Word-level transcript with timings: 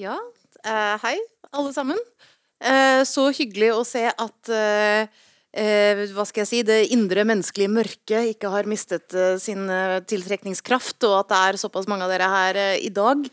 Ja, 0.00 0.14
uh, 0.16 0.94
hei 1.02 1.18
alle 1.52 1.72
sammen. 1.74 1.98
Uh, 2.64 3.02
så 3.04 3.26
hyggelig 3.36 3.74
å 3.74 3.82
se 3.84 4.06
at 4.08 4.48
uh, 4.48 5.20
hva 5.52 6.24
skal 6.24 6.46
jeg 6.46 6.48
si, 6.48 6.60
det 6.64 6.78
indre 6.94 7.26
menneskelige 7.28 7.68
mørket 7.68 8.30
ikke 8.30 8.48
har 8.54 8.64
mistet 8.64 9.12
sin 9.36 9.66
tiltrekningskraft, 10.08 10.96
og 11.04 11.18
at 11.18 11.28
det 11.28 11.40
er 11.42 11.58
såpass 11.60 11.90
mange 11.92 12.06
av 12.06 12.14
dere 12.14 12.30
her 12.32 12.60
i 12.80 12.88
dag 12.88 13.26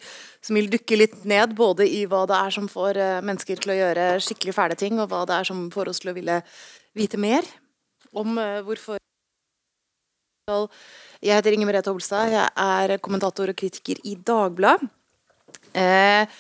som 0.44 0.60
vil 0.60 0.68
dukke 0.68 1.00
litt 1.00 1.16
ned 1.24 1.56
både 1.56 1.88
i 1.88 2.02
hva 2.12 2.26
det 2.28 2.36
er 2.36 2.58
som 2.58 2.68
får 2.68 3.00
mennesker 3.24 3.64
til 3.64 3.72
å 3.72 3.80
gjøre 3.80 4.10
skikkelig 4.26 4.58
fæle 4.58 4.76
ting, 4.84 5.00
og 5.00 5.08
hva 5.14 5.24
det 5.32 5.38
er 5.38 5.48
som 5.48 5.64
får 5.72 5.94
oss 5.94 6.04
til 6.04 6.12
å 6.12 6.18
ville 6.20 6.42
vite 7.00 7.24
mer 7.24 7.48
om 8.12 8.36
hvorfor 8.68 9.00
Jeg 11.24 11.40
heter 11.40 11.56
Inger 11.56 11.72
Merete 11.72 11.96
Holstad, 11.96 12.36
jeg 12.36 12.52
er 12.52 13.00
kommentator 13.00 13.48
og 13.48 13.64
kritiker 13.64 14.04
i 14.04 14.20
Dagbladet. 14.20 14.92
Eh, 15.74 16.40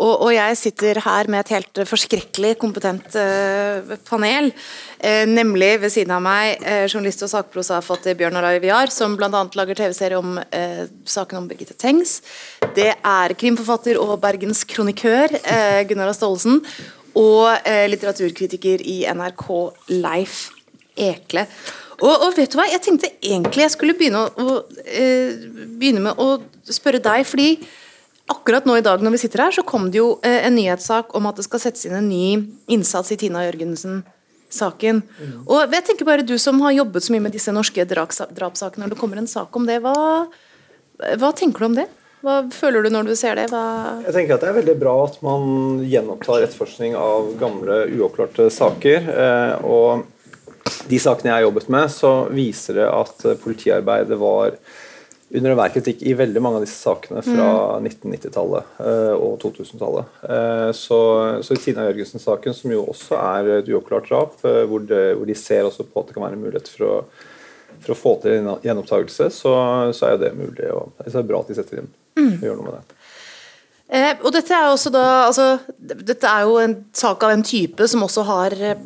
og, 0.00 0.30
jeg 0.32 0.56
sitter 0.56 1.00
her 1.04 1.28
med 1.28 1.42
et 1.42 1.50
helt 1.56 1.80
forskrekkelig 1.88 2.54
kompetent 2.60 3.16
eh, 3.20 3.96
panel. 4.08 4.48
Eh, 4.96 5.26
nemlig 5.28 5.74
ved 5.82 5.92
siden 5.92 6.14
av 6.16 6.22
meg 6.24 6.62
eh, 6.64 6.86
journalist 6.86 7.26
og 7.26 7.32
sakprosaforfatter 7.34 8.16
Bjørn 8.16 8.38
Arai 8.40 8.56
Viar, 8.62 8.92
som 8.94 9.16
bl.a. 9.18 9.42
lager 9.58 9.76
TV-serie 9.82 10.20
om 10.20 10.38
saken 11.04 11.42
om 11.42 11.50
Birgitte 11.50 11.76
Tengs. 11.76 12.20
Det 12.76 12.94
er 12.94 13.34
krimforfatter 13.36 14.00
og 14.00 14.16
bergenskronikør 14.22 15.36
eh, 15.42 15.82
Gunnar 15.90 16.14
Staalesen. 16.16 16.62
Og 17.18 17.66
litteraturkritiker 17.90 18.84
i 18.86 19.00
NRK 19.10 19.46
Leif 19.90 20.44
Ekle. 20.94 21.42
Og, 21.98 22.12
og, 22.12 22.28
vet 22.36 22.52
du 22.52 22.54
hva, 22.56 22.68
jeg 22.70 22.80
tenkte 22.84 23.10
egentlig 23.18 23.64
jeg 23.64 23.72
skulle 23.74 23.96
begynne, 23.98 24.22
å, 24.30 24.60
begynne 25.74 26.04
med 26.06 26.22
å 26.22 26.36
spørre 26.70 27.02
deg, 27.02 27.26
fordi 27.26 27.48
akkurat 28.30 28.66
nå 28.68 28.78
i 28.78 28.84
dag 28.84 29.02
når 29.02 29.16
vi 29.16 29.22
sitter 29.24 29.44
her, 29.46 29.54
så 29.54 29.64
kom 29.66 29.90
det 29.90 30.00
jo 30.00 30.14
eh, 30.26 30.46
en 30.46 30.56
nyhetssak 30.56 31.14
om 31.18 31.28
at 31.30 31.38
det 31.40 31.46
skal 31.46 31.62
settes 31.62 31.86
inn 31.88 31.96
en 31.98 32.08
ny 32.08 32.24
innsats 32.70 33.12
i 33.14 33.18
Tina 33.20 33.44
Jørgensen-saken. 33.46 35.00
Mm. 35.02 35.38
Og 35.46 35.76
jeg 35.76 35.86
tenker 35.88 36.08
bare 36.08 36.26
Du 36.26 36.36
som 36.38 36.60
har 36.64 36.76
jobbet 36.76 37.06
så 37.06 37.14
mye 37.14 37.24
med 37.26 37.34
disse 37.36 37.54
norske 37.54 37.86
drapssakene, 37.88 38.84
når 38.84 38.94
det 38.94 39.00
kommer 39.00 39.20
en 39.20 39.30
sak 39.30 39.56
om 39.56 39.66
det, 39.68 39.80
hva, 39.84 39.94
hva 41.00 41.32
tenker 41.36 41.64
du 41.64 41.70
om 41.70 41.80
det? 41.80 41.88
Hva 42.20 42.36
føler 42.52 42.84
du 42.84 42.90
når 42.92 43.08
du 43.08 43.14
ser 43.16 43.38
det? 43.40 43.46
Hva 43.48 43.64
jeg 44.04 44.12
tenker 44.12 44.36
at 44.36 44.42
Det 44.44 44.50
er 44.50 44.58
veldig 44.58 44.76
bra 44.82 44.94
at 45.06 45.16
man 45.24 45.80
gjenopptar 45.88 46.44
etterforskning 46.44 46.96
av 46.98 47.32
gamle, 47.40 47.86
uoppklarte 47.96 48.50
saker. 48.52 49.08
Eh, 49.24 49.64
og 49.64 50.06
de 50.90 51.00
sakene 51.00 51.32
jeg 51.32 51.38
har 51.38 51.46
jobbet 51.48 51.72
med, 51.72 51.90
så 51.92 52.12
viser 52.30 52.78
det 52.82 52.86
at 52.86 53.24
politiarbeidet 53.42 54.18
var 54.20 54.54
under 55.30 55.52
enhver 55.52 55.70
kritikk 55.74 56.02
i 56.02 56.14
veldig 56.18 56.42
mange 56.42 56.58
av 56.58 56.64
disse 56.64 56.80
sakene 56.82 57.22
fra 57.22 57.48
mm. 57.78 57.86
1990-tallet 57.86 58.70
uh, 58.82 59.14
og 59.14 59.36
2000-tallet. 59.44 60.16
Uh, 60.24 60.70
så, 60.74 61.00
så, 61.46 61.54
i 61.54 61.62
Tina 61.62 61.86
Jørgensen-saken, 61.86 62.56
som 62.56 62.74
jo 62.74 62.82
også 62.90 63.18
er 63.18 63.50
et 63.60 63.70
uoppklart 63.70 64.10
drap, 64.10 64.34
uh, 64.42 64.64
hvor, 64.70 64.82
hvor, 64.90 65.26
de 65.28 65.36
ser 65.38 65.68
også 65.68 65.86
på 65.86 66.02
at 66.02 66.10
det 66.10 66.16
kan 66.16 66.26
være 66.26 66.38
en 66.38 66.44
mulighet 66.46 66.72
for 66.74 66.86
å, 66.88 66.96
for 67.78 67.94
å 67.94 67.98
få 68.00 68.16
til 68.24 68.40
en 68.40 68.52
gjenopptakelse, 68.64 69.30
så, 69.36 69.54
så, 69.94 70.10
er 70.10 70.18
det 70.24 70.34
mulig. 70.38 70.66
Og, 70.74 70.90
det 70.98 71.14
er 71.14 71.28
bra 71.30 71.44
at 71.44 71.52
de 71.52 71.58
setter 71.60 71.84
inn 71.84 71.92
mm. 72.18 72.32
og 72.32 72.48
gjør 72.48 72.58
noe 72.58 72.66
med 72.66 72.80
det. 72.80 72.99
Eh, 73.90 74.12
og 74.22 74.30
dette 74.30 74.54
er, 74.54 74.70
da, 74.94 75.04
altså, 75.26 75.44
dette 75.82 76.30
er 76.30 76.44
jo 76.46 76.60
en 76.62 76.76
sak 76.94 77.24
av 77.26 77.32
en 77.34 77.42
type 77.42 77.88
som 77.90 78.04
også 78.06 78.22
har 78.28 78.54
eh, 78.54 78.82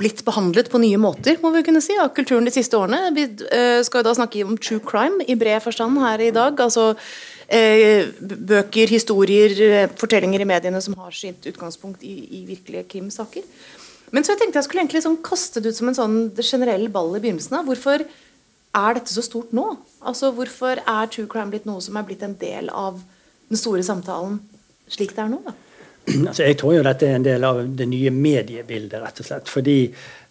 blitt 0.00 0.24
behandlet 0.26 0.66
på 0.72 0.80
nye 0.82 0.98
måter, 0.98 1.36
må 1.38 1.52
vi 1.54 1.62
kunne 1.68 1.82
si, 1.84 1.94
av 1.94 2.10
kulturen 2.16 2.48
de 2.48 2.50
siste 2.50 2.74
årene. 2.74 3.12
Vi 3.14 3.28
eh, 3.54 3.78
skal 3.86 4.02
jo 4.02 4.08
da 4.08 4.16
snakke 4.18 4.42
om 4.42 4.56
true 4.58 4.82
crime 4.82 5.22
i 5.30 5.36
bred 5.38 5.62
forstand 5.62 6.00
her 6.02 6.24
i 6.26 6.32
dag. 6.34 6.58
altså 6.58 6.88
eh, 7.46 8.10
Bøker, 8.18 8.90
historier, 8.90 9.54
eh, 9.62 9.92
fortellinger 10.00 10.42
i 10.42 10.48
mediene 10.50 10.80
som 10.82 10.96
har 10.98 11.14
sitt 11.14 11.46
utgangspunkt 11.52 12.02
i, 12.02 12.16
i 12.40 12.46
virkelige 12.48 12.88
krimsaker. 12.96 13.46
Men 14.10 14.24
så 14.24 14.32
jeg 14.32 14.40
tenkte 14.42 14.58
jeg 14.58 14.66
skulle 14.66 14.82
egentlig 14.82 15.04
sånn 15.04 15.20
kaste 15.22 15.62
det 15.62 15.70
ut 15.70 15.78
som 15.78 15.92
en 15.92 15.98
sånn 16.00 16.18
generell 16.40 16.88
ball 16.90 17.12
i 17.14 17.22
begynnelsen. 17.22 17.60
av, 17.60 17.68
Hvorfor 17.68 18.02
er 18.02 18.98
dette 18.98 19.14
så 19.14 19.22
stort 19.22 19.54
nå? 19.54 19.68
Altså 20.02 20.32
Hvorfor 20.34 20.82
er 20.82 21.14
true 21.14 21.30
crime 21.30 21.54
blitt 21.54 21.68
noe 21.68 21.84
som 21.84 21.94
er 21.94 22.08
blitt 22.08 22.26
en 22.26 22.34
del 22.42 22.74
av 22.74 22.98
den 23.48 23.60
store 23.60 23.84
samtalen 23.86 24.38
slik 24.88 25.14
det 25.16 25.24
er 25.24 25.32
nå? 25.32 25.40
da? 25.44 25.54
Altså, 26.08 26.46
jeg 26.46 26.56
tror 26.60 26.78
jo 26.78 26.84
dette 26.86 27.04
er 27.08 27.18
en 27.18 27.24
del 27.26 27.44
av 27.44 27.58
det 27.76 27.86
nye 27.90 28.10
mediebildet, 28.14 29.00
rett 29.02 29.18
og 29.20 29.26
slett. 29.28 29.50
Fordi 29.52 29.76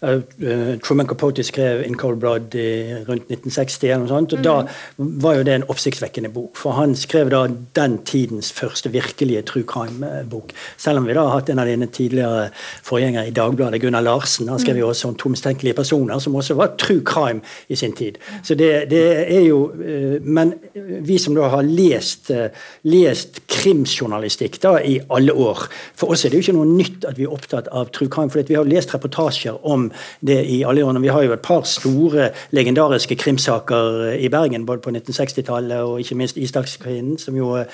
Truman 0.02 1.08
Capote 1.08 1.44
skrev 1.44 1.82
'In 1.82 1.96
Cold 1.96 2.20
Blood' 2.20 2.56
i, 2.56 2.94
rundt 3.10 3.32
1960, 3.32 3.88
eller 3.90 4.04
noe 4.04 4.08
sånt, 4.08 4.34
og 4.34 4.40
mm. 4.40 4.44
da 4.44 4.64
var 4.98 5.38
jo 5.40 5.44
det 5.44 5.54
en 5.56 5.64
oppsiktsvekkende 5.74 6.30
bok. 6.30 6.58
For 6.58 6.72
han 6.78 6.96
skrev 6.96 7.32
da 7.34 7.48
den 7.76 7.98
tidens 8.06 8.52
første 8.54 8.92
virkelige 8.94 9.42
true 9.42 9.64
crime-bok. 9.64 10.54
Selv 10.78 10.98
om 11.02 11.08
vi 11.08 11.16
da 11.18 11.24
har 11.26 11.40
hatt 11.40 11.50
en 11.50 11.60
av 11.60 11.66
dine 11.66 11.88
tidligere 11.88 12.50
forgjengere 12.86 13.28
i 13.28 13.34
Dagbladet, 13.34 13.82
Gunnar 13.82 14.06
Larsen. 14.06 14.50
Han 14.50 14.60
skrev 14.60 14.78
jo 14.78 14.90
også 14.90 15.08
om 15.08 15.16
to 15.16 15.30
mistenkelige 15.30 15.74
personer, 15.74 16.20
som 16.20 16.36
også 16.36 16.54
var 16.54 16.76
true 16.78 17.02
crime 17.02 17.42
i 17.68 17.76
sin 17.76 17.94
tid. 17.94 18.18
Så 18.44 18.56
det, 18.56 18.90
det 18.92 19.04
er 19.34 19.48
jo 19.48 19.72
uh, 19.74 20.22
Men 20.22 20.54
vi 21.02 21.18
som 21.18 21.36
da 21.36 21.48
har 21.50 21.62
lest, 21.62 22.30
uh, 22.30 22.54
lest 22.84 23.42
krimjournalistikk 23.48 24.62
da 24.62 24.78
i 24.78 25.00
alle 25.10 25.34
år 25.34 25.68
For 25.96 26.12
oss 26.12 26.26
er 26.26 26.30
det 26.30 26.38
jo 26.38 26.46
ikke 26.46 26.58
noe 26.58 26.78
nytt 26.78 27.06
at 27.06 27.18
vi 27.18 27.26
er 27.26 27.34
opptatt 27.34 27.68
av 27.72 27.90
true 27.90 28.10
crime. 28.10 28.30
For 28.30 28.46
vi 28.46 28.56
har 28.56 28.68
lest 28.68 28.94
reportasjer 28.94 29.58
om 29.66 29.87
det 30.26 30.40
i 30.46 30.62
alle 30.68 30.86
årene. 30.86 31.02
Vi 31.02 31.12
har 31.14 31.26
jo 31.26 31.34
et 31.36 31.44
par 31.46 31.64
store 31.70 32.30
legendariske 32.56 33.16
krimsaker 33.16 34.14
i 34.18 34.30
Bergen, 34.34 34.66
både 34.66 34.84
på 34.86 34.94
1960-tallet 34.94 35.82
og 35.82 36.00
ikke 36.02 36.20
minst 36.20 36.38
Isdagskvinnen, 36.38 37.18
som 37.22 37.36
jo 37.38 37.54
er 37.58 37.68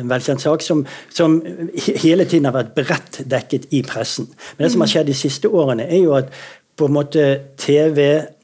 en 0.00 0.10
velkjent 0.10 0.42
sak, 0.42 0.62
som, 0.62 0.86
som, 1.10 1.40
hele 2.02 2.24
tiden 2.24 2.48
har 2.48 2.56
vært 2.56 2.74
bredt 2.76 3.22
dekket 3.30 3.68
i 3.70 3.82
pressen. 3.86 4.30
Men 4.56 4.66
det 4.66 4.72
som 4.72 4.84
har 4.84 4.94
skjedd 4.94 5.10
de 5.10 5.18
siste 5.18 5.48
årene, 5.48 5.88
er 5.88 6.02
jo 6.04 6.16
at 6.18 6.32
på 6.76 6.88
en 6.88 6.96
måte 6.98 7.26
TV 7.56 8.00
Eh, 8.04 8.35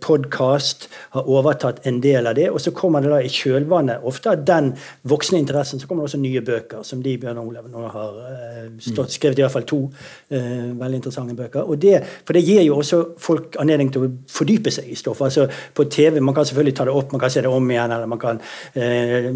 podkast 0.00 0.88
har 1.14 1.28
overtatt 1.28 1.84
en 1.86 2.00
del 2.02 2.26
av 2.30 2.36
det. 2.38 2.48
Og 2.50 2.60
så 2.62 2.72
kommer 2.76 3.04
det 3.04 3.12
da 3.12 3.20
i 3.22 3.30
kjølvannet 3.32 4.06
ofte 4.06 4.32
av 4.32 4.44
den 4.46 4.72
voksne 5.08 5.40
interessen 5.40 5.80
så 5.80 5.88
kommer 5.88 6.04
det 6.04 6.10
også 6.10 6.20
nye 6.20 6.42
bøker, 6.44 6.82
som 6.86 7.02
de 7.02 7.16
Bjørn 7.20 7.40
Olav 7.40 7.68
nå 7.70 7.84
har 7.92 8.18
uh, 8.18 8.66
stått, 8.82 9.14
skrevet 9.14 9.40
i 9.40 9.44
hvert 9.44 9.54
fall 9.54 9.66
to 9.68 9.80
uh, 9.86 10.70
veldig 10.80 11.00
interessante 11.00 11.36
bøker. 11.38 11.66
Og 11.66 11.80
det, 11.80 12.00
for 12.26 12.36
det 12.36 12.44
gir 12.46 12.62
jo 12.66 12.78
også 12.80 13.00
folk 13.20 13.58
anledning 13.60 13.92
til 13.92 14.06
å 14.06 14.10
fordype 14.30 14.72
seg 14.74 14.90
i 14.90 14.98
stoffet. 14.98 15.30
Altså 15.30 15.46
på 15.76 15.86
TV, 15.90 16.20
Man 16.20 16.34
kan 16.36 16.46
selvfølgelig 16.46 16.76
ta 16.76 16.86
det 16.88 16.94
opp, 16.94 17.12
man 17.12 17.22
kan 17.22 17.32
se 17.32 17.42
det 17.44 17.50
om 17.50 17.70
igjen, 17.70 17.94
eller 17.96 18.10
man 18.10 18.22
kan 18.22 18.40
uh, 18.40 19.30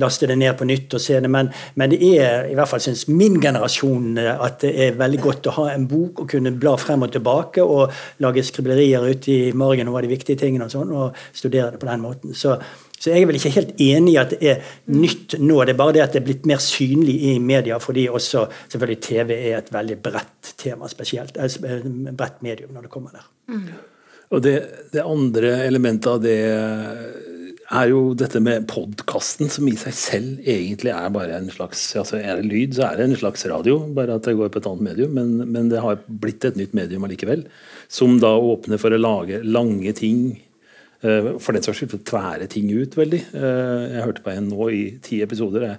laste 0.00 0.30
det 0.30 0.38
ned 0.40 0.56
på 0.58 0.68
nytt 0.68 0.96
og 0.96 1.04
se 1.04 1.20
det, 1.20 1.30
men, 1.30 1.50
men 1.74 1.92
det 1.92 2.00
er 2.00 2.50
i 2.50 2.56
hvert 2.58 2.70
fall 2.70 2.82
syns 2.82 3.06
min 3.08 3.40
generasjon 3.42 4.18
at 4.20 4.60
det 4.62 4.70
er 4.84 4.98
veldig 4.98 5.20
godt 5.22 5.48
å 5.50 5.56
ha 5.58 5.66
en 5.74 5.86
bok 5.90 6.22
og 6.22 6.30
kunne 6.30 6.52
bla 6.56 6.76
frem 6.80 7.04
og 7.06 7.12
tilbake 7.14 7.62
og 7.64 7.92
lage 8.24 8.44
skriblerier 8.46 9.04
ute 9.10 9.32
i 9.32 9.52
morgen 9.70 9.90
og 9.90 9.96
hva 9.96 10.04
de 10.04 10.12
viktige 10.12 10.40
tingene 10.40 10.66
og 10.66 10.74
sånn, 10.74 10.92
og 10.92 11.18
studere 11.32 11.70
det 11.74 11.80
på 11.82 11.88
den 11.88 12.02
måten. 12.04 12.34
Så, 12.36 12.56
så 12.98 13.14
jeg 13.14 13.22
er 13.22 13.30
vel 13.30 13.38
ikke 13.40 13.54
helt 13.54 13.72
enig 13.80 14.16
i 14.16 14.20
at 14.20 14.34
det 14.34 14.50
er 14.52 14.74
nytt 14.92 15.38
nå. 15.40 15.62
Det 15.64 15.74
er 15.74 15.80
bare 15.80 15.96
det 15.96 16.04
at 16.04 16.16
det 16.16 16.22
er 16.22 16.28
blitt 16.28 16.50
mer 16.50 16.60
synlig 16.64 17.16
i 17.30 17.38
media, 17.42 17.78
fordi 17.82 18.08
også 18.10 18.44
selvfølgelig 18.66 19.00
TV 19.06 19.32
er 19.38 19.60
et 19.60 19.72
veldig 19.72 20.00
bredt 20.04 20.52
tema, 20.60 20.90
spesielt. 20.92 21.40
Eh, 21.40 21.88
bredt 22.10 22.42
medium 22.46 22.74
når 22.76 22.86
det 22.88 22.92
kommer 22.92 23.16
der. 23.16 23.30
Mm. 23.50 23.64
Og 24.30 24.44
det, 24.44 24.54
det, 24.92 25.02
andre 25.02 25.56
elementet 25.66 26.06
av 26.12 26.20
det 26.22 26.38
er 27.70 27.90
jo 27.90 28.12
dette 28.18 28.40
med 28.42 28.66
podkasten, 28.70 29.50
som 29.50 29.66
i 29.70 29.76
seg 29.78 29.94
selv 29.94 30.48
egentlig 30.48 30.92
er 30.94 31.12
bare 31.14 31.36
en 31.38 31.50
slags 31.54 31.82
altså 31.98 32.18
Er 32.18 32.40
det 32.40 32.50
lyd, 32.50 32.74
så 32.78 32.88
er 32.88 32.98
det 32.98 33.08
en 33.08 33.18
slags 33.18 33.46
radio, 33.50 33.78
bare 33.94 34.18
at 34.18 34.26
det 34.26 34.36
går 34.38 34.50
på 34.50 34.62
et 34.62 34.68
annet 34.70 34.86
medium. 34.86 35.14
Men, 35.18 35.50
men 35.50 35.70
det 35.70 35.82
har 35.82 36.02
blitt 36.06 36.46
et 36.46 36.58
nytt 36.58 36.74
medium 36.78 37.06
allikevel. 37.06 37.46
Som 37.90 38.20
da 38.22 38.36
åpner 38.38 38.78
for 38.78 38.94
å 38.94 39.00
lage 39.00 39.42
lange 39.42 39.92
ting. 39.98 40.38
Eh, 41.00 41.30
for 41.40 41.56
den 41.56 41.64
saks 41.64 41.80
skyld 41.80 42.02
tvære 42.08 42.46
ting 42.52 42.68
ut 42.76 42.96
veldig. 42.98 43.22
Eh, 43.32 43.84
jeg 43.94 44.04
hørte 44.04 44.24
på 44.24 44.34
en 44.34 44.50
nå 44.50 44.66
i 44.74 44.82
ti 45.04 45.22
episoder. 45.24 45.64
Jeg, 45.64 45.78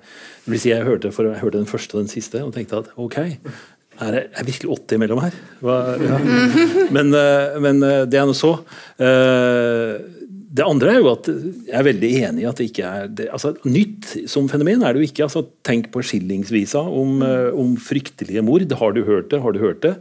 vil 0.49 0.63
si 0.63 0.71
jeg, 0.71 0.87
hørte 0.87 1.11
for, 1.13 1.29
jeg 1.29 1.43
hørte 1.43 1.61
den 1.61 1.69
første 1.69 1.97
og 1.97 2.03
den 2.03 2.11
siste 2.11 2.41
og 2.41 2.55
tenkte 2.55 2.81
at 2.81 2.89
ok, 2.97 3.19
er 4.01 4.15
det 4.15 4.23
er 4.33 4.47
virkelig 4.47 4.71
80 4.79 4.97
imellom 4.97 5.21
her? 5.21 5.37
Hva, 5.61 5.75
ja. 6.01 6.17
men, 6.95 7.13
eh, 7.13 7.59
men, 7.61 7.83
det 8.09 8.17
er 8.17 8.25
nå 8.25 8.33
så. 8.37 8.55
Det 10.51 10.65
andre 10.67 10.91
er 10.91 10.99
jo 10.99 11.11
at 11.13 11.27
jeg 11.29 11.75
er 11.79 11.85
veldig 11.87 12.09
enig 12.27 12.43
i 12.43 12.47
at 12.49 12.59
det 12.59 12.65
ikke 12.67 12.87
er 12.87 13.11
det, 13.15 13.27
altså, 13.31 13.53
Nytt 13.63 14.09
som 14.31 14.49
fenomen 14.51 14.83
er 14.83 14.93
det 14.93 15.01
jo 15.01 15.07
ikke. 15.07 15.23
altså 15.27 15.45
Tenk 15.67 15.87
på 15.93 16.03
skillingsvisa 16.03 16.81
om, 16.81 17.21
mm. 17.21 17.59
om 17.61 17.77
fryktelige 17.79 18.43
mord. 18.43 18.65
Har 18.81 18.95
du 18.97 19.03
hørt 19.07 19.29
det? 19.31 19.39
Har 19.43 19.55
du 19.55 19.61
hørt 19.63 19.79
det? 19.85 19.93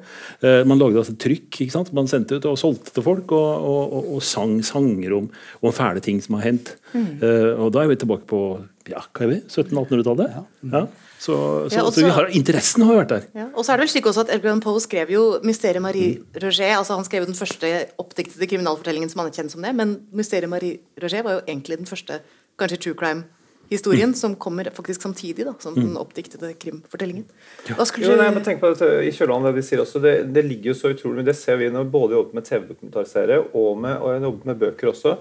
Uh, 0.42 0.62
man 0.66 0.80
lagde 0.80 0.98
altså 1.02 1.14
trykk. 1.20 1.48
ikke 1.52 1.76
sant? 1.76 1.92
Man 1.94 2.10
sendte 2.10 2.40
ut 2.40 2.48
og 2.50 2.58
solgte 2.58 2.94
til 2.96 3.06
folk, 3.06 3.30
og, 3.36 3.70
og, 3.70 3.94
og, 3.94 4.10
og 4.16 4.26
sang 4.26 4.58
sanger 4.66 5.14
om, 5.20 5.30
om, 5.60 5.72
fæle 5.74 6.02
ting 6.02 6.18
som 6.24 6.38
har 6.40 6.48
hendt. 6.50 6.74
Mm. 6.94 7.08
Uh, 7.22 7.52
og 7.66 7.74
da 7.76 7.84
er 7.84 7.92
vi 7.92 8.00
tilbake 8.02 8.26
på 8.30 8.42
ja, 8.88 9.02
hva 9.12 9.26
er 9.26 9.30
vi? 9.30 9.38
1700-1800-tallet. 9.44 10.36
Ja. 10.36 10.42
Mm. 10.62 10.74
ja. 10.76 10.82
Så, 11.20 11.34
så, 11.68 11.76
ja, 11.76 11.82
også, 11.84 12.00
så 12.00 12.12
har, 12.16 12.30
interessen 12.32 12.84
har 12.88 12.96
vært 13.02 13.10
der. 13.12 13.24
Ja, 13.36 13.48
og 13.52 13.64
så 13.66 13.74
er 13.74 13.80
det 13.80 13.84
vel 13.84 13.92
slik 13.92 14.06
også 14.08 14.22
at 14.24 14.30
Edgar 14.32 14.56
Poe 14.64 14.80
skrev 14.80 15.10
jo 15.12 15.24
'Mysteriet 15.44 15.84
Marie 15.84 16.14
mm. 16.16 16.38
Roger'. 16.40 16.78
altså 16.78 16.96
Han 16.96 17.04
skrev 17.04 17.26
jo 17.26 17.32
den 17.32 17.36
første 17.36 17.72
oppdiktede 18.00 18.48
kriminalfortellingen 18.48 19.12
som 19.12 19.20
han 19.20 19.28
er 19.28 19.36
kjent 19.36 19.52
som 19.52 19.62
det, 19.62 19.74
men 19.76 19.98
'Mysteriet 20.16 20.48
Marie 20.48 20.80
Roger' 20.96 21.22
var 21.22 21.32
jo 21.32 21.42
egentlig 21.46 21.78
den 21.78 21.86
første 21.86 22.22
kanskje 22.56 22.80
true 22.80 22.94
crime 22.96 23.24
historien, 23.70 24.14
som 24.14 24.34
kommer 24.34 24.70
faktisk 24.74 25.02
samtidig 25.02 25.44
da, 25.46 25.52
som 25.62 25.74
den 25.74 25.94
oppdiktede 25.98 26.52
krimfortellingen. 26.58 27.26
Hva 27.68 27.86
skulle 27.86 28.08
Jo, 28.08 28.16
nei, 28.18 28.26
men 28.34 28.42
tenk 28.42 28.58
på 28.62 28.72
det 28.74 28.88
I 29.06 29.12
kjølvannet 29.14 29.50
av 29.50 29.54
det 29.54 29.62
de 29.62 29.66
sier 29.68 29.82
også, 29.84 30.02
det, 30.02 30.14
det 30.34 30.42
ligger 30.46 30.72
jo 30.72 30.78
så 30.80 30.90
utrolig 30.90 31.24
Det 31.28 31.36
ser 31.38 31.60
vi 31.60 31.70
når 31.70 31.86
både 31.92 32.16
jobber 32.18 32.40
med 32.40 32.48
TV-dokumentarserie 32.48 33.38
og, 33.52 33.70
med, 33.78 33.94
og 34.00 34.16
jeg 34.16 34.24
jobber 34.26 34.50
med 34.50 34.60
bøker 34.64 34.90
også. 34.90 35.14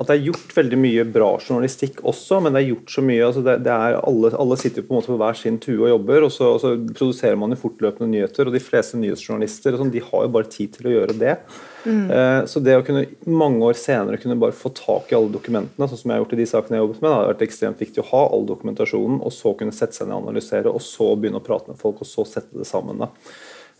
At 0.00 0.08
det 0.08 0.14
er 0.14 0.28
gjort 0.30 0.54
veldig 0.56 0.78
mye 0.80 1.04
bra 1.12 1.28
journalistikk 1.36 2.00
også, 2.08 2.38
men 2.42 2.54
det 2.54 2.62
er 2.62 2.70
gjort 2.70 2.94
så 2.94 3.04
mye 3.04 3.26
altså 3.26 3.42
det, 3.44 3.58
det 3.66 3.74
er 3.74 3.98
alle, 4.00 4.30
alle 4.40 4.56
sitter 4.60 4.86
på 4.86 4.94
en 4.94 5.00
måte 5.00 5.12
på 5.12 5.18
hver 5.20 5.36
sin 5.38 5.58
tue 5.62 5.82
og 5.82 5.92
jobber, 5.92 6.26
og 6.26 6.32
så, 6.32 6.48
og 6.54 6.62
så 6.62 6.72
produserer 6.94 7.36
man 7.40 7.52
jo 7.52 7.60
fortløpende 7.60 8.08
nyheter. 8.14 8.48
Og 8.48 8.56
de 8.56 8.62
fleste 8.64 9.00
nyhetsjournalister 9.00 9.76
sånn, 9.76 9.92
de 9.92 10.02
har 10.06 10.26
jo 10.26 10.32
bare 10.38 10.50
tid 10.52 10.72
til 10.78 10.88
å 10.88 10.96
gjøre 10.96 11.18
det. 11.20 11.36
Eh, 11.84 12.40
så 12.46 12.62
det 12.62 12.76
å 12.78 12.84
kunne 12.86 13.04
mange 13.26 13.66
år 13.66 13.78
senere 13.78 14.20
kunne 14.22 14.38
bare 14.40 14.56
få 14.56 14.70
tak 14.76 15.12
i 15.12 15.16
alle 15.18 15.32
dokumentene, 15.34 15.88
sånn 15.88 16.00
som 16.00 16.12
jeg 16.12 16.18
har 16.18 16.24
gjort 16.24 16.36
i 16.36 16.42
de 16.42 16.50
sakene 16.50 16.76
jeg 16.76 16.80
har 16.80 16.86
jobbet 16.86 17.00
med, 17.02 17.08
det 17.08 17.16
har 17.16 17.32
vært 17.32 17.46
ekstremt 17.48 17.82
viktig 17.82 18.04
å 18.04 18.10
ha 18.12 18.22
all 18.36 18.46
dokumentasjonen, 18.48 19.22
og 19.22 19.34
så 19.34 19.54
kunne 19.58 19.74
sette 19.76 19.98
seg 19.98 20.08
ned 20.08 20.18
og 20.18 20.28
analysere, 20.28 20.70
og 20.70 20.84
så 20.84 21.12
begynne 21.16 21.42
å 21.42 21.46
prate 21.46 21.72
med 21.72 21.80
folk, 21.80 22.02
og 22.04 22.08
så 22.08 22.26
sette 22.28 22.62
det 22.62 22.68
sammen. 22.68 23.02
da. 23.02 23.10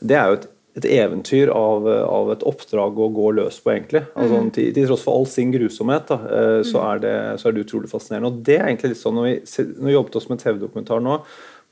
Det 0.03 0.19
er 0.19 0.33
jo 0.33 0.41
et, 0.41 0.51
et 0.79 0.87
eventyr 0.89 1.51
av, 1.53 1.85
av 1.85 2.31
et 2.33 2.45
oppdrag 2.49 2.97
å 2.97 3.11
gå 3.13 3.29
løs 3.37 3.59
på, 3.61 3.75
egentlig. 3.75 4.05
Altså, 4.17 4.39
til, 4.57 4.71
til 4.73 4.87
tross 4.89 5.05
for 5.05 5.19
all 5.19 5.27
sin 5.29 5.53
grusomhet, 5.53 6.09
da, 6.09 6.19
eh, 6.39 6.61
så, 6.65 6.81
er 6.89 7.03
det, 7.03 7.17
så 7.43 7.51
er 7.51 7.57
det 7.57 7.67
utrolig 7.67 7.91
fascinerende. 7.93 8.31
Og 8.31 8.45
det 8.47 8.57
er 8.57 8.71
egentlig 8.71 8.95
litt 8.95 9.03
sånn 9.03 9.19
når 9.19 9.29
vi, 9.29 9.35
når 9.77 9.91
vi 9.91 9.97
jobbet 9.99 10.17
oss 10.21 10.29
med 10.31 10.41
TV-dokumentar 10.41 11.05
nå, 11.05 11.19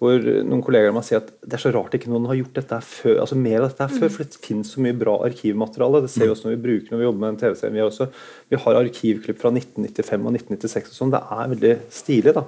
hvor 0.01 0.17
noen 0.49 0.63
kollegaer 0.65 0.95
meg 0.97 1.05
sier 1.05 1.19
at 1.21 1.27
det 1.45 1.59
er 1.59 1.61
så 1.61 1.71
rart 1.75 1.93
ikke 1.93 2.09
noen 2.09 2.25
har 2.31 2.39
gjort 2.39 2.55
dette 2.57 2.77
før, 2.89 3.19
altså 3.21 3.37
mer 3.37 3.61
av 3.61 3.67
dette 3.69 3.89
før, 3.99 4.09
for 4.15 4.25
det 4.25 4.39
finnes 4.41 4.71
så 4.73 4.81
mye 4.81 4.97
bra 4.97 5.19
arkivmateriale. 5.27 6.01
Det 6.07 6.09
ser 6.15 6.25
vi 6.25 6.31
også 6.33 6.47
når 6.49 6.55
vi 6.55 6.63
bruker 6.65 6.95
når 6.95 7.03
vi 7.03 7.05
jobber 7.05 7.21
med 7.21 7.29
en 7.35 7.41
TV-serie. 7.43 7.75
Vi, 7.75 7.83
også- 7.85 8.09
vi 8.49 8.57
har 8.63 8.79
arkivklipp 8.81 9.39
fra 9.43 9.51
1995 9.53 10.25
og 10.27 10.33
1996 10.39 10.89
og 10.89 10.97
sånn. 10.97 11.13
Det 11.13 11.21
er 11.37 11.53
veldig 11.53 11.75
stilig, 11.93 12.33
da. 12.39 12.45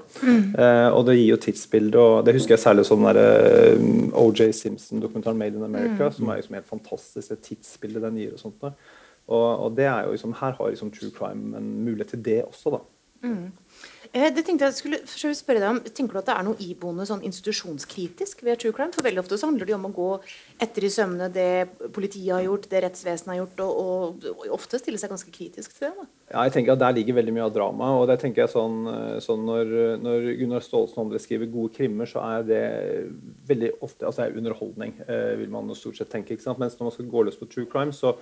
Eh, 0.64 0.88
og 0.96 1.04
det 1.10 1.18
gir 1.18 1.28
jo 1.34 1.36
tidsbilde, 1.44 1.98
og 2.00 2.24
det 2.24 2.34
husker 2.38 2.56
jeg 2.56 2.64
særlig 2.64 2.86
sånn 2.88 3.04
der 3.04 3.20
eh, 3.20 4.16
OJ 4.24 4.48
Simpson-dokumentaren 4.62 5.36
'Made 5.36 5.54
in 5.60 5.68
America', 5.68 6.10
som 6.16 6.28
er 6.30 6.40
liksom 6.40 6.54
helt 6.56 6.66
fantastisk, 6.72 7.28
det 7.28 7.42
tidsbildet 7.42 8.02
den 8.02 8.16
gir 8.16 8.32
og 8.32 8.38
sånt. 8.40 8.56
Da. 8.64 8.72
Og, 9.28 9.60
og 9.66 9.76
det 9.76 9.84
er 9.84 10.04
jo 10.08 10.12
liksom, 10.16 10.32
her 10.40 10.52
har 10.56 10.70
liksom 10.72 10.90
True 10.90 11.10
Crime 11.12 11.56
en 11.56 11.84
mulighet 11.84 12.08
til 12.16 12.22
det 12.22 12.44
også, 12.48 12.70
da. 12.78 12.80
Eh, 13.22 13.28
Det 14.12 14.42
tenkte 14.44 14.68
jeg 14.68 14.76
skulle 15.08 15.36
spørre 15.36 15.60
deg 15.62 15.70
om. 15.70 15.78
Tenker 15.88 16.18
du 16.18 16.20
at 16.20 16.26
det 16.28 16.34
er 16.34 16.44
noe 16.44 16.58
iboende 16.60 17.06
sånn 17.08 17.22
institusjonskritisk 17.24 18.42
ved 18.44 18.58
true 18.60 18.74
crime? 18.76 18.92
For 18.92 19.06
veldig 19.06 19.22
ofte 19.22 19.38
så 19.40 19.48
handler 19.48 19.70
det 19.70 19.76
om 19.78 19.86
å 19.88 19.92
gå 19.96 20.08
etter 20.60 20.84
i 20.84 20.90
sømmene 20.92 21.30
det 21.32 21.46
politiet 21.96 22.34
har 22.34 22.44
gjort, 22.44 22.68
det 22.68 22.82
rettsvesenet 22.84 23.32
har 23.32 23.38
gjort, 23.40 23.62
og, 23.64 23.80
og, 23.80 24.28
og 24.34 24.52
ofte 24.58 24.82
stille 24.82 25.00
seg 25.00 25.14
ganske 25.14 25.32
kritisk 25.32 25.72
til 25.78 25.88
det. 25.88 25.94
da. 26.02 26.06
Ja, 26.34 26.44
jeg 26.44 26.54
tenker 26.58 26.76
at 26.76 26.84
Der 26.84 26.98
ligger 26.98 27.18
veldig 27.22 27.36
mye 27.38 27.48
av 27.48 27.56
dramaet. 27.56 28.02
og 28.02 28.06
det 28.12 28.18
tenker 28.20 28.44
jeg 28.44 28.52
sånn, 28.52 28.78
sånn 29.24 29.48
når, 29.48 29.74
når 30.04 30.30
Gunnar 30.42 30.68
Staalesen 30.68 31.00
og 31.00 31.04
andre 31.06 31.24
skriver 31.24 31.52
gode 31.56 31.72
krimmer, 31.80 32.12
så 32.12 32.20
er 32.28 32.46
det 32.52 32.62
veldig 33.48 33.74
ofte 33.80 34.10
altså 34.10 34.26
det 34.26 34.28
er 34.28 34.40
underholdning, 34.42 34.96
eh, 35.08 35.34
vil 35.40 35.52
man 35.56 35.72
stort 35.78 35.96
sett 35.96 36.12
tenke. 36.12 36.36
ikke 36.36 36.50
sant? 36.50 36.60
Mens 36.60 36.76
når 36.76 36.90
man 36.90 36.98
skal 37.00 37.12
gå 37.16 37.24
løs 37.24 37.40
på 37.40 37.48
true 37.48 37.68
crime, 37.72 37.96
så, 37.96 38.12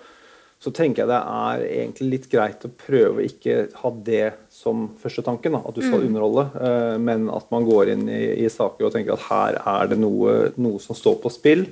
så 0.61 0.71
tenker 0.77 1.03
jeg 1.03 1.09
det 1.09 1.19
er 1.19 1.63
egentlig 1.65 2.07
litt 2.11 2.27
greit 2.29 2.65
å 2.69 2.73
prøve 2.83 3.23
å 3.23 3.25
ikke 3.25 3.63
ha 3.81 3.91
det 4.05 4.27
som 4.53 4.91
første 5.01 5.25
tanken, 5.25 5.55
da, 5.57 5.63
at 5.65 5.77
du 5.77 5.81
skal 5.81 6.05
underholde, 6.05 6.45
eh, 6.61 6.97
men 7.01 7.31
at 7.33 7.47
man 7.55 7.65
går 7.65 7.95
inn 7.95 8.05
i, 8.13 8.21
i 8.45 8.51
saker 8.53 8.91
og 8.91 8.93
tenker 8.93 9.17
at 9.17 9.25
her 9.31 9.57
er 9.57 9.89
det 9.89 9.97
noe, 10.03 10.51
noe 10.61 10.83
som 10.85 10.99
står 10.99 11.17
på 11.23 11.33
spill, 11.33 11.65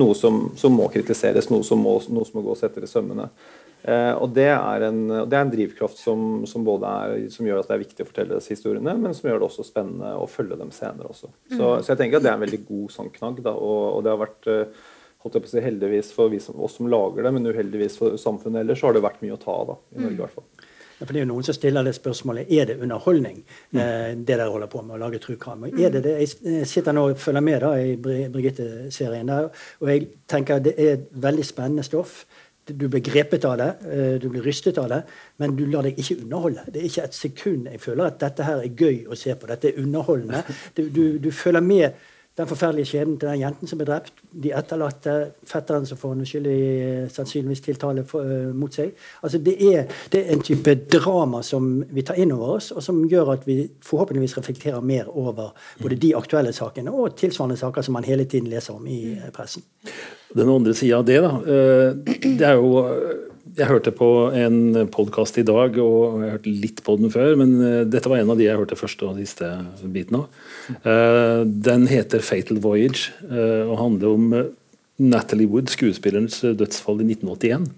noe 0.00 0.16
som, 0.18 0.48
som 0.58 0.74
må 0.74 0.88
kritiseres, 0.90 1.52
noe 1.54 1.62
som 1.66 1.84
må, 1.86 2.00
noe 2.10 2.26
som 2.26 2.40
må 2.40 2.42
gås 2.48 2.64
etter 2.66 2.82
i 2.82 2.90
sømmene. 2.90 3.28
Eh, 3.82 4.12
og 4.14 4.34
det 4.34 4.48
er 4.50 4.86
en, 4.86 5.00
det 5.10 5.38
er 5.38 5.44
en 5.44 5.52
drivkraft 5.52 5.98
som, 5.98 6.42
som, 6.46 6.62
både 6.66 6.90
er, 6.90 7.28
som 7.34 7.46
gjør 7.46 7.62
at 7.62 7.70
det 7.70 7.76
er 7.76 7.82
viktig 7.82 8.04
å 8.04 8.08
fortelle 8.10 8.38
disse 8.38 8.56
historiene, 8.56 8.94
men 8.98 9.14
som 9.14 9.30
gjør 9.30 9.38
det 9.42 9.48
også 9.48 9.66
spennende 9.66 10.16
å 10.18 10.26
følge 10.30 10.58
dem 10.58 10.74
senere 10.74 11.10
også. 11.10 11.30
Så, 11.50 11.70
så 11.82 11.94
jeg 11.94 12.02
tenker 12.02 12.18
at 12.18 12.26
det 12.26 12.30
er 12.30 12.38
en 12.38 12.44
veldig 12.46 12.62
god 12.68 12.94
sånn 12.94 13.14
knagg, 13.14 13.38
da, 13.46 13.54
og, 13.54 13.84
og 13.96 14.02
det 14.02 14.12
har 14.12 14.20
vært 14.22 14.50
eh, 14.50 14.82
holdt 15.22 15.38
jeg 15.38 15.44
på 15.44 15.50
å 15.50 15.54
si, 15.54 15.62
heldigvis 15.62 16.12
for 16.16 16.32
vi 16.32 16.42
som, 16.42 16.58
oss 16.62 16.76
som 16.78 16.90
lager 16.90 17.26
det, 17.26 17.32
men 17.34 17.46
uheldigvis 17.46 17.98
for 18.00 18.18
samfunnet 18.20 18.64
ellers, 18.64 18.80
så 18.82 18.90
har 18.90 18.96
det 18.96 19.04
vært 19.04 19.22
mye 19.22 19.36
å 19.36 19.40
ta 19.40 19.54
av 19.54 19.72
da, 19.72 19.78
i 19.94 20.02
Norge 20.02 20.18
i 20.18 20.22
hvert 20.24 20.38
fall. 20.38 20.68
Ja, 21.02 21.06
for 21.06 21.12
Det 21.14 21.18
er 21.18 21.24
jo 21.24 21.32
noen 21.32 21.46
som 21.46 21.56
stiller 21.56 21.86
det 21.86 21.96
spørsmålet 21.96 22.50
er 22.54 22.68
det 22.70 22.76
underholdning, 22.78 23.42
eh, 23.74 24.12
det 24.14 24.26
dere 24.28 24.50
holder 24.50 24.70
på 24.70 24.84
med 24.86 24.96
å 24.96 25.00
lage 25.02 25.18
true 25.18 25.36
crime. 25.36 25.66
Og 25.66 25.80
er 25.80 25.90
det 25.90 26.04
det? 26.04 26.12
Jeg 26.20 26.66
sitter 26.70 26.94
nå 26.94 27.08
og 27.10 27.18
følger 27.18 27.42
med 27.42 27.60
da 27.60 27.72
i 27.74 27.96
Birgitte-serien, 27.96 29.26
der, 29.26 29.50
og 29.80 29.90
jeg 29.90 30.08
tenker 30.28 30.62
det 30.62 30.74
er 30.78 30.92
et 30.92 31.08
veldig 31.10 31.44
spennende 31.44 31.82
stoff. 31.82 32.24
Du 32.66 32.86
blir 32.86 33.02
grepet 33.02 33.44
av 33.44 33.56
det, 33.58 33.70
eh, 33.90 34.18
du 34.22 34.28
blir 34.28 34.42
rystet 34.42 34.78
av 34.78 34.88
det, 34.88 35.02
men 35.38 35.56
du 35.56 35.66
lar 35.66 35.82
deg 35.82 35.98
ikke 35.98 36.22
underholde. 36.22 36.62
Det 36.70 36.82
er 36.82 36.86
ikke 36.86 37.04
et 37.04 37.14
sekund 37.14 37.66
jeg 37.66 37.80
føler 37.80 38.06
at 38.06 38.20
dette 38.20 38.46
her 38.46 38.62
er 38.62 38.68
gøy 38.68 39.06
å 39.10 39.18
se 39.18 39.34
på. 39.34 39.46
Dette 39.50 39.72
er 39.72 39.82
underholdende. 39.82 40.44
Du, 40.76 40.88
du, 40.88 41.18
du 41.18 41.30
føler 41.30 41.60
med 41.60 41.92
den 42.38 42.48
forferdelige 42.48 42.88
skjebnen 42.88 43.18
til 43.20 43.28
den 43.28 43.42
jenten 43.42 43.68
som 43.68 43.80
ble 43.80 43.86
drept, 43.90 44.22
de 44.32 44.52
etterlatte, 44.56 45.16
fetteren 45.48 45.84
som 45.88 45.98
får 46.00 46.14
en 46.14 46.22
uskyldig 46.24 46.60
sannsynligvis 47.12 47.60
tiltale 47.66 48.04
for, 48.08 48.24
uh, 48.24 48.54
mot 48.56 48.72
seg. 48.72 48.94
Altså 49.20 49.40
det 49.44 49.56
er, 49.68 49.90
det 50.12 50.22
er 50.22 50.32
en 50.32 50.44
type 50.44 50.74
drama 50.94 51.42
som 51.44 51.68
vi 51.92 52.04
tar 52.08 52.20
inn 52.22 52.32
over 52.32 52.56
oss, 52.56 52.70
og 52.72 52.80
som 52.84 53.02
gjør 53.08 53.34
at 53.34 53.44
vi 53.48 53.58
forhåpentligvis 53.84 54.38
reflekterer 54.38 54.80
mer 54.80 55.10
over 55.12 55.52
både 55.82 56.00
de 56.00 56.14
aktuelle 56.16 56.54
sakene 56.56 56.94
og 56.94 57.18
tilsvarende 57.20 57.60
saker 57.60 57.84
som 57.84 57.98
man 57.98 58.08
hele 58.08 58.24
tiden 58.24 58.48
leser 58.52 58.78
om 58.78 58.88
i 58.88 59.02
eh, 59.18 59.28
pressen. 59.34 59.66
Den 60.32 60.48
andre 60.48 60.72
sida 60.74 61.02
av 61.02 61.04
det, 61.04 61.20
da. 61.20 61.34
eh, 61.44 62.16
Det 62.40 62.48
er 62.48 62.56
jo 62.56 62.72
Jeg 63.52 63.68
hørte 63.68 63.92
på 63.92 64.06
en 64.32 64.86
podkast 64.88 65.36
i 65.36 65.44
dag, 65.44 65.74
og 65.82 66.22
jeg 66.22 66.32
hørte 66.32 66.52
litt 66.62 66.78
på 66.86 66.94
den 66.96 67.10
før, 67.12 67.34
men 67.36 67.50
eh, 67.60 67.82
dette 67.84 68.08
var 68.08 68.22
en 68.22 68.30
av 68.32 68.38
de 68.40 68.46
jeg 68.46 68.56
hørte 68.56 68.78
første 68.80 69.04
og 69.04 69.18
siste 69.20 69.48
biten 69.92 70.22
av. 70.22 70.38
Eh, 70.80 71.42
Den 71.44 71.84
heter 71.90 72.24
'Fatal 72.24 72.62
Voyage' 72.64 73.10
eh, 73.28 73.68
og 73.68 73.76
handler 73.76 74.08
om 74.08 74.32
Natalie 74.98 75.50
Wood, 75.50 75.68
skuespillerens 75.68 76.40
dødsfall 76.40 77.02
i 77.04 77.10
1981. 77.12 77.68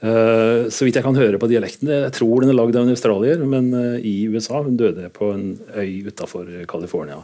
Eh, 0.00 0.70
Så 0.72 0.88
vidt 0.88 0.96
jeg 0.96 1.04
kan 1.04 1.20
høre 1.20 1.38
på 1.38 1.50
dialekten, 1.50 1.92
jeg 1.92 2.12
tror 2.16 2.40
den 2.40 2.54
er 2.54 2.56
lagd 2.56 2.76
av 2.76 2.86
en 2.86 2.96
australier, 2.96 3.44
men 3.44 4.00
i 4.00 4.28
USA. 4.32 4.62
Hun 4.62 4.78
døde 4.78 5.10
på 5.12 5.34
en 5.34 5.58
øy 5.76 6.08
utafor 6.08 6.48
California. 6.66 7.20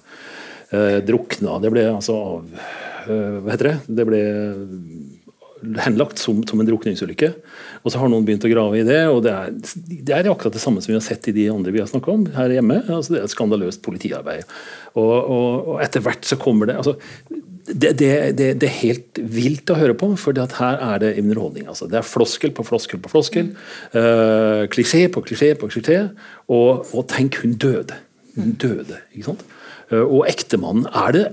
Drukna. 0.71 1.57
Det 1.63 1.73
ble 1.73 1.89
altså 1.89 2.13
av 2.13 2.45
Hva 3.09 3.51
heter 3.51 3.71
det? 3.73 3.79
Det 3.89 4.05
ble 4.05 4.21
henlagt 5.85 6.21
som, 6.23 6.41
som 6.49 6.61
en 6.61 6.69
drukningsulykke. 6.69 7.33
Og 7.83 7.93
så 7.93 8.01
har 8.01 8.11
noen 8.11 8.27
begynt 8.27 8.47
å 8.47 8.53
grave 8.53 8.81
i 8.81 8.87
det, 8.87 9.01
og 9.11 9.23
det 9.27 9.35
er, 9.35 9.53
det 9.89 10.15
er 10.15 10.31
akkurat 10.31 10.55
det 10.55 10.63
samme 10.63 10.83
som 10.85 10.93
vi 10.93 10.99
har 10.99 11.05
sett 11.05 11.29
i 11.31 11.37
de 11.37 11.49
andre 11.53 11.75
vi 11.75 11.83
har 11.83 11.91
snakka 11.91 12.15
om 12.15 12.27
her 12.37 12.55
hjemme. 12.59 12.81
altså 12.87 13.15
Det 13.15 13.21
er 13.21 13.29
et 13.29 13.35
skandaløst 13.35 13.85
politiarbeid. 13.87 14.49
Og, 14.95 15.13
og, 15.13 15.69
og 15.75 15.85
etter 15.85 16.05
hvert 16.05 16.27
så 16.27 16.41
kommer 16.41 16.71
det 16.71 16.79
altså 16.81 16.97
det, 17.69 17.93
det, 17.99 18.11
det, 18.39 18.49
det 18.61 18.69
er 18.69 18.77
helt 18.81 19.21
vilt 19.21 19.71
å 19.71 19.77
høre 19.79 19.97
på, 19.99 20.11
for 20.21 20.37
her 20.37 20.81
er 20.81 21.03
det 21.03 21.15
underholdning. 21.21 21.69
Altså. 21.69 21.89
Det 21.91 22.01
er 22.01 22.07
floskel 22.07 22.55
på 22.57 22.65
floskel 22.67 23.01
på 23.05 23.13
floskel. 23.13 23.51
Uh, 23.93 24.65
klisjé 24.73 25.07
på 25.13 25.23
klisjé 25.27 25.53
på 25.59 25.69
klisjé. 25.73 26.01
Og, 26.49 26.89
og 26.95 27.09
tenk, 27.13 27.41
hun 27.43 27.59
døde. 27.61 27.99
Hun 28.39 28.55
døde, 28.61 29.03
ikke 29.13 29.31
sant? 29.31 29.45
Uh, 29.93 30.05
og 30.05 30.25
ektemannen 30.31 30.89
er 30.89 31.17
det, 31.17 31.27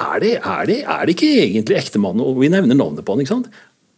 er, 0.00 0.20
det, 0.22 0.36
er, 0.40 0.62
det, 0.68 0.78
er 0.84 1.06
det 1.06 1.16
ikke 1.16 1.32
egentlig 1.44 1.80
ektemannen, 1.80 2.24
og 2.24 2.40
vi 2.40 2.50
nevner 2.52 2.78
navnet 2.78 3.04
på 3.04 3.14
han, 3.14 3.24
ikke 3.24 3.34
sant? 3.36 3.50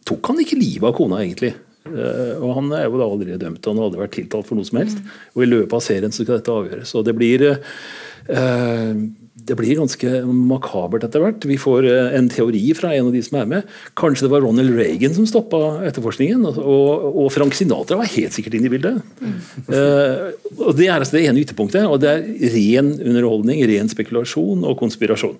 Tok 0.07 0.33
han 0.33 0.41
ikke 0.43 0.59
livet 0.59 0.89
av 0.89 0.97
kona, 0.97 1.21
egentlig? 1.23 1.53
Uh, 1.83 2.39
og 2.39 2.53
Han 2.59 2.69
er 2.75 2.85
jo 2.87 2.99
da 2.99 3.09
aldri 3.09 3.35
dømt, 3.39 3.65
han 3.67 3.79
har 3.79 3.89
aldri 3.89 4.05
vært 4.05 4.15
tiltalt 4.15 4.47
for 4.47 4.59
noe 4.59 4.67
som 4.67 4.79
helst. 4.79 5.03
Og 5.35 5.43
I 5.43 5.49
løpet 5.49 5.75
av 5.75 5.83
serien 5.83 6.15
så 6.15 6.23
skal 6.23 6.39
dette 6.39 6.55
avgjøres. 6.55 6.95
og 6.95 7.03
det 7.07 7.17
blir 7.17 7.49
uh, 7.51 9.03
det 9.43 9.57
blir 9.59 9.75
ganske 9.75 10.09
makabert 10.23 11.03
etter 11.03 11.19
hvert. 11.19 11.43
Vi 11.49 11.57
får 11.59 11.87
uh, 11.89 12.13
en 12.15 12.29
teori 12.31 12.61
fra 12.77 12.93
en 12.95 13.09
av 13.09 13.15
de 13.15 13.23
som 13.25 13.39
er 13.41 13.49
med. 13.51 13.73
Kanskje 13.99 14.27
det 14.27 14.31
var 14.31 14.45
Ronald 14.45 14.71
Reagan 14.77 15.15
som 15.17 15.27
stoppa 15.27 15.81
etterforskningen. 15.89 16.45
Og, 16.53 17.09
og, 17.11 17.27
Frank 17.35 17.57
Sinatra 17.57 17.99
var 17.99 18.11
helt 18.13 18.35
sikkert 18.35 18.55
inne 18.59 18.71
i 18.71 18.75
bildet. 18.75 19.01
og 19.67 20.71
Det 20.77 20.87
er 20.87 20.95
altså 20.95 21.17
det 21.17 21.25
ene 21.27 21.43
ytterpunktet. 21.43 21.89
Og 21.89 21.99
det 22.03 22.13
er 22.13 22.53
ren 22.55 22.93
underholdning, 22.95 23.65
ren 23.67 23.91
spekulasjon 23.91 24.63
og 24.63 24.79
konspirasjon. 24.79 25.35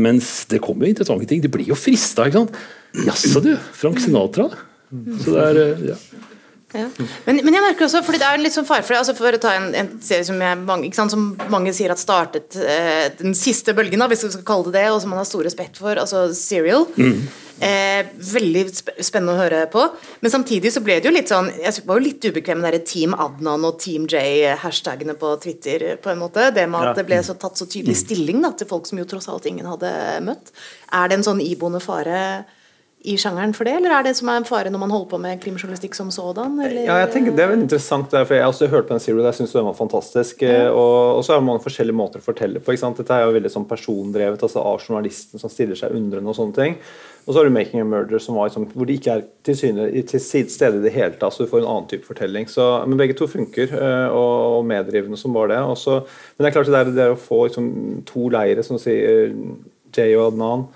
Mens 0.00 0.46
det 0.48 0.62
kommer 0.64 0.86
jo 0.86 0.94
interessante 0.94 1.28
ting. 1.28 1.42
Det 1.44 1.52
blir 1.52 1.68
jo 1.68 1.76
frista. 1.78 2.26
ikke 2.28 2.42
sant? 2.42 2.58
Jaså 3.04 3.42
du, 3.44 3.52
Frank 3.76 4.00
Sinatra? 4.00 4.48
Så 5.22 5.34
det 5.34 5.44
er, 5.44 5.82
ja. 5.90 5.98
Ja. 6.76 6.84
Men, 7.24 7.38
men, 7.40 7.54
jeg 7.54 7.64
merker 7.64 7.86
også, 7.86 8.02
fordi 8.04 8.20
det 8.20 8.28
er 8.28 8.40
litt 8.42 8.52
sånn 8.52 8.66
fare 8.68 8.84
for 8.84 8.92
det, 8.92 9.00
altså 9.00 9.14
for 9.16 9.32
å 9.32 9.40
ta 9.40 9.54
en, 9.56 9.70
en 9.78 9.90
serie 10.04 10.26
som, 10.28 10.36
jeg, 10.44 10.60
mange, 10.68 10.90
sant, 10.96 11.14
som, 11.14 11.30
mange, 11.48 11.72
sier 11.76 11.94
at 11.94 12.00
startet 12.02 12.58
eh, 12.60 13.06
den 13.16 13.36
siste 13.38 13.72
bølgen, 13.76 14.02
da, 14.02 14.08
hvis 14.10 14.26
vi 14.26 14.32
skal 14.34 14.44
kalle 14.48 14.72
det 14.72 14.78
det, 14.78 14.88
og 14.92 15.00
som 15.02 15.14
man 15.14 15.22
har 15.22 15.28
stor 15.28 15.44
respekt 15.46 15.80
for, 15.80 15.98
altså 15.98 16.26
Serial. 16.36 16.84
Mm. 16.98 17.22
Eh, 17.58 18.10
veldig 18.22 18.62
spennende 19.02 19.34
å 19.34 19.38
høre 19.40 19.64
på. 19.72 19.82
Men 20.22 20.30
samtidig 20.30 20.70
så 20.70 20.82
ble 20.84 21.00
det 21.00 21.08
jo 21.08 21.14
litt 21.14 21.32
sånn 21.32 21.48
Jeg 21.56 21.82
var 21.88 21.98
jo 21.98 22.04
litt 22.04 22.22
ubekvem 22.22 22.60
med 22.62 22.76
Team 22.86 23.16
Adnan 23.18 23.66
og 23.66 23.80
Team 23.82 24.04
J-hashtagene 24.06 25.16
på 25.18 25.32
Twitter. 25.42 25.96
på 25.98 26.12
en 26.12 26.20
måte, 26.20 26.52
Det 26.54 26.68
med 26.70 26.92
at 26.92 27.00
det 27.00 27.06
ble 27.08 27.18
så 27.24 27.34
tatt 27.34 27.58
så 27.58 27.66
tydelig 27.66 27.96
stilling 27.98 28.44
da, 28.44 28.52
til 28.52 28.70
folk 28.70 28.86
som 28.86 29.00
jo 29.00 29.08
tross 29.10 29.26
alt 29.28 29.48
ingen 29.50 29.66
hadde 29.66 29.90
møtt. 30.22 30.52
Er 30.92 31.08
det 31.08 31.18
en 31.18 31.26
sånn 31.26 31.42
iboende 31.42 31.82
fare 31.82 32.44
i 33.08 33.16
sjangeren 33.20 33.54
for 33.56 33.68
det, 33.68 33.74
eller 33.78 33.94
er 33.94 34.06
det 34.06 34.14
som 34.18 34.28
er 34.30 34.40
en 34.40 34.46
fare 34.48 34.70
når 34.72 34.82
man 34.82 34.92
holder 34.92 35.08
på 35.10 35.20
med 35.22 35.40
krimjournalistikk 35.42 35.96
som 35.96 36.10
sådan? 36.14 36.58
Eller? 36.60 36.84
Ja, 36.86 36.98
jeg 37.02 37.12
tenker 37.14 37.36
Det 37.36 37.44
er 37.44 37.52
veldig 37.52 37.66
interessant, 37.66 38.12
for 38.12 38.36
jeg 38.36 38.44
har 38.44 38.52
også 38.52 38.68
hørt 38.72 38.88
på 38.88 38.94
den 38.94 39.04
Zero, 39.04 39.22
jeg 39.24 39.38
syns 39.38 39.54
den 39.56 39.68
var 39.68 39.76
fantastisk. 39.78 40.42
Ja. 40.44 40.70
Og, 40.70 41.18
og, 41.18 41.22
så 41.24 41.36
er 41.36 41.44
det 41.44 41.58
forskjellige 41.64 41.98
måter 41.98 42.22
å 42.22 42.26
fortelle 42.26 42.62
på. 42.62 42.74
Dette 42.74 43.14
er 43.14 43.26
jo 43.26 43.36
veldig 43.36 43.52
sånn 43.52 43.68
persondrevet, 43.68 44.42
altså 44.44 44.64
av 44.64 44.82
journalisten 44.82 45.40
som 45.40 45.52
stiller 45.52 45.78
seg 45.78 45.94
undrende 45.96 46.32
og 46.32 46.36
sånne 46.38 46.58
ting. 46.58 46.76
Og 47.28 47.34
så 47.34 47.40
har 47.40 47.48
du 47.48 47.52
'Making 47.52 47.80
a 47.80 47.84
Murder', 47.84 48.20
som 48.24 48.34
var 48.34 48.48
liksom, 48.48 48.66
hvor 48.72 48.86
de 48.86 48.96
ikke 48.96 49.12
er 49.12 49.22
til, 49.44 49.56
syne, 49.56 49.88
til 50.02 50.20
stede 50.20 50.78
i 50.78 50.82
det 50.82 50.92
hele 50.92 51.12
tatt. 51.20 51.34
Så 51.34 51.44
du 51.44 51.50
får 51.50 51.60
en 51.60 51.68
annen 51.68 51.88
type 51.88 52.06
fortelling. 52.08 52.48
Så, 52.48 52.64
men 52.86 52.96
begge 52.96 53.16
to 53.16 53.26
funker, 53.28 53.68
eh, 53.68 54.08
og, 54.08 54.58
og 54.58 54.64
meddrivende 54.64 55.16
som 55.16 55.34
var 55.34 55.48
det. 55.48 55.58
Også, 55.58 56.00
men 56.00 56.44
det 56.44 56.48
er 56.48 56.56
klart 56.56 56.72
det 56.72 56.80
er, 56.80 56.92
det 56.96 57.04
er 57.04 57.12
å 57.12 57.20
få 57.20 57.46
liksom, 57.46 58.02
to 58.08 58.28
leire, 58.32 58.64
som 58.64 58.80
sier 58.80 59.34
Jay 59.92 60.16
og 60.16 60.32
Adnan 60.32 60.68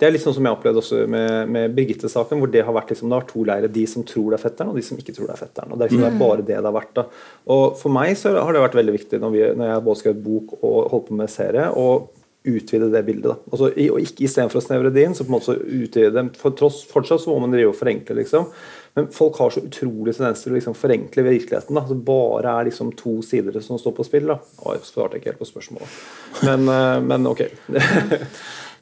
det 0.00 0.06
er 0.08 0.14
litt 0.14 0.22
sånn 0.24 0.32
som 0.32 0.46
jeg 0.48 0.56
opplevde 0.56 0.80
også 0.80 1.02
med, 1.12 1.50
med 1.52 1.74
Birgitte-saken, 1.76 2.40
hvor 2.40 2.48
det 2.48 2.62
har 2.64 2.72
vært 2.72 2.94
liksom, 2.94 3.10
det 3.10 3.18
har 3.18 3.24
vært 3.24 3.34
to 3.34 3.42
leirer. 3.44 3.72
De 3.74 3.82
som 3.90 4.06
tror 4.08 4.30
det 4.32 4.38
er 4.38 4.44
fetteren, 4.46 4.70
og 4.72 4.78
de 4.80 4.84
som 4.86 5.00
ikke 5.00 5.12
tror 5.16 5.28
det 5.28 5.34
er 5.34 5.42
fetteren. 5.42 5.74
og 5.74 5.76
Det 5.76 5.84
er, 5.84 5.90
liksom, 5.90 6.04
det 6.06 6.08
er 6.08 6.16
mm. 6.16 6.22
bare 6.22 6.46
det 6.46 6.54
det 6.56 6.70
har 6.70 6.76
vært. 6.78 6.94
da. 6.96 7.04
Og 7.52 7.76
For 7.82 7.92
meg 7.92 8.14
så 8.16 8.32
har 8.38 8.56
det 8.56 8.64
vært 8.64 8.78
veldig 8.80 8.96
viktig 8.96 9.20
når, 9.20 9.34
vi, 9.34 9.44
når 9.60 9.70
jeg 9.74 9.84
både 9.90 10.00
skrev 10.00 10.24
bok 10.24 10.56
og 10.62 10.78
holdt 10.94 11.06
på 11.10 11.20
med 11.20 11.32
serie, 11.32 11.68
å 11.76 11.86
utvide 12.48 12.88
det 12.88 13.04
bildet. 13.04 13.28
da. 13.28 13.52
Altså, 13.52 13.68
og 13.68 14.00
ikke 14.00 14.24
Istedenfor 14.24 14.62
å 14.62 14.64
snevre 14.64 14.94
det 14.94 15.04
inn, 15.04 15.16
så 15.16 15.26
på 15.28 15.34
en 15.34 15.36
måte 15.36 15.58
utvide 15.60 16.14
det. 16.16 16.26
For 16.40 16.56
tross, 16.56 16.80
Fortsatt 16.88 17.20
så 17.26 17.34
må 17.34 17.44
man 17.44 17.52
drive 17.52 17.74
og 17.74 17.76
forenkle, 17.76 18.16
liksom. 18.22 18.48
Men 18.96 19.12
folk 19.14 19.36
har 19.38 19.52
så 19.54 19.62
utrolig 19.62 20.16
tendens 20.16 20.40
til 20.42 20.54
å 20.54 20.56
liksom 20.56 20.74
forenkle 20.74 21.28
virkeligheten. 21.28 21.76
da. 21.76 21.84
Det 21.86 22.00
bare 22.08 22.56
er 22.56 22.72
liksom 22.72 22.96
to 22.96 23.20
sider 23.22 23.60
som 23.60 23.78
står 23.78 23.98
på 24.00 24.08
spill. 24.08 24.32
da. 24.32 24.40
Oi, 24.64 24.80
svarte 24.88 25.20
ikke 25.20 25.34
helt 25.34 25.44
på 25.44 25.52
spørsmålet. 25.52 26.02
Men, 26.48 26.68
eh, 26.68 27.00
men 27.04 27.30
ok. 27.30 27.46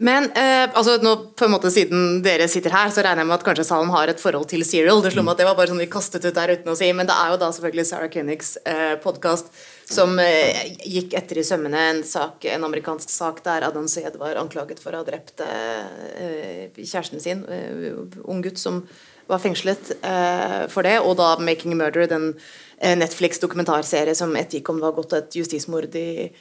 eh, 0.00 0.04
men 0.04 0.30
eh, 0.32 0.70
altså 0.72 0.96
nå, 1.02 1.14
på 1.36 1.44
en 1.44 1.52
måte 1.52 1.70
siden 1.72 2.22
dere 2.24 2.48
sitter 2.48 2.72
her, 2.72 2.88
så 2.88 3.04
regner 3.04 3.20
jeg 3.20 3.28
med 3.28 3.36
at 3.36 3.44
kanskje 3.44 3.66
salen 3.68 3.92
har 3.92 4.08
et 4.08 4.22
forhold 4.22 4.48
til 4.48 4.64
Serial. 4.64 5.02
Det 5.04 5.12
slo 5.12 5.24
meg 5.26 5.34
at 5.34 5.42
det 5.42 5.48
var 5.50 5.58
bare 5.58 5.72
sånn 5.72 5.82
vi 5.82 5.90
kastet 5.92 6.24
ut 6.24 6.36
der 6.36 6.54
uten 6.56 6.72
å 6.72 6.78
si, 6.78 6.88
men 6.96 7.08
det 7.10 7.16
er 7.16 7.34
jo 7.34 7.40
da 7.42 7.50
selvfølgelig 7.52 7.86
Sarah 7.90 8.10
Koenigs 8.12 8.54
eh, 8.64 8.96
podkast 9.04 9.52
som 9.90 10.16
eh, 10.22 10.72
gikk 10.88 11.14
etter 11.20 11.42
i 11.42 11.44
sømmene. 11.44 11.84
En 11.92 12.02
sak, 12.06 12.48
en 12.48 12.64
amerikansk 12.64 13.12
sak 13.12 13.44
der 13.44 13.68
Adam 13.68 13.88
Seed 13.92 14.16
var 14.20 14.40
anklaget 14.40 14.80
for 14.80 14.96
å 14.96 15.02
ha 15.02 15.08
drept 15.08 15.44
eh, 15.44 16.70
kjæresten 16.80 17.20
sin, 17.20 17.44
eh, 17.52 17.92
ung 18.24 18.40
gutt 18.46 18.60
som 18.62 18.84
var 19.30 19.42
fengslet 19.42 19.92
eh, 20.00 20.64
for 20.72 20.86
det, 20.86 20.96
og 21.04 21.16
da 21.20 21.36
'Making 21.36 21.76
a 21.76 21.78
Murder', 21.84 22.08
den 22.08 22.32
eh, 22.78 22.96
Netflix-dokumentarserie 22.96 24.14
som 24.14 24.34
ettergikk 24.36 24.70
om 24.70 24.80
det 24.80 24.88
var 24.88 24.96
gått 24.96 25.12
et 25.18 25.36
justismord 25.38 25.94
i 25.94 26.32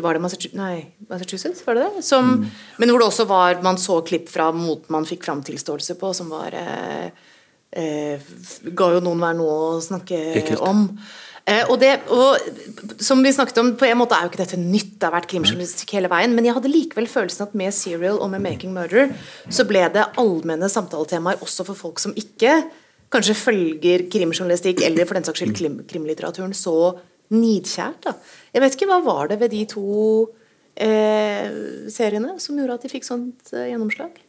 var 0.00 0.16
det 0.16 0.22
Massachusetts, 0.24 0.56
nei, 0.58 0.86
Massachusetts 1.10 1.66
var 1.66 1.78
det 1.78 1.84
det? 1.84 2.04
Som, 2.06 2.30
mm. 2.40 2.48
Men 2.80 2.92
hvor 2.92 3.02
det 3.02 3.10
også 3.10 3.26
var 3.28 3.60
Man 3.64 3.78
så 3.80 4.00
klipp 4.06 4.30
fra 4.32 4.50
måten 4.54 4.92
man 4.94 5.06
fikk 5.08 5.26
fram 5.26 5.42
tilståelse 5.44 5.98
på, 6.00 6.12
som 6.16 6.32
var 6.32 6.56
eh, 6.56 7.12
eh, 7.76 8.32
Ga 8.64 8.90
jo 8.96 9.04
noen 9.04 9.22
hver 9.22 9.38
noe 9.38 9.54
å 9.76 9.80
snakke 9.84 10.20
Ekkelt. 10.40 10.62
om. 10.64 10.86
Eh, 11.44 11.66
og, 11.68 11.76
det, 11.82 11.98
og 12.08 12.96
som 13.04 13.20
vi 13.20 13.32
snakket 13.36 13.58
om, 13.60 13.74
På 13.76 13.84
en 13.84 13.98
måte 14.00 14.16
er 14.16 14.24
jo 14.24 14.32
ikke 14.32 14.40
dette 14.40 14.60
nytt, 14.60 14.94
det 14.96 15.08
har 15.08 15.12
vært 15.12 15.28
krimjournalistikk 15.28 15.92
hele 15.98 16.08
veien, 16.12 16.32
men 16.32 16.48
jeg 16.48 16.56
hadde 16.56 16.72
likevel 16.72 17.08
følelsen 17.10 17.44
at 17.44 17.58
med 17.58 17.74
Serial 17.76 18.16
og 18.16 18.30
med 18.32 18.40
Making 18.46 18.72
Murder 18.72 19.12
så 19.52 19.66
ble 19.68 19.82
det 19.92 20.06
allmenne 20.20 20.70
samtaletemaer 20.72 21.42
også 21.44 21.66
for 21.68 21.76
folk 21.76 22.00
som 22.00 22.16
ikke 22.16 22.62
kanskje 23.12 23.36
følger 23.36 24.06
krimjournalistikk 24.10 24.80
eller 24.86 25.04
for 25.04 25.18
den 25.18 25.26
saks 25.26 25.42
skyld 25.42 25.52
krim, 25.58 25.76
krimlitteraturen 25.90 26.56
så 26.56 26.94
nidkjært. 27.34 28.04
da. 28.06 28.14
Jeg 28.54 28.64
vet 28.64 28.76
ikke, 28.76 28.90
Hva 28.92 29.00
var 29.04 29.32
det 29.32 29.40
ved 29.42 29.52
de 29.54 29.64
to 29.70 30.28
eh, 30.74 31.50
seriene 31.90 32.38
som 32.42 32.58
gjorde 32.58 32.78
at 32.78 32.86
de 32.86 32.92
fikk 32.92 33.08
sånt 33.08 33.52
eh, 33.54 33.70
gjennomslag? 33.72 34.22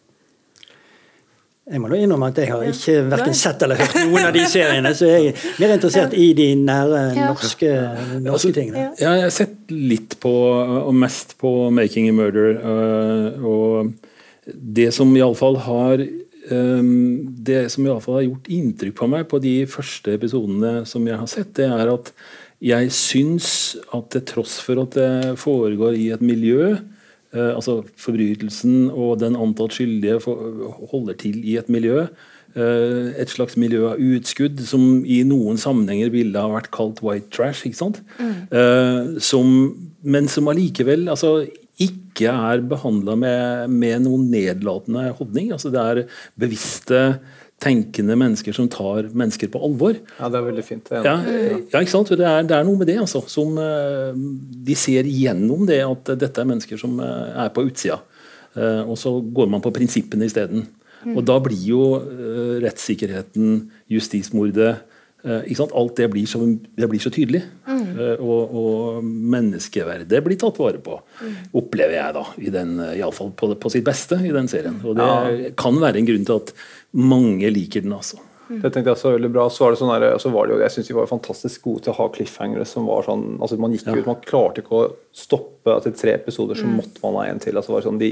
Jeg 1.66 1.82
må 1.82 1.90
da 1.90 1.98
innrømme 1.98 2.28
at 2.30 2.38
jeg 2.38 2.52
har 2.52 2.64
ikke 2.70 2.94
verken 3.10 3.34
sett 3.34 3.64
eller 3.66 3.80
hørt 3.80 3.96
noen 4.04 4.28
av 4.28 4.36
de 4.36 4.44
seriene, 4.46 4.92
så 4.94 5.08
jeg 5.10 5.32
er 5.32 5.46
mer 5.58 5.72
interessert 5.74 6.14
i 6.14 6.28
de 6.38 6.52
nære 6.60 7.00
norske, 7.18 7.72
norske 8.22 8.52
tingene. 8.54 8.84
Ja, 9.02 9.16
jeg 9.18 9.24
har 9.26 9.34
sett 9.34 9.74
litt 9.74 10.14
på, 10.22 10.30
og 10.30 10.94
mest 10.94 11.34
på 11.42 11.72
'Making 11.74 12.12
a 12.12 12.14
Murder'. 12.14 12.60
Øh, 12.62 13.46
og 13.50 14.54
det 14.54 14.92
som 14.94 15.10
iallfall 15.18 15.58
har 15.66 16.06
um, 16.52 17.34
det 17.50 17.72
som 17.72 17.86
i 17.86 17.90
alle 17.90 18.02
fall 18.02 18.20
har 18.20 18.28
gjort 18.28 18.50
inntrykk 18.60 18.98
på 19.00 19.10
meg 19.10 19.28
på 19.32 19.42
de 19.42 19.56
første 19.66 20.14
episodene 20.14 20.86
som 20.86 21.08
jeg 21.08 21.18
har 21.18 21.30
sett, 21.32 21.54
det 21.58 21.66
er 21.66 21.94
at 21.94 22.14
jeg 22.66 22.92
syns 22.94 23.48
at 23.94 24.12
til 24.14 24.24
tross 24.26 24.58
for 24.64 24.82
at 24.86 24.96
det 24.98 25.36
foregår 25.42 25.98
i 26.00 26.10
et 26.16 26.24
miljø, 26.26 26.76
eh, 27.36 27.52
altså 27.52 27.84
forbrytelsen 28.02 28.90
og 28.90 29.20
den 29.22 29.38
antatt 29.38 29.76
skyldige 29.76 30.22
holder 30.24 31.20
til 31.22 31.44
i 31.46 31.58
et 31.62 31.70
miljø, 31.70 32.08
eh, 32.56 33.12
et 33.22 33.30
slags 33.30 33.58
miljø 33.62 33.84
av 33.92 34.02
utskudd 34.02 34.64
som 34.66 35.04
i 35.06 35.22
noen 35.28 35.62
sammenhenger 35.62 36.10
ville 36.14 36.42
ha 36.42 36.50
vært 36.56 36.72
kalt 36.74 37.04
white 37.06 37.30
trash. 37.36 37.68
ikke 37.68 37.82
sant? 37.84 38.02
Mm. 38.18 38.34
Eh, 38.50 39.22
som, 39.22 39.54
men 40.02 40.32
som 40.32 40.50
allikevel 40.50 41.10
altså, 41.14 41.46
ikke 41.76 42.32
er 42.32 42.64
behandla 42.64 43.18
med, 43.20 43.70
med, 43.70 44.06
noen 44.08 44.30
nedlatende 44.32 45.10
holdning. 45.18 45.52
altså 45.52 45.70
Det 45.70 45.82
er 45.82 46.06
bevisste 46.40 47.02
tenkende 47.62 48.18
mennesker 48.20 48.56
som 48.56 48.68
tar 48.72 49.10
mennesker 49.16 49.50
på 49.52 49.62
alvor. 49.64 49.98
Ja, 50.20 50.30
det 50.32 50.40
er 50.40 50.48
veldig 50.50 50.66
fint. 50.66 50.90
Ja, 50.92 51.16
ja, 51.24 51.82
ikke 51.82 51.94
sant? 51.94 52.12
Det 52.12 52.26
er, 52.28 52.48
det 52.48 52.58
er, 52.58 52.66
noe 52.68 52.80
med 52.80 52.90
det. 52.92 53.00
altså, 53.02 53.24
som 53.32 53.56
uh, 53.58 54.12
De 54.66 54.76
ser 54.78 55.08
gjennom 55.08 55.66
det 55.70 55.82
at 55.86 56.16
dette 56.20 56.42
er 56.42 56.50
mennesker 56.50 56.80
som 56.82 57.00
uh, 57.00 57.32
er 57.46 57.54
på 57.56 57.66
utsida. 57.68 58.02
Uh, 58.56 58.84
og 58.84 59.00
så 59.00 59.16
går 59.20 59.48
man 59.52 59.64
på 59.64 59.74
prinsippene 59.76 60.28
isteden. 60.28 60.68
Mm. 61.06 61.16
Og 61.16 61.24
da 61.28 61.38
blir 61.44 61.64
jo 61.70 61.86
rettssikkerheten, 62.64 63.70
justismordet 63.94 64.74
Alt 65.26 65.96
det 65.98 66.06
blir, 66.14 66.28
så, 66.30 66.38
det 66.78 66.86
blir 66.86 67.02
så 67.02 67.10
tydelig. 67.10 67.40
Mm. 67.66 67.86
Og, 68.22 68.52
og, 68.54 69.06
menneskeverdet 69.06 70.20
blir 70.22 70.38
tatt 70.38 70.60
vare 70.62 70.78
på, 70.86 71.00
mm. 71.18 71.32
opplever 71.58 71.96
jeg 71.98 72.14
da. 72.14 72.24
I 72.38 72.52
den, 72.54 72.76
fall 73.10 73.32
på, 73.34 73.50
på, 73.58 73.72
sitt 73.74 73.86
beste 73.88 74.20
i 74.22 74.30
den 74.36 74.50
serien. 74.52 74.78
Og 74.86 74.94
det 75.00 75.08
ja. 75.10 75.50
kan 75.58 75.82
være 75.82 75.98
en 76.02 76.10
grunn 76.12 76.28
til 76.30 76.44
at 76.44 76.54
mange 76.96 77.52
liker 77.52 77.84
den, 77.84 77.96
altså. 77.96 78.22
Det 78.46 78.70
tenkte 78.70 78.92
jeg 78.92 79.02
så 79.02 79.12
veldig 79.16 79.30
bra. 79.34 79.48
Så 79.50 79.64
var 79.64 79.74
det 79.74 79.80
sånn 79.80 79.92
der, 79.92 80.04
så 80.22 80.30
var 80.30 80.46
det 80.46 80.54
jo, 80.54 80.60
Jeg 80.62 80.74
syns 80.76 80.90
de 80.90 80.96
var 80.96 81.10
fantastisk 81.10 81.64
gode 81.66 81.86
til 81.86 81.94
å 81.96 81.98
ha 81.98 82.06
cliffhangere 82.14 82.66
som 82.70 82.86
var 82.86 83.08
sånn 83.08 83.24
altså 83.40 83.58
Man 83.58 83.74
gikk 83.74 83.88
ja. 83.90 83.96
ut, 83.98 84.10
man 84.10 84.20
klarte 84.22 84.62
ikke 84.62 84.78
å 84.78 84.90
stoppe 85.16 85.74
etter 85.74 85.96
tre 85.98 86.14
episoder, 86.20 86.60
så 86.60 86.68
mm. 86.68 86.76
måtte 86.78 87.02
man 87.02 87.18
ha 87.18 87.24
en 87.32 87.42
til. 87.42 87.58
altså 87.58 87.74
var 87.74 87.86
sånn, 87.88 87.98
de, 87.98 88.12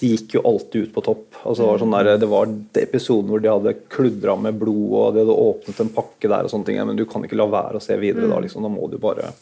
de, 0.00 0.10
gikk 0.14 0.38
jo 0.38 0.44
alltid 0.48 0.88
ut 0.88 0.94
på 0.94 1.04
topp. 1.04 1.26
altså 1.42 1.58
Det 1.60 1.68
var 1.68 1.82
sånn 1.82 1.96
der, 1.98 2.10
det 2.22 2.30
var 2.30 2.56
episoden 2.80 3.34
hvor 3.34 3.44
de 3.44 3.52
hadde 3.52 3.76
kludra 3.92 4.38
med 4.40 4.56
blod, 4.62 4.88
og 4.88 5.12
de 5.12 5.24
hadde 5.24 5.38
åpnet 5.44 5.84
en 5.84 5.94
pakke 5.98 6.30
der, 6.30 6.46
og 6.46 6.54
sånne 6.54 6.70
ting, 6.70 6.80
men 6.80 6.96
du 6.96 7.04
kan 7.10 7.26
ikke 7.26 7.38
la 7.38 7.50
være 7.52 7.82
å 7.82 7.84
se 7.84 7.98
videre 8.00 8.30
da. 8.30 8.38
Mm. 8.38 8.46
liksom, 8.46 8.64
Da 8.64 8.72
må 8.72 8.88
du 8.88 8.96
bare 9.02 9.34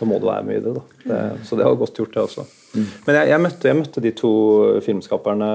da 0.00 0.08
må 0.08 0.18
du 0.18 0.26
være 0.30 0.46
med 0.48 0.58
i 0.58 0.64
det. 0.64 0.72
da. 0.78 0.82
Det, 1.04 1.20
så 1.44 1.58
det 1.58 1.66
har 1.66 1.78
godt 1.78 2.00
gjort, 2.00 2.14
det 2.14 2.22
også. 2.24 2.46
Mm. 2.72 2.88
Men 3.06 3.16
jeg, 3.18 3.28
jeg, 3.28 3.42
møtte, 3.44 3.68
jeg, 3.68 3.78
møtte, 3.78 4.02
de 4.04 4.12
to 4.16 4.32
filmskaperne 4.86 5.50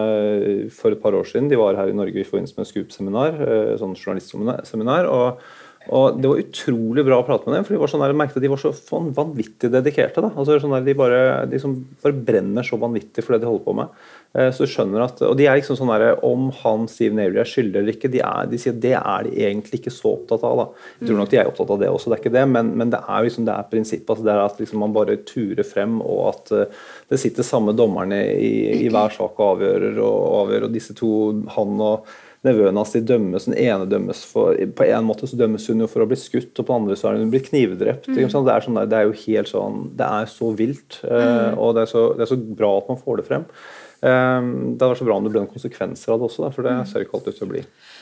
for 0.75 0.93
et 0.93 1.01
par 1.01 1.17
år 1.17 1.27
siden. 1.31 1.49
De 1.49 1.59
var 1.59 1.79
her 1.79 1.91
i 1.91 1.97
Norge 1.97 2.21
i 2.21 2.27
forbindelse 2.27 2.59
med 2.59 2.69
Scoop-seminar. 2.69 3.39
Eh, 3.41 3.75
sånn 3.81 3.97
journalistseminar. 3.97 5.09
og 5.09 5.45
og 5.93 6.19
Det 6.21 6.29
var 6.29 6.41
utrolig 6.41 7.03
bra 7.05 7.19
å 7.21 7.25
prate 7.25 7.45
med 7.45 7.59
dem, 7.59 7.65
for 7.65 7.75
de 7.75 7.81
var 7.81 7.91
sånn 7.91 8.01
der, 8.01 8.13
jeg 8.13 8.17
merket 8.17 8.39
at 8.39 8.45
de 8.45 8.49
var 8.49 8.61
så 8.61 8.71
vanvittig 9.13 9.69
dedikerte. 9.73 10.23
da, 10.23 10.31
altså 10.33 10.57
sånn 10.61 10.73
der, 10.73 10.85
De, 10.87 10.95
bare, 10.97 11.19
de 11.49 11.59
bare 12.01 12.23
brenner 12.29 12.65
så 12.65 12.79
vanvittig 12.81 13.23
for 13.23 13.35
det 13.35 13.43
de 13.43 13.49
holder 13.51 13.65
på 13.67 13.75
med. 13.77 14.07
Eh, 14.35 14.49
så 14.51 14.65
du 14.65 14.71
skjønner 14.71 15.05
at, 15.05 15.21
og 15.23 15.37
de 15.39 15.47
er 15.47 15.59
liksom 15.59 15.77
sånn 15.79 15.91
der, 15.93 16.19
Om 16.25 16.49
han 16.61 16.89
Steve 16.91 17.15
Avery 17.15 17.39
er 17.41 17.49
skyldig 17.49 17.81
eller 17.81 17.95
ikke, 17.95 18.11
de, 18.11 18.19
er, 18.25 18.49
de, 18.51 18.59
sier 18.59 18.75
det 18.83 18.95
er 18.97 19.27
de 19.27 19.31
egentlig 19.47 19.79
ikke 19.79 19.93
så 19.95 20.11
opptatt 20.17 20.43
av. 20.47 20.59
da. 20.59 20.89
Jeg 20.99 21.09
tror 21.09 21.21
nok 21.21 21.31
de 21.31 21.39
er 21.41 21.51
opptatt 21.51 21.71
av 21.75 21.81
det 21.81 21.91
også, 21.91 22.11
det 22.11 22.17
er 22.17 22.23
ikke 22.25 22.35
det, 22.35 22.45
men, 22.51 22.73
men 22.79 22.91
det 22.93 23.01
er 23.01 23.25
liksom, 23.27 23.47
det 23.47 23.55
er 23.55 23.71
prinsippet. 23.71 24.11
altså 24.11 24.27
det 24.27 24.35
er 24.35 24.43
At 24.43 24.61
liksom 24.61 24.83
man 24.83 24.95
bare 24.95 25.17
turer 25.27 25.63
frem, 25.67 25.97
og 26.03 26.21
at 26.33 26.53
uh, 26.55 26.91
det 27.11 27.21
sitter 27.21 27.47
samme 27.47 27.75
dommerne 27.77 28.21
i, 28.35 28.53
i 28.85 28.91
hver 28.91 29.15
sak 29.15 29.39
og 29.39 29.55
avgjører. 29.55 29.97
og, 30.03 30.21
avgjør, 30.43 30.67
og 30.67 30.75
disse 30.75 30.97
to, 30.97 31.11
han 31.55 31.81
og 31.81 32.13
nevøen 32.45 32.77
hans 32.77 32.93
de 32.93 33.01
dømmes. 33.05 33.47
Den 33.47 33.57
ene 33.57 33.87
dømmes 33.89 34.21
for 34.29 34.57
På 34.77 34.85
en 34.85 35.07
måte 35.07 35.29
så 35.29 35.39
dømmes 35.39 35.65
hun 35.71 35.81
jo 35.83 35.89
for 35.91 36.03
å 36.03 36.09
bli 36.09 36.17
skutt, 36.19 36.53
og 36.53 36.65
på 36.65 36.71
den 36.71 36.83
andre 36.83 36.97
så 36.99 37.09
har 37.09 37.19
hun 37.19 37.31
blitt 37.33 37.49
knivdrept. 37.49 38.09
Mm. 38.09 38.17
Det, 38.17 38.27
er 38.27 38.67
sånn, 38.67 38.81
det 38.91 38.99
er 38.99 39.07
jo 39.07 39.17
helt 39.23 39.51
sånn 39.51 39.81
Det 39.97 40.11
er 40.19 40.29
så 40.31 40.51
vilt, 40.57 40.99
eh, 41.07 41.31
mm. 41.31 41.57
og 41.61 41.75
det 41.77 41.85
er 41.85 41.91
så, 41.91 42.05
det 42.17 42.25
er 42.25 42.31
så, 42.33 42.39
bra 42.61 42.75
at 42.81 42.91
man 42.91 43.01
får 43.01 43.21
det 43.21 43.27
frem. 43.29 43.49
Um, 44.05 44.75
det 44.75 44.83
hadde 44.83 44.91
vært 44.91 44.99
så 44.99 45.05
bra 45.07 45.15
om 45.17 45.25
det 45.25 45.31
ble 45.33 45.41
noen 45.41 45.49
konsekvenser 45.49 46.11
av 46.13 46.19
det 46.21 46.27
også, 46.27 46.49
for 46.53 46.67
det 46.67 46.73
mm. 46.75 46.81
ser 46.91 47.05
ikke 47.05 47.15
alltid 47.17 47.33
ut 47.33 47.39
til 47.39 47.47
å 47.47 47.49
bli. 47.49 47.61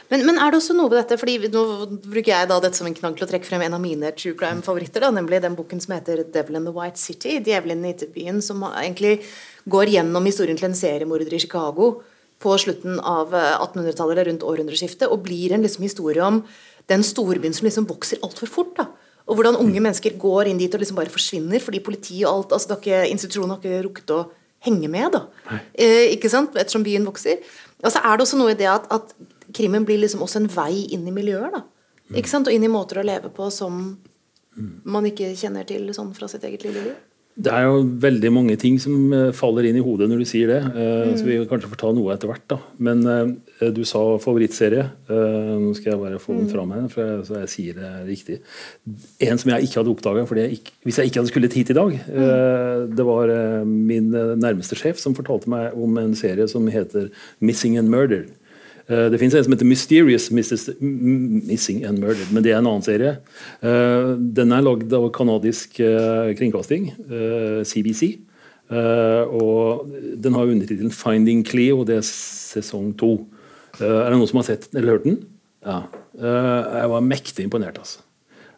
Men, 0.09 0.25
men, 0.27 0.39
er 0.41 0.51
det 0.51 0.57
også 0.59 0.75
noe 0.75 0.91
ved 0.91 0.99
dette, 0.99 1.17
fordi 1.21 1.51
nå 1.53 1.61
bruker 2.03 2.31
jeg 2.33 2.49
da 2.49 2.57
dette 2.65 2.79
som 2.79 2.89
en 2.89 2.97
knagg 2.97 3.15
til 3.15 3.23
å 3.23 3.29
trekke 3.29 3.47
frem 3.47 3.63
en 3.63 3.77
av 3.77 3.79
mine 3.79 4.11
true 4.17 4.35
crime-favoritter, 4.35 5.05
nemlig 5.15 5.39
den 5.45 5.55
boken 5.55 5.79
som 5.79 5.95
heter 5.95 6.25
'Devil 6.25 6.59
in 6.59 6.67
the 6.67 6.75
White 6.75 6.99
City', 6.99 7.37
'Djevelen 7.39 7.87
i 7.87 7.93
byen', 8.17 8.43
som 8.43 8.65
egentlig 8.67 9.21
går 9.63 9.95
gjennom 9.95 10.27
historien 10.27 10.59
til 10.59 10.67
en 10.67 10.75
seriemorder 10.75 11.37
i 11.37 11.39
Chicago 11.45 12.03
på 12.43 12.57
slutten 12.59 12.99
av 12.99 13.31
1800-tallet 13.31 14.11
eh, 14.11 14.19
eller 14.19 14.31
rundt 14.31 14.43
århundreskiftet, 14.43 15.07
og 15.07 15.23
blir 15.23 15.55
en 15.55 15.63
liksom 15.63 15.87
historie 15.87 16.19
om 16.19 16.43
den 16.91 16.99
storbyen 16.99 17.55
som 17.55 17.63
liksom 17.69 17.87
vokser 17.87 18.19
altfor 18.27 18.51
fort. 18.51 18.75
da, 18.75 18.89
og 19.23 19.39
hvordan 19.39 19.55
unge 19.55 19.79
mennesker 19.79 20.19
går 20.19 20.51
inn 20.51 20.59
dit 20.59 20.73
og 20.75 20.83
liksom 20.83 20.99
bare 20.99 21.13
forsvinner 21.13 21.63
fordi 21.63 21.79
politiet 21.79 22.27
og 22.27 22.33
alt, 22.33 22.57
altså 22.59 22.75
ikke, 22.75 23.05
institusjonen 23.07 23.55
har 23.55 23.63
ikke 23.63 23.85
rukket 23.87 24.11
å 24.11 24.25
henge 24.65 24.89
med, 24.91 25.11
da. 25.15 25.59
Eh, 25.73 26.13
ikke 26.15 26.31
sant? 26.31 26.55
Ettersom 26.55 26.85
byen 26.85 27.05
vokser. 27.07 27.43
Og 27.83 27.91
så 27.91 27.99
er 27.99 28.17
det 28.17 28.25
også 28.25 28.39
noe 28.39 28.53
i 28.53 28.59
det 28.59 28.69
at, 28.71 28.87
at 28.93 29.13
krimmen 29.53 29.85
blir 29.87 29.99
liksom 30.01 30.23
også 30.25 30.41
en 30.41 30.49
vei 30.51 30.85
inn 30.95 31.07
i 31.07 31.15
miljøer, 31.15 31.51
da. 31.53 31.63
Ikke 32.13 32.31
sant? 32.31 32.47
Og 32.47 32.55
inn 32.55 32.65
i 32.65 32.71
måter 32.71 33.01
å 33.01 33.05
leve 33.07 33.31
på 33.33 33.49
som 33.53 33.83
man 34.85 35.07
ikke 35.09 35.31
kjenner 35.37 35.65
til 35.67 35.87
sånn 35.95 36.13
fra 36.15 36.29
sitt 36.29 36.43
eget 36.47 36.65
lille 36.67 36.85
liv. 36.91 36.97
Det 37.33 37.49
er 37.49 37.63
jo 37.65 37.79
veldig 38.03 38.29
mange 38.29 38.55
ting 38.61 38.75
som 38.81 39.13
eh, 39.15 39.31
faller 39.33 39.65
inn 39.65 39.79
i 39.79 39.83
hodet 39.83 40.05
når 40.11 40.21
du 40.21 40.27
sier 40.29 40.51
det. 40.51 40.59
Mm. 40.69 41.13
Så 41.17 41.25
vi 41.25 41.39
kanskje 41.49 41.71
får 41.71 41.79
ta 41.81 41.89
noe 41.95 42.13
etter 42.13 42.29
hvert. 42.29 42.45
da. 42.51 42.59
Men 42.85 43.01
eh, 43.09 43.71
du 43.73 43.81
sa 43.89 44.01
favorittserie. 44.21 44.83
Eh, 45.09 45.49
Nå 45.63 45.73
skal 45.77 45.93
jeg 45.93 46.01
bare 46.03 46.21
få 46.21 46.37
den 46.37 46.51
fram 46.51 46.73
her, 46.75 46.85
så 46.93 47.39
jeg 47.41 47.49
sier 47.49 47.79
det 47.79 47.91
riktig. 48.09 48.39
En 49.23 49.41
som 49.41 49.53
jeg 49.53 49.65
ikke 49.65 49.81
hadde 49.81 49.93
oppdaga 49.95 50.27
hvis 50.29 50.99
jeg 50.99 51.09
ikke 51.09 51.21
hadde 51.21 51.31
skullet 51.31 51.57
hit 51.57 51.73
i 51.73 51.77
dag. 51.77 51.97
Mm. 52.05 52.93
Det 52.97 53.07
var 53.07 53.33
eh, 53.33 53.65
min 53.65 54.13
eh, 54.13 54.35
nærmeste 54.39 54.77
sjef 54.79 55.01
som 55.01 55.17
fortalte 55.17 55.51
meg 55.51 55.73
om 55.73 55.97
en 56.01 56.15
serie 56.17 56.47
som 56.51 56.67
heter 56.67 57.09
'Missing 57.41 57.77
and 57.77 57.89
Murder'. 57.89 58.29
Eh, 58.89 59.09
Det 59.09 59.19
fins 59.19 59.33
en 59.33 59.43
som 59.45 59.53
heter 59.53 59.65
Mysterious 59.69 60.29
Mrs. 60.31 60.69
Missing 60.81 61.83
and 61.85 61.99
Murdered, 61.99 62.31
men 62.33 62.43
det 62.43 62.51
er 62.51 62.59
en 62.59 62.67
annen 62.67 62.83
serie. 62.83 63.17
Eh, 63.63 64.15
Den 64.19 64.51
er 64.51 64.61
lagd 64.65 64.91
av 64.93 65.09
kanadisk 65.15 65.79
eh, 65.79 66.33
kringkasting, 66.35 66.91
CBC. 67.63 68.19
Og 68.73 69.85
den 70.17 70.33
har 70.33 70.47
undertittelen 70.49 70.89
'Finding 70.91 71.43
Cleo', 71.45 71.79
og 71.79 71.85
det 71.87 71.97
er 71.97 72.01
sesong 72.07 72.95
to. 72.97 73.27
Er 73.79 74.09
det 74.09 74.17
noen 74.17 74.27
som 74.27 74.37
har 74.39 74.47
sett 74.47 74.67
eller 74.73 74.97
hørt 74.97 75.03
den? 75.03 75.25
Ja. 75.65 75.83
Jeg 76.17 76.89
var 76.89 77.01
mektig 77.01 77.43
imponert, 77.45 77.77
altså. 77.77 77.99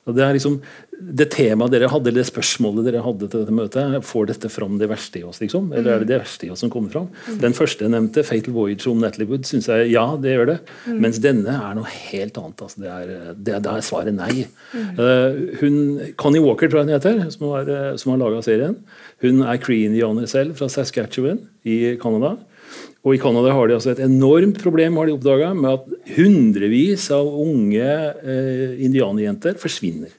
Og 0.06 0.14
det 0.14 0.22
er 0.22 0.36
liksom 0.38 0.60
det 0.96 1.26
temaet 1.34 1.74
dere 1.74 1.90
hadde, 1.90 2.12
eller 2.12 2.22
det 2.22 2.30
spørsmålet 2.30 2.86
dere 2.88 3.02
hadde 3.04 3.28
til 3.28 3.42
dette 3.42 3.56
møtet, 3.56 3.96
får 4.06 4.30
dette 4.30 4.52
fram 4.54 4.78
det 4.80 4.88
verste 4.90 5.20
i 5.20 5.24
oss, 5.28 5.42
liksom? 5.42 5.72
Eller 5.74 5.96
er 5.96 6.04
det 6.04 6.10
det 6.12 6.20
verste 6.22 6.48
i 6.48 6.52
oss 6.54 6.62
som 6.64 6.72
kommer 6.74 6.94
fram? 6.94 7.08
Den 7.42 7.58
første 7.58 7.84
jeg 7.84 7.94
nevnte, 7.94 8.24
'Fatal 8.24 8.54
Voyage' 8.54 8.88
om 8.92 9.02
Natalie 9.02 9.28
Wood, 9.28 9.48
syns 9.50 9.68
jeg 9.68 9.92
ja, 9.92 10.06
det 10.22 10.36
gjør 10.36 10.52
det. 10.54 10.58
Mens 10.88 11.20
denne 11.24 11.58
er 11.58 11.76
noe 11.76 11.90
helt 11.90 12.38
annet. 12.38 12.62
Altså, 12.62 12.82
det 12.84 12.92
er, 12.94 13.34
det, 13.36 13.60
da 13.66 13.76
er 13.76 13.86
svaret 13.86 14.16
nei. 14.16 14.48
Eh, 14.76 15.60
hun, 15.62 15.76
Connie 16.22 16.44
Walker, 16.44 16.70
tror 16.70 16.84
jeg 16.84 16.88
hun 16.88 16.96
heter, 16.96 17.32
som 17.34 17.50
har, 17.52 17.70
eh, 17.70 17.96
som 17.98 18.14
har 18.14 18.22
laga 18.22 18.44
serien. 18.46 18.78
Hun 19.26 19.42
er 19.44 19.58
cree-indianer 19.58 20.30
selv, 20.30 20.56
fra 20.56 20.70
Saskatchewan 20.70 21.42
i 21.66 21.98
Canada. 22.02 22.38
Og 23.06 23.14
I 23.14 23.22
Canada 23.22 23.54
har 23.54 23.70
de 23.70 23.76
altså 23.78 23.92
et 23.94 24.02
enormt 24.02 24.58
problem 24.64 24.98
har 24.98 25.08
de 25.08 25.14
oppdaget, 25.14 25.58
med 25.62 25.76
at 25.78 26.14
hundrevis 26.16 27.06
av 27.14 27.28
unge 27.30 27.86
eh, 27.86 28.80
indianerjenter 28.88 29.60
forsvinner. 29.62 30.14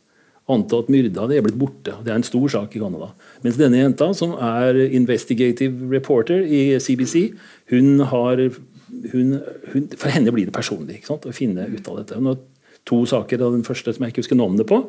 Antatt 0.46 0.86
myrda, 0.94 1.24
de 1.26 1.40
er 1.40 1.42
blitt 1.42 1.58
borte. 1.58 1.96
Det 2.06 2.12
er 2.12 2.20
en 2.20 2.26
stor 2.26 2.46
sak 2.52 2.76
i 2.78 2.82
Canada. 2.82 3.10
Mens 3.42 3.58
denne 3.58 3.80
jenta, 3.80 4.12
som 4.14 4.36
er 4.38 4.78
investigative 4.94 5.90
reporter 5.90 6.46
i 6.46 6.78
CBC, 6.78 7.32
hun 7.74 8.06
har 8.06 8.46
hun, 8.46 9.34
hun, 9.72 9.88
For 9.98 10.14
henne 10.14 10.30
blir 10.32 10.46
det 10.46 10.54
personlig 10.54 11.02
å 11.10 11.18
finne 11.34 11.66
ut 11.66 11.90
av 11.90 11.98
dette. 11.98 12.20
Hun 12.20 12.30
har 12.30 12.38
to 12.86 13.02
saker, 13.10 13.42
av 13.42 13.56
den 13.56 13.66
første 13.66 13.92
som 13.92 14.06
jeg 14.06 14.14
ikke 14.14 14.22
husker 14.22 14.38
navnet 14.38 14.70
på. 14.70 14.84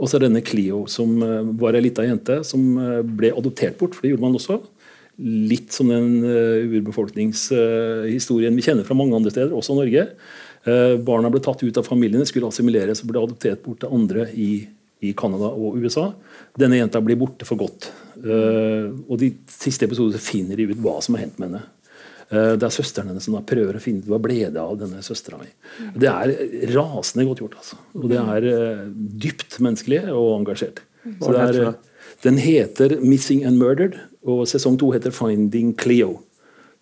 Og 0.00 0.08
så 0.08 0.16
er 0.16 0.24
denne 0.24 0.42
Clio, 0.42 0.86
som 0.90 1.20
eh, 1.22 1.52
var 1.60 1.76
ei 1.76 1.84
lita 1.84 2.06
jente 2.06 2.40
som 2.48 2.64
eh, 2.80 3.02
ble 3.04 3.30
adoptert 3.36 3.76
bort. 3.78 3.94
for 3.94 4.02
det 4.02 4.14
gjorde 4.14 4.24
man 4.24 4.40
også 4.40 4.56
litt 5.22 5.72
som 5.72 5.90
den 5.92 6.24
uh, 6.24 6.64
urbefolkningshistorien 6.66 8.56
vi 8.56 8.64
kjenner 8.64 8.86
fra 8.86 8.96
mange 8.98 9.16
andre 9.16 9.32
steder, 9.34 9.52
også 9.54 9.76
Norge. 9.78 10.08
Uh, 10.66 10.96
barna 11.04 11.30
ble 11.32 11.42
tatt 11.44 11.62
ut 11.62 11.78
av 11.80 11.86
familiene, 11.86 12.26
skulle 12.28 12.50
assimileres 12.50 13.04
og 13.04 13.12
ble 13.12 13.22
adoptert 13.22 13.62
bort 13.64 13.82
til 13.84 13.94
andre 13.94 14.26
i, 14.32 14.50
i 15.04 15.12
Canada 15.18 15.52
og 15.52 15.78
USA. 15.78 16.08
Denne 16.58 16.80
jenta 16.80 17.02
blir 17.04 17.20
borte 17.20 17.46
for 17.48 17.60
godt. 17.60 17.92
Uh, 18.18 18.90
og 19.06 19.18
de 19.22 19.30
siste 19.50 19.86
episodene 19.86 20.22
finner 20.22 20.58
de 20.58 20.70
ut 20.72 20.82
hva 20.82 20.98
som 21.04 21.18
har 21.18 21.26
hendt 21.26 21.40
med 21.40 21.52
henne. 21.52 21.64
Det 22.34 22.64
er 22.64 22.72
søsteren 22.72 23.10
hennes 23.12 23.22
som 23.28 23.36
prøver 23.46 23.76
å 23.76 23.80
finne 23.84 24.00
ut 24.00 24.08
hva 24.10 24.16
ble 24.18 24.48
det 24.50 24.58
av 24.58 24.72
denne 24.80 25.02
søstera 25.04 25.36
mi. 25.38 25.44
Det 26.00 26.08
er 26.08 26.32
rasende 26.72 27.26
godt 27.28 27.42
gjort. 27.44 27.58
altså. 27.60 27.76
Og 28.00 28.08
det 28.10 28.16
er 28.18 28.46
dypt 29.22 29.58
menneskelig 29.62 30.00
og 30.08 30.30
engasjert. 30.40 30.80
Så 31.20 31.34
det 31.36 31.42
er, 31.44 31.76
den 32.24 32.40
heter 32.40 32.96
'Missing 32.96 33.44
and 33.44 33.60
Murdered', 33.60 34.00
og 34.24 34.46
sesong 34.48 34.78
to 34.80 34.92
heter 34.94 35.10
'Finding 35.10 35.74
Cleo'. 35.74 36.18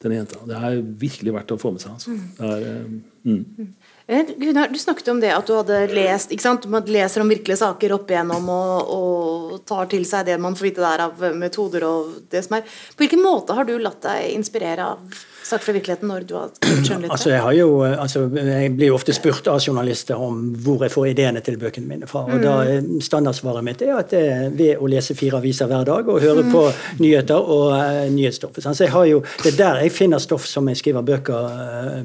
Den 0.03 0.13
jenta. 0.13 0.39
Det 0.47 0.55
er 0.59 0.81
virkelig 0.83 1.33
verdt 1.33 1.53
å 1.55 1.59
få 1.59 1.71
med 1.71 1.81
seg. 1.81 1.93
Altså. 1.95 2.11
Det 2.39 2.49
er, 2.49 2.63
uh, 2.67 3.31
mm. 3.31 3.69
Eh, 4.07 4.26
Gunnar, 4.37 4.69
du 4.69 4.78
snakket 4.78 5.09
om 5.09 5.21
det 5.23 5.31
at 5.31 5.47
du 5.47 5.55
hadde 5.55 5.76
lest 5.95 6.33
ikke 6.35 6.43
sant? 6.43 6.67
Man 6.67 6.89
leser 6.91 7.23
om 7.23 7.31
virkelige 7.31 7.61
saker 7.61 7.95
opp 7.95 8.11
igjennom 8.11 8.49
og, 8.50 8.91
og 8.97 9.61
tar 9.69 9.87
til 9.93 10.02
seg 10.09 10.26
det 10.26 10.41
man 10.43 10.57
får 10.59 10.67
vite 10.67 10.83
der 10.83 11.05
av 11.07 11.23
metoder 11.39 11.87
og 11.87 12.17
det 12.35 12.43
som 12.43 12.59
er. 12.59 12.67
På 12.97 13.05
hvilken 13.05 13.23
måte 13.23 13.55
har 13.55 13.69
du 13.69 13.76
latt 13.78 14.02
deg 14.02 14.35
inspirere 14.35 14.89
av 14.97 15.23
saker 15.43 15.65
fra 15.65 15.75
virkeligheten 15.76 16.09
når 16.11 16.26
du 16.28 16.35
har 16.39 16.50
skrevet 16.55 16.87
skjønnlitteratur? 16.87 17.15
Altså, 17.17 17.31
jeg, 17.33 17.43
har 17.43 17.57
jo, 17.57 17.69
altså, 17.85 18.25
jeg 18.37 18.73
blir 18.76 18.91
jo 18.93 18.97
ofte 18.97 19.15
spurt 19.17 19.49
av 19.50 19.61
journalister 19.63 20.21
om 20.21 20.41
hvor 20.65 20.85
jeg 20.87 20.95
får 20.95 21.09
ideene 21.13 21.43
til 21.45 21.59
bøkene 21.61 21.89
mine 21.89 22.09
fra. 22.11 22.25
og 22.26 22.43
da 22.43 22.57
er 22.69 22.89
Standardsvaret 23.02 23.65
mitt 23.67 23.83
er 23.85 23.97
at 23.99 24.13
det 24.13 24.23
er 24.31 24.52
ved 24.55 24.83
å 24.83 24.89
lese 24.91 25.17
fire 25.19 25.41
aviser 25.41 25.69
hver 25.71 25.87
dag 25.89 26.09
og 26.09 26.21
høre 26.23 26.45
på 26.52 26.65
nyheter 27.02 27.50
og 27.55 27.73
uh, 27.75 28.05
nyhetsstoffet. 28.13 28.65
Så 28.65 28.87
jeg 28.87 28.95
har 28.95 29.09
jo, 29.11 29.23
det 29.43 29.52
er 29.52 29.59
der 29.59 29.83
jeg 29.85 29.95
finner 29.95 30.23
stoff 30.23 30.47
som 30.49 30.69
jeg 30.71 30.81
skriver 30.81 31.07
bøker 31.07 31.49
uh, 31.49 32.00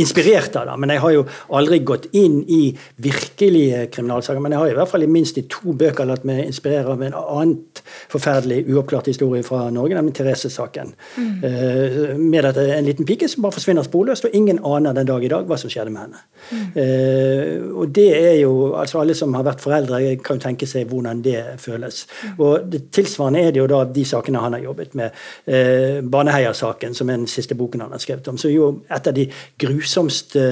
inspirert 0.00 0.56
av. 0.58 0.70
Da. 0.70 0.76
Men 0.80 0.94
jeg 0.94 1.02
har 1.04 1.16
jo 1.16 1.26
aldri 1.58 1.80
gått 1.86 2.08
inn 2.18 2.40
i 2.48 2.62
virkelige 3.02 3.86
kriminalsaker. 3.92 4.42
Men 4.42 4.56
jeg 4.56 4.62
har 4.62 4.72
i 4.72 4.78
hvert 4.80 4.92
fall 4.92 5.06
i 5.06 5.10
minst 5.10 5.40
i 5.40 5.46
to 5.50 5.76
bøker 5.78 6.08
latt 6.08 6.26
meg 6.28 6.44
inspirere 6.46 6.94
av 6.94 7.04
en 7.04 7.18
annet 7.20 7.82
forferdelig 8.12 8.62
uoppklart 8.72 9.10
historie 9.10 9.44
fra 9.46 9.66
Norge, 9.74 9.96
nemlig 9.98 10.16
Therese-saken. 10.18 10.94
Mm. 11.16 11.32
Uh, 11.42 12.00
med 12.18 12.46
dette 12.48 12.61
en 12.76 12.84
liten 12.86 13.06
pike 13.08 13.28
som 13.28 13.44
bare 13.44 13.56
forsvinner 13.56 13.86
sporløst, 13.86 14.26
og 14.28 14.36
ingen 14.36 14.60
aner 14.66 14.94
den 14.96 15.08
dag 15.08 15.24
i 15.24 15.30
dag 15.32 15.48
hva 15.48 15.58
som 15.60 15.70
skjedde 15.72 15.92
med 15.94 16.06
henne. 16.06 16.22
Mm. 16.50 16.62
Uh, 16.76 17.78
og 17.82 17.92
det 17.94 18.08
er 18.18 18.36
jo, 18.40 18.52
altså 18.78 19.00
Alle 19.02 19.14
som 19.14 19.34
har 19.34 19.46
vært 19.46 19.62
foreldre, 19.62 20.00
kan 20.24 20.38
jo 20.38 20.44
tenke 20.46 20.66
seg 20.68 20.90
hvordan 20.90 21.22
det 21.24 21.40
føles. 21.62 22.04
Mm. 22.22 22.40
Og 22.44 22.70
det 22.72 22.82
Tilsvarende 22.92 23.40
er 23.40 23.54
det 23.54 23.62
jo 23.62 23.68
da 23.70 23.82
de 23.88 24.04
sakene 24.06 24.42
han 24.42 24.56
har 24.56 24.64
jobbet 24.66 24.96
med. 24.98 25.16
Uh, 25.46 26.02
Baneheia-saken, 26.12 26.94
som 26.94 27.10
er 27.10 27.20
den 27.22 27.30
siste 27.30 27.56
boken 27.58 27.84
han 27.86 27.94
har 27.94 28.02
skrevet 28.02 28.28
om. 28.28 28.38
som 28.38 28.50
er 28.50 28.56
jo 28.56 28.70
et 28.90 29.08
av 29.08 29.16
de 29.16 29.28
grusomste 29.62 30.42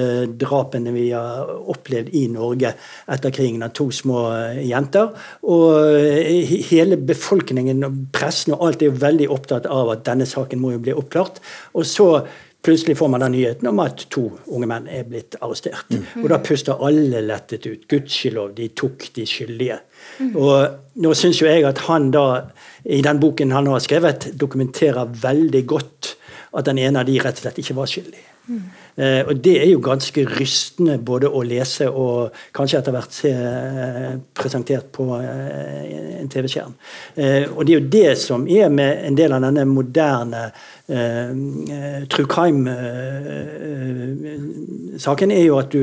drapene 0.41 0.93
vi 0.95 1.09
har 1.11 1.49
opplevd 1.71 2.11
i 2.17 2.25
Norge 2.31 2.73
etter 3.11 3.33
krigen 3.35 3.63
av 3.63 3.73
to 3.77 3.89
små 3.91 4.23
jenter. 4.61 5.11
Og 5.43 5.91
hele 6.71 6.97
befolkningen, 6.97 7.83
pressen 8.13 8.55
og 8.55 8.67
alt 8.67 8.81
er 8.81 8.91
jo 8.91 9.01
veldig 9.01 9.29
opptatt 9.33 9.67
av 9.69 9.91
at 9.93 10.05
denne 10.07 10.27
saken 10.29 10.61
må 10.61 10.73
jo 10.75 10.81
bli 10.83 10.95
oppklart. 10.97 11.41
Og 11.77 11.85
så 11.87 12.00
Plutselig 12.61 12.97
får 12.97 13.07
man 13.07 13.23
den 13.23 13.31
nyheten 13.33 13.67
om 13.71 13.79
at 13.81 14.03
to 14.13 14.27
unge 14.53 14.67
menn 14.69 14.85
er 14.85 15.07
blitt 15.09 15.33
arrestert. 15.41 15.87
Mm. 15.89 16.03
Og 16.21 16.27
da 16.29 16.37
puster 16.45 16.83
alle 16.85 17.23
lettet 17.25 17.65
ut. 17.65 17.87
Gudskjelov, 17.89 18.51
de 18.53 18.67
tok 18.77 19.07
de 19.15 19.25
skyldige. 19.25 19.79
Mm. 20.19 20.35
Og 20.37 21.01
nå 21.01 21.13
syns 21.17 21.41
jo 21.41 21.49
jeg 21.49 21.65
at 21.65 21.81
han 21.87 22.11
da, 22.13 22.25
i 22.85 23.01
den 23.01 23.21
boken 23.21 23.55
han 23.55 23.69
har 23.71 23.81
skrevet, 23.81 24.29
dokumenterer 24.37 25.09
veldig 25.23 25.63
godt 25.73 26.11
at 26.53 26.69
den 26.69 26.83
ene 26.83 27.01
av 27.01 27.09
de 27.09 27.17
rett 27.23 27.41
og 27.41 27.47
slett 27.47 27.57
ikke 27.63 27.77
var 27.79 27.89
skyldig. 27.89 28.21
Eh, 28.49 29.27
og 29.27 29.43
det 29.43 29.61
er 29.61 29.69
jo 29.69 29.79
ganske 29.83 30.25
rystende 30.27 30.99
både 31.05 31.29
å 31.29 31.41
lese 31.45 31.89
og 31.89 32.29
kanskje 32.55 32.79
etter 32.79 32.91
hvert 32.95 33.13
se 33.15 33.29
eh, 33.31 34.15
presentert 34.35 34.85
på 34.95 35.03
eh, 35.19 36.19
en 36.19 36.29
TV-skjerm. 36.31 36.73
Eh, 37.15 37.43
og 37.53 37.65
det 37.65 37.73
er 37.73 37.79
jo 37.79 37.91
det 37.93 38.17
som 38.19 38.47
er 38.49 38.69
med 38.73 39.05
en 39.07 39.17
del 39.17 39.31
av 39.37 39.41
denne 39.45 39.65
moderne 39.69 40.41
eh, 40.89 41.31
true 42.11 42.27
crime-saken, 42.33 45.31
er 45.31 45.43
jo 45.45 45.57
at 45.61 45.69
du, 45.71 45.81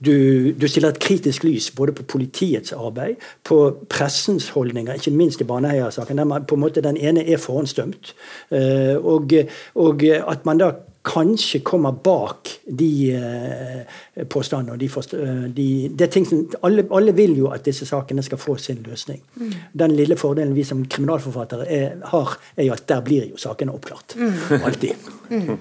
du, 0.00 0.16
du, 0.56 0.66
stiller 0.66 0.90
et 0.94 1.04
kritisk 1.04 1.40
lys 1.46 1.66
både 1.76 1.92
på 2.00 2.04
politiets 2.16 2.70
arbeid, 2.72 3.14
på 3.44 3.56
pressens 3.92 4.46
holdninger, 4.56 4.94
ikke 4.96 5.14
minst 5.14 5.40
i 5.44 5.48
Baneheia-saken. 5.48 6.18
På 6.48 6.54
en 6.56 6.64
måte 6.64 6.86
Den 6.88 6.96
ene 6.96 7.22
er 7.28 7.38
forhåndsdømt. 7.38 8.14
Eh, 8.50 8.96
og, 8.96 9.32
og 9.76 10.04
at 10.08 10.46
man 10.48 10.58
da 10.58 10.72
kanskje 11.08 11.60
kommer 11.64 11.92
bak 12.04 12.50
de 12.78 12.90
eh, 13.16 14.24
påstandene. 14.28 14.72
og 14.72 14.78
de, 14.78 15.48
de, 15.56 15.68
det 15.98 16.10
ting 16.12 16.26
som, 16.28 16.44
alle, 16.62 16.84
alle, 16.94 17.14
vil 17.16 17.36
jo 17.38 17.50
at 17.54 17.64
disse 17.64 17.86
sakene 17.88 18.22
skal 18.22 18.40
få 18.40 18.56
sin 18.60 18.82
løsning. 18.86 19.22
Mm. 19.36 19.54
Den 19.84 19.96
lille 19.96 20.16
fordelen 20.16 20.54
vi 20.56 20.66
som 20.68 20.84
kriminalforfattere 20.84 21.66
er, 21.66 21.98
har, 22.12 22.38
er 22.56 22.68
jo 22.68 22.76
at 22.76 22.86
der 22.88 23.04
blir 23.04 23.28
jo 23.32 23.40
sakene 23.40 23.74
oppklart. 23.74 24.16
Mm. 24.18 24.64
Alltid. 24.64 25.10
Mm. 25.30 25.58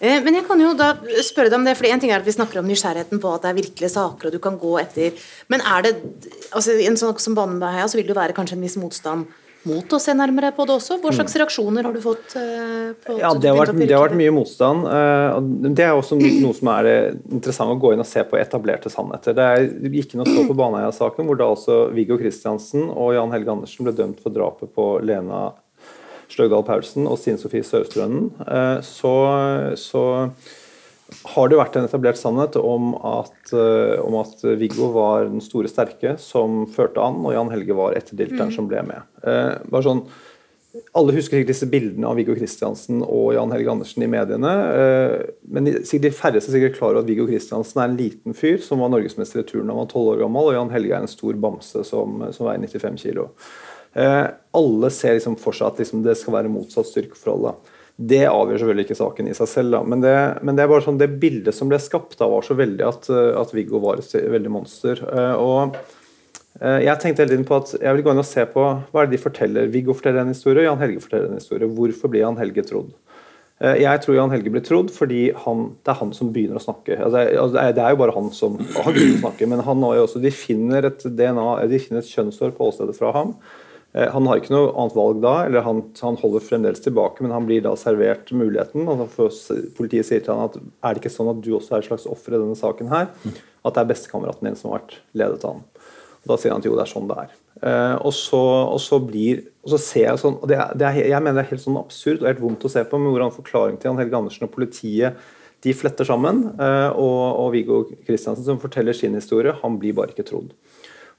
Eh, 0.00 0.18
men 0.24 0.34
jeg 0.34 0.46
kan 0.48 0.60
jo 0.60 0.72
da 0.78 0.92
spørre 1.22 1.52
deg 1.52 1.60
om 1.60 1.68
det, 1.68 1.76
for 1.78 1.86
En 1.86 2.02
ting 2.02 2.10
er 2.10 2.18
at 2.18 2.26
vi 2.26 2.34
snakker 2.34 2.58
om 2.58 2.66
nysgjerrigheten 2.66 3.22
på 3.22 3.34
at 3.34 3.44
det 3.44 3.52
er 3.52 3.60
virkelige 3.60 3.92
saker 3.94 4.28
og 4.28 4.34
du 4.34 4.40
kan 4.42 4.58
gå 4.58 4.72
etter. 4.82 5.14
Men 5.52 5.62
er 5.62 5.86
det 5.86 5.94
altså 6.50 6.74
en 6.74 6.98
sånn 6.98 7.14
som 7.22 7.38
Baneheia 7.38 7.86
så 7.86 8.00
vil 8.00 8.08
det 8.08 8.16
jo 8.16 8.20
være 8.20 8.36
kanskje 8.36 8.58
en 8.58 8.66
viss 8.66 8.80
motstand 8.80 9.30
mot 9.68 9.94
å 9.94 9.98
se 10.02 10.14
nærmere 10.16 10.50
på 10.56 10.64
det 10.68 10.74
også? 10.74 10.98
Hva 11.02 11.12
slags 11.14 11.36
reaksjoner 11.38 11.86
har 11.86 11.94
du 11.94 12.00
fått? 12.02 12.34
Uh, 12.34 12.92
på 13.02 13.16
ja, 13.20 13.32
det 13.38 13.50
har, 13.52 13.58
vært, 13.58 13.76
det 13.78 13.94
har, 13.94 14.04
vært, 14.04 14.18
mye 14.18 14.34
motstand. 14.34 14.86
Uh, 14.88 15.68
det 15.70 15.86
er 15.86 15.94
også 15.96 16.18
noe 16.18 16.54
som 16.56 16.70
er 16.74 16.88
eh, 16.90 17.18
interessant 17.32 17.74
å 17.74 17.78
gå 17.82 17.92
inn 17.94 18.02
og 18.02 18.08
se 18.08 18.24
på 18.28 18.38
etablerte 18.40 18.92
sannheter. 18.92 19.36
Det 19.38 19.92
gikk 19.94 20.16
inn 20.16 20.24
og 20.24 20.30
så 20.30 20.46
på 20.48 20.56
Baneheia-saken, 20.60 21.28
hvor 21.28 21.38
da 21.40 21.50
altså 21.52 21.78
Viggo 21.94 22.18
Kristiansen 22.20 22.88
og 22.90 23.14
Jan 23.16 23.34
Helge 23.34 23.54
Andersen 23.54 23.88
ble 23.88 23.94
dømt 23.98 24.22
for 24.24 24.34
drapet 24.34 24.72
på 24.74 24.88
Lena 25.06 25.50
Sløgdal 26.32 26.64
Paulsen 26.66 27.06
og 27.06 27.20
Stine 27.20 27.36
Sofie 27.36 27.64
Sørstrønden, 27.66 28.30
så, 28.88 29.10
så 29.76 30.04
har 31.34 31.48
det 31.50 31.60
vært 31.60 31.78
en 31.78 31.86
etablert 31.88 32.20
sannhet 32.20 32.58
om 32.60 32.92
at, 32.96 33.54
om 34.02 34.18
at, 34.20 34.44
Viggo 34.60 34.90
var 34.94 35.28
den 35.28 35.44
store 35.44 35.70
sterke 35.70 36.16
som 36.20 36.64
førte 36.72 37.02
an, 37.02 37.20
og 37.22 37.36
Jan 37.36 37.52
Helge 37.52 37.76
var 37.78 37.96
etterdilteren 37.98 38.52
mm. 38.52 38.56
som 38.56 38.68
ble 38.70 38.84
med. 38.88 39.08
bare 39.22 39.86
sånn 39.86 40.04
alle 40.96 41.12
husker 41.12 41.36
sikkert 41.36 41.50
disse 41.50 41.68
bildene 41.68 42.08
av 42.08 42.16
Viggo 42.16 42.34
Kristiansen 42.36 43.02
og 43.04 43.34
Jan 43.36 43.50
Helge 43.52 43.72
Andersen 43.74 44.04
i 44.06 44.08
mediene. 44.08 44.52
Eh, 44.72 45.16
men 45.52 45.68
de 45.68 46.12
færreste 46.16 46.48
er 46.48 46.56
sikkert 46.56 46.78
klar 46.78 46.94
over 46.94 47.02
at 47.02 47.10
Viggo 47.10 47.26
Kristiansen 47.28 47.82
er 47.82 47.90
en 47.90 47.98
liten 47.98 48.36
fyr 48.36 48.56
som 48.64 48.80
var 48.80 48.92
norgesmester 48.92 49.42
i 49.42 49.48
turn 49.48 49.68
da 49.68 49.74
han 49.74 49.82
var 49.82 49.90
12 49.90 50.14
år 50.14 50.22
gammel, 50.24 50.48
og 50.48 50.56
Jan 50.56 50.72
Helge 50.72 50.96
er 50.96 51.04
en 51.04 51.12
stor 51.12 51.36
bamse 51.44 51.84
som, 51.88 52.24
som 52.32 52.48
veier 52.48 52.64
95 52.64 52.96
kg. 53.04 53.26
Eh, 54.00 54.24
alle 54.62 54.92
ser 54.96 55.18
liksom 55.18 55.36
for 55.40 55.56
seg 55.56 55.68
at 55.68 55.84
liksom 55.84 56.06
det 56.06 56.16
skal 56.20 56.38
være 56.38 56.52
motsatt 56.52 56.88
styrkeforhold. 56.88 57.52
Det 57.96 58.22
avgjør 58.26 58.62
selvfølgelig 58.62 58.86
ikke 58.88 58.98
saken 58.98 59.26
i 59.28 59.34
seg 59.36 59.50
selv, 59.50 59.74
da. 59.76 59.82
Men, 59.86 60.00
det, 60.04 60.14
men 60.42 60.56
det, 60.56 60.64
er 60.64 60.70
bare 60.72 60.84
sånn, 60.84 61.00
det 61.00 61.10
bildet 61.22 61.54
som 61.54 61.68
ble 61.70 61.78
skapt 61.82 62.16
da, 62.18 62.30
var 62.32 62.46
så 62.46 62.56
veldig 62.58 62.86
at, 62.88 63.10
at 63.12 63.52
Viggo 63.54 63.82
var 63.84 64.00
et 64.00 64.14
veldig 64.32 64.54
monster. 64.54 65.02
Eh, 65.12 65.34
og 65.36 65.76
Eh, 66.60 66.82
jeg 66.84 67.00
tenkte 67.00 67.24
hele 67.24 67.32
tiden 67.32 67.48
på 67.48 67.56
at 67.62 67.72
jeg 67.78 67.96
vil 67.96 68.04
gå 68.04 68.12
inn 68.12 68.22
og 68.22 68.28
se 68.28 68.44
på 68.50 68.62
hva 68.62 69.02
er 69.02 69.08
det 69.08 69.16
de 69.16 69.22
forteller. 69.22 69.70
Viggo 69.72 69.96
forteller 69.96 70.22
en 70.22 70.34
historie, 70.34 70.66
Jan 70.66 70.80
Helge 70.82 71.00
forteller 71.04 71.30
en 71.30 71.40
historie. 71.40 71.70
Hvorfor 71.78 72.12
blir 72.12 72.22
Jan 72.26 72.38
Helge 72.40 72.64
trodd? 72.68 72.92
Eh, 73.62 73.80
jeg 73.82 74.02
tror 74.04 74.18
Jan 74.18 74.34
Helge 74.34 74.52
blir 74.52 74.64
trodd 74.66 74.92
fordi 74.94 75.24
han, 75.44 75.70
det 75.80 75.94
er 75.94 76.00
han 76.02 76.12
som 76.16 76.32
begynner 76.34 76.60
å 76.60 76.64
snakke. 76.64 76.98
Altså, 76.98 77.24
altså 77.46 77.66
det 77.78 77.84
er 77.86 77.96
jo 77.96 78.00
bare 78.04 78.16
han 78.18 78.30
som 78.36 78.60
har 78.60 78.92
begynt 78.92 79.18
å 79.18 79.24
snakke, 79.24 79.50
men 79.50 79.64
han 79.66 79.88
også, 79.88 80.22
de 80.22 80.34
finner 80.34 80.90
et 80.90 81.02
DNA, 81.06 81.48
de 81.72 81.82
finner 81.82 82.04
et 82.04 82.14
kjønnsår 82.14 82.54
på 82.58 82.70
åstedet 82.70 82.98
fra 82.98 83.14
ham. 83.16 83.36
Eh, 83.92 84.08
han 84.08 84.26
har 84.28 84.40
ikke 84.40 84.54
noe 84.54 84.70
annet 84.72 84.96
valg 84.96 85.20
da, 85.24 85.34
eller 85.46 85.66
han, 85.66 85.82
han, 86.00 86.18
holder 86.20 86.44
fremdeles 86.46 86.84
tilbake, 86.84 87.24
men 87.24 87.34
han 87.34 87.46
blir 87.48 87.64
da 87.64 87.74
servert 87.78 88.32
muligheten. 88.32 88.88
og 88.88 89.04
Politiet 89.76 90.08
sier 90.08 90.24
til 90.24 90.32
han 90.34 90.48
at 90.48 90.58
er 90.58 90.94
det 90.94 91.02
ikke 91.02 91.12
sånn 91.12 91.32
at 91.34 91.42
du 91.44 91.52
også 91.58 91.76
er 91.76 91.84
et 91.84 91.90
slags 91.90 92.08
offer 92.10 92.36
i 92.36 92.40
denne 92.40 92.58
saken 92.58 92.92
her? 92.92 93.10
At 93.62 93.76
det 93.76 93.84
er 93.84 93.92
bestekameraten 93.92 94.48
din 94.48 94.58
som 94.58 94.72
har 94.72 94.80
vært 94.80 94.98
ledet 95.18 95.44
av 95.44 95.58
han. 95.58 95.68
Da 96.22 96.38
sier 96.38 96.54
han 96.54 96.62
at 96.62 96.68
jo, 96.68 96.74
det 96.78 96.86
er 96.86 96.92
sånn 96.92 97.08
det 97.10 97.18
er. 97.24 97.38
Uh, 97.62 97.96
og, 98.08 98.12
så, 98.16 98.40
og, 98.40 98.80
så, 98.82 98.98
blir 99.02 99.44
og 99.62 99.74
så 99.74 99.78
ser 99.78 100.06
Jeg 100.08 100.18
sånn, 100.18 100.34
og 100.40 100.48
det 100.50 100.56
er, 100.58 100.72
det 100.78 100.86
er, 100.88 100.96
jeg 101.12 101.22
mener 101.22 101.38
det 101.38 101.44
er 101.44 101.52
helt 101.52 101.62
sånn 101.62 101.78
absurd 101.78 102.24
og 102.24 102.26
helt 102.26 102.40
vondt 102.42 102.64
å 102.66 102.70
se 102.72 102.82
på, 102.88 102.98
med 102.98 103.12
hvordan 103.12 103.34
forklaringen 103.36 103.78
til 103.78 103.92
han 103.92 104.00
Helge 104.02 104.18
Andersen 104.18 104.48
og 104.48 104.54
politiet 104.54 105.20
de 105.62 105.74
fletter 105.78 106.08
sammen. 106.08 106.40
Uh, 106.58 106.90
og, 106.98 107.20
og 107.42 107.52
Viggo 107.54 107.82
Kristiansen 108.06 108.46
som 108.46 108.58
forteller 108.62 108.96
sin 108.98 109.14
historie, 109.18 109.54
han 109.60 109.78
blir 109.78 109.94
bare 109.98 110.14
ikke 110.14 110.26
trodd. 110.26 110.50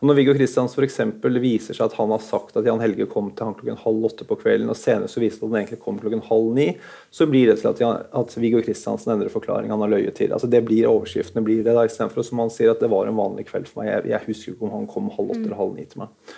Og 0.03 0.09
Når 0.09 0.17
Viggo 0.17 0.33
Kristians 0.35 0.73
f.eks. 0.75 0.97
viser 1.39 1.77
seg 1.77 1.85
at 1.85 1.93
han 1.95 2.09
har 2.11 2.19
sagt 2.19 2.57
at 2.59 2.65
Jan 2.67 2.81
Helge 2.83 3.05
kom 3.07 3.29
til 3.31 3.47
han 3.47 3.55
klokken 3.55 3.79
halv 3.79 4.09
åtte 4.09 4.25
på 4.27 4.35
kvelden, 4.41 4.67
og 4.67 4.75
senere 4.75 5.07
så 5.07 5.21
viser 5.23 5.39
det 5.39 5.45
at 5.45 5.53
han 5.53 5.59
egentlig 5.61 5.79
kom 5.85 6.01
klokken 6.01 6.23
halv 6.27 6.49
ni, 6.57 6.65
så 7.07 7.23
blir 7.31 7.47
det 7.47 7.61
til 7.61 7.69
at, 7.71 7.79
Jan, 7.79 8.01
at 8.11 8.35
Viggo 8.35 8.59
Kristiansen 8.65 9.13
endrer 9.13 9.31
forklaring. 9.31 9.71
Han 9.71 9.79
har 9.79 9.93
løyet 9.93 10.17
til. 10.19 10.35
Altså 10.35 10.49
Det 10.51 10.59
blir 10.67 10.89
overskriftene 10.91 11.45
blir 11.47 11.63
det 11.63 11.71
da, 11.71 11.85
istedenfor 11.87 12.27
som 12.27 12.43
han 12.43 12.51
sier 12.51 12.73
at 12.73 12.83
det 12.83 12.91
var 12.91 13.07
en 13.07 13.15
vanlig 13.15 13.47
kveld 13.47 13.71
for 13.71 13.79
meg. 13.79 13.93
Jeg, 13.93 14.11
jeg 14.11 14.27
husker 14.27 14.57
ikke 14.57 14.67
om 14.67 14.75
han 14.75 14.89
kom 14.91 15.07
halv 15.15 15.37
åtte 15.37 15.45
eller 15.45 15.61
halv 15.61 15.79
ni 15.79 15.87
til 15.87 16.03
meg. 16.03 16.35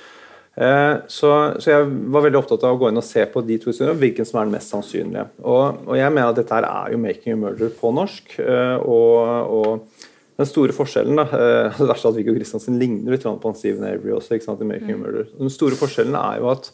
Eh, 0.55 0.93
så, 1.11 1.31
så, 1.57 1.71
jeg 1.71 1.87
var 2.13 2.23
veldig 2.23 2.39
opptatt 2.39 2.63
av 2.63 2.77
å 2.77 2.79
gå 2.79 2.93
inn 2.93 3.01
og 3.01 3.03
se 3.03 3.25
på 3.27 3.41
de 3.43 3.57
to 3.59 3.73
historiene, 3.73 3.97
hvilken 3.99 4.29
som 4.29 4.39
er 4.39 4.45
den 4.45 4.55
mest 4.55 4.71
sannsynlige. 4.71 5.25
Og, 5.41 5.81
og 5.89 5.97
jeg 5.99 6.13
mener 6.13 6.29
at 6.29 6.37
dette 6.37 6.55
her 6.55 6.69
er 6.69 6.93
jo 6.93 7.01
'Making 7.01 7.33
a 7.33 7.41
Murder' 7.41 7.73
på 7.81 7.91
norsk. 7.97 8.37
Eh, 8.39 8.77
og, 8.85 9.49
og 9.57 9.94
den 10.35 10.49
store 10.49 10.75
forskjellen 10.75 11.19
da, 11.19 11.25
eh, 11.31 11.77
Det 11.79 11.87
verste 11.89 12.09
er 12.09 12.13
at 12.13 12.19
Viggo 12.19 12.35
Kristiansen 12.35 12.79
ligner 12.81 13.15
litt 13.15 13.23
på 13.25 13.49
han 13.49 13.57
Steven 13.57 13.87
Avery 13.87 14.13
også. 14.17 14.35
ikke 14.35 14.49
sant, 14.49 14.61
i 14.61 14.67
Making 14.67 14.99
mm. 14.99 15.05
Murder. 15.05 15.31
Den 15.39 15.53
store 15.53 15.79
forskjellen 15.79 16.17
er 16.19 16.41
jo 16.41 16.51
at 16.51 16.71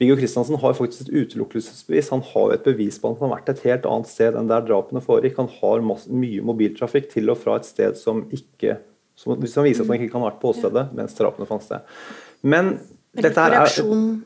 Viggo 0.00 0.16
Kristiansen 0.16 0.56
har 0.60 0.76
faktisk 0.76 1.08
et 1.08 1.16
utelukkelsesbevis. 1.24 2.12
Han 2.14 2.22
har 2.24 2.54
et 2.54 2.64
bevis 2.64 2.96
på 3.00 3.10
at 3.10 3.18
han 3.20 3.28
har 3.28 3.38
vært 3.38 3.50
et 3.52 3.64
helt 3.68 3.88
annet 3.88 4.08
sted 4.08 4.36
enn 4.38 4.48
der 4.48 4.64
drapene 4.64 5.02
foregikk. 5.04 5.36
Han 5.42 5.50
har 5.58 5.84
masse, 5.84 6.08
mye 6.08 6.44
mobiltrafikk 6.44 7.10
til 7.12 7.28
og 7.32 7.36
fra 7.42 7.58
et 7.60 7.68
sted 7.68 8.00
som 8.00 8.24
ikke 8.32 8.78
som, 9.20 9.34
Hvis 9.36 9.58
han 9.58 9.66
viser 9.66 9.84
at 9.84 9.90
han 9.90 10.00
ikke 10.00 10.14
kan 10.14 10.22
ha 10.22 10.30
vært 10.30 10.40
på 10.40 10.54
åstedet 10.54 10.86
mens 10.96 11.12
drapene 11.18 11.44
fant 11.48 11.64
sted. 11.66 11.84
Men 12.40 12.78
dette 13.12 13.42
er, 13.42 13.56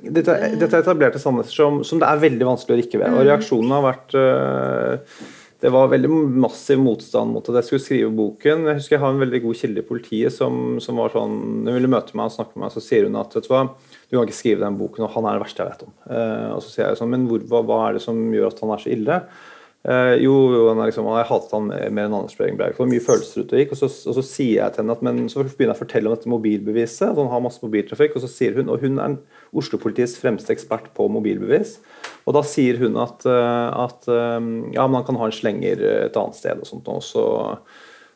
dette, 0.05 0.35
dette 0.61 0.77
er 0.77 0.83
etablerte 0.85 1.19
sannheter 1.19 1.51
som, 1.51 1.81
som, 1.89 1.99
det 1.99 2.07
er 2.07 2.21
veldig 2.23 2.47
vanskelig 2.47 2.77
å 2.77 2.79
rikke 2.79 3.01
ved. 3.01 3.09
Og 3.11 3.23
mm. 3.23 3.27
reaksjonen 3.31 3.75
har 3.75 3.85
vært 3.89 4.15
øh, 4.21 5.19
det 5.65 5.71
var 5.73 5.89
veldig 5.89 6.11
massiv 6.45 6.81
motstand 6.85 7.33
mot 7.33 7.47
at 7.49 7.57
jeg 7.57 7.67
skulle 7.67 7.83
skrive 7.87 8.11
boken. 8.13 8.67
Jeg 8.69 8.77
husker 8.77 8.99
jeg 8.99 9.01
har 9.01 9.15
en 9.15 9.23
veldig 9.23 9.39
god 9.47 9.57
kilde 9.57 9.81
i 9.81 9.87
politiet 9.89 10.35
som, 10.35 10.77
som 10.85 11.01
var 11.01 11.15
sånn 11.15 11.39
Hun 11.65 11.71
ville 11.71 11.89
møte 11.89 12.13
meg 12.19 12.29
og 12.29 12.35
snakke 12.35 12.59
med 12.59 12.67
meg, 12.67 12.75
så 12.75 12.83
sier 12.85 13.07
hun 13.09 13.17
at 13.17 13.33
vet 13.33 13.49
du 13.49 13.53
hva, 13.55 13.63
du 13.73 14.13
kan 14.13 14.27
ikke 14.27 14.37
skrive 14.37 14.61
den 14.61 14.77
boken, 14.77 15.07
og 15.07 15.15
han 15.15 15.25
er 15.31 15.39
det 15.39 15.45
verste 15.47 15.65
jeg 15.65 15.73
vet 15.73 15.87
om. 15.87 15.95
Eh, 16.05 16.51
og 16.53 16.61
så 16.61 16.69
sier 16.69 16.91
jeg 16.91 17.01
sånn, 17.01 17.15
men 17.15 17.25
hvor, 17.31 17.47
hva, 17.49 17.63
hva, 17.65 17.79
er 17.87 17.97
det 17.97 18.05
som 18.05 18.21
gjør 18.37 18.51
at 18.51 18.61
han 18.61 18.75
er 18.75 18.85
så 18.85 18.93
ille? 18.93 19.19
Eh, 19.85 20.15
jo, 20.25 20.33
han 20.71 20.79
er 20.81 20.89
liksom, 20.89 21.11
jeg 21.13 21.29
hatet 21.29 21.51
han 21.53 21.67
mer, 21.69 22.07
enn 22.07 22.17
Anders 22.17 22.37
Behring 22.39 22.57
Breivik. 22.57 22.81
Mye 22.89 23.05
følelser 23.05 23.45
ute 23.45 23.57
og 23.57 23.61
gikk. 23.61 23.75
Og 23.77 23.81
så, 23.83 23.91
og 24.11 24.17
så, 24.19 24.25
sier 24.25 24.63
jeg 24.63 24.75
til 24.75 24.83
henne 24.83 24.97
at, 24.97 25.05
men 25.05 25.25
så 25.29 25.43
begynner 25.45 25.75
jeg 25.75 25.77
å 25.77 25.83
fortelle 25.83 26.11
om 26.11 26.17
dette 26.17 26.33
mobilbeviset. 26.33 27.11
at 27.11 27.21
han 27.21 27.33
har 27.33 27.45
masse 27.45 27.65
mobiltrafikk, 27.65 28.17
og 28.17 28.25
så 28.25 28.31
sier 28.33 28.57
hun, 28.57 28.73
og 28.73 28.85
hun 28.85 29.01
er 29.03 29.19
Oslo-politiets 29.55 30.17
fremste 30.23 30.55
ekspert 30.57 30.89
på 30.97 31.09
mobilbevis. 31.13 31.77
Og 32.25 32.37
da 32.39 32.45
sier 32.49 32.81
hun 32.81 32.97
at, 33.03 33.27
eh, 33.29 33.83
at 33.85 34.09
ja, 34.09 34.87
men 34.87 35.01
han 35.01 35.09
kan 35.09 35.21
ha 35.21 35.29
en 35.29 35.37
slenger 35.37 35.85
et 36.07 36.17
annet 36.17 36.41
sted 36.41 36.65
og 36.65 36.71
sånt. 36.71 36.89
Og 36.89 37.05
så, 37.05 37.27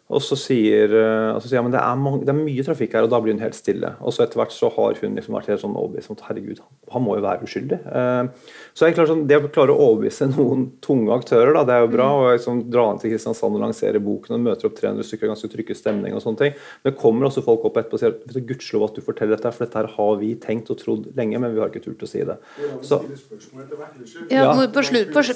og 0.09 0.23
så 0.25 0.39
sier, 0.41 0.89
eh, 0.97 1.35
og 1.35 1.43
så 1.43 1.51
sier 1.51 1.59
ja, 1.59 1.65
at 1.69 1.75
det 1.75 1.81
er, 1.83 2.21
det 2.23 2.33
er, 2.33 2.39
mye 2.39 2.65
trafikk 2.65 2.95
her, 2.97 3.05
og 3.05 3.11
da 3.13 3.19
blir 3.21 3.35
hun 3.35 3.43
helt 3.45 3.57
stille. 3.57 3.91
Og 4.01 4.15
så 4.17 4.25
etter 4.25 4.41
hvert 4.41 4.55
så 4.57 4.71
har 4.73 4.97
hun 5.03 5.19
liksom 5.19 5.35
vært 5.37 5.51
helt 5.53 5.61
sånn 5.61 5.77
overbevist 5.77 6.09
om 6.09 6.17
at 6.17 6.23
herregud, 6.31 6.63
han 6.95 7.05
må 7.05 7.19
jo 7.19 7.25
være 7.27 7.45
uskyldig. 7.45 7.79
Så 8.73 8.89
jeg 8.89 8.97
klarer 8.97 9.11
sånn, 9.11 9.27
Det 9.29 9.37
å 9.37 9.51
klare 9.53 9.75
å 9.75 9.89
overbevise 9.91 10.31
noen 10.33 10.65
tunge 10.85 11.13
aktører, 11.13 11.53
da, 11.59 11.67
det 11.69 11.77
er 11.77 11.85
jo 11.85 11.91
bra. 11.93 12.07
og 12.17 12.29
liksom 12.31 12.63
Dra 12.73 12.87
inn 12.93 13.03
til 13.03 13.13
Kristiansand 13.13 13.59
og 13.59 13.65
lansere 13.67 14.01
boken 14.01 14.39
og 14.39 14.47
møter 14.47 14.71
opp 14.71 14.79
300 14.79 15.05
stykker, 15.11 15.29
ganske 15.29 15.51
trykke 15.53 15.77
stemning 15.77 16.17
og 16.17 16.25
sånne 16.25 16.41
ting. 16.41 16.57
Men 16.81 16.93
det 16.93 17.03
kommer 17.03 17.29
også 17.29 17.45
folk 17.45 17.69
opp 17.69 17.77
etterpå 17.83 18.01
og 18.01 18.03
sier 18.03 18.17
du, 18.17 18.41
gudskjelov 18.49 18.89
at 18.89 18.97
du 18.97 19.05
forteller 19.05 19.37
dette, 19.37 19.53
for 19.53 19.67
dette 19.67 19.83
her 19.83 19.91
har 19.99 20.17
vi 20.23 20.33
tenkt 20.41 20.73
og 20.73 20.81
trodd 20.81 21.11
lenge, 21.19 21.37
men 21.43 21.53
vi 21.53 21.61
har 21.61 21.69
ikke 21.69 21.85
turt 21.85 22.07
å 22.07 22.09
si 22.09 22.25
det. 22.25 22.39
Så, 22.81 23.03
ja, 24.33 24.49
på, 24.57 24.87
slutt, 24.89 25.13
på, 25.13 25.27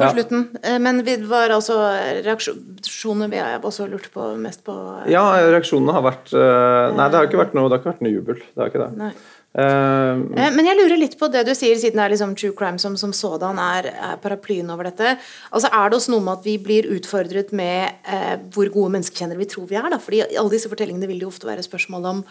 på 0.00 0.10
slutten. 0.16 0.48
Men 0.80 1.04
vi 1.04 1.20
var 1.28 1.52
altså 1.52 1.76
reaksjoner 2.24 3.28
vi 3.28 3.42
har 3.42 3.60
også 3.60 3.90
lurt 3.98 4.12
på 4.14 4.28
mest 4.40 4.62
på 4.66 4.76
Ja, 5.10 5.24
reaksjonene 5.50 5.96
har 5.96 6.04
vært 6.06 6.30
uh, 6.34 6.94
Nei, 6.94 7.08
det 7.10 7.18
har 7.18 7.26
ikke 7.26 7.42
vært 7.42 7.58
noe, 7.58 7.68
det 7.68 7.76
har 7.76 7.82
ikke 7.82 7.92
vært 7.92 8.06
noe 8.06 8.14
jubel. 8.14 8.40
Det 8.40 8.62
har 8.62 8.72
ikke 8.72 8.84
det. 8.84 8.88
Nei. 8.98 9.10
Uh, 9.58 10.20
Men 10.54 10.66
jeg 10.68 10.76
lurer 10.76 11.00
litt 11.00 11.16
på 11.18 11.30
det 11.32 11.42
du 11.48 11.54
sier, 11.56 11.78
siden 11.80 11.98
det 11.98 12.04
er 12.04 12.12
liksom 12.12 12.34
true 12.38 12.54
crime 12.56 12.78
som, 12.78 12.94
som 13.00 13.14
sådan 13.16 13.58
er, 13.62 13.88
er, 13.96 14.18
paraplyen 14.22 14.70
over 14.70 14.90
dette. 14.90 15.16
Altså 15.50 15.70
Er 15.72 15.88
det 15.88 15.98
også 15.98 16.14
noe 16.14 16.24
med 16.26 16.38
at 16.38 16.46
vi 16.46 16.58
blir 16.62 16.88
utfordret 16.94 17.50
med 17.56 17.98
uh, 18.06 18.36
hvor 18.54 18.70
gode 18.74 18.94
menneskekjennere 18.96 19.40
vi 19.42 19.50
tror 19.50 19.66
vi 19.70 19.80
er? 19.80 19.90
da? 19.90 20.00
Fordi 20.02 20.22
alle 20.28 20.54
disse 20.54 20.70
fortellingene 20.70 21.10
vil 21.10 21.24
jo 21.26 21.32
ofte 21.32 21.48
være 21.48 21.66
spørsmål 21.66 22.12
om 22.12 22.22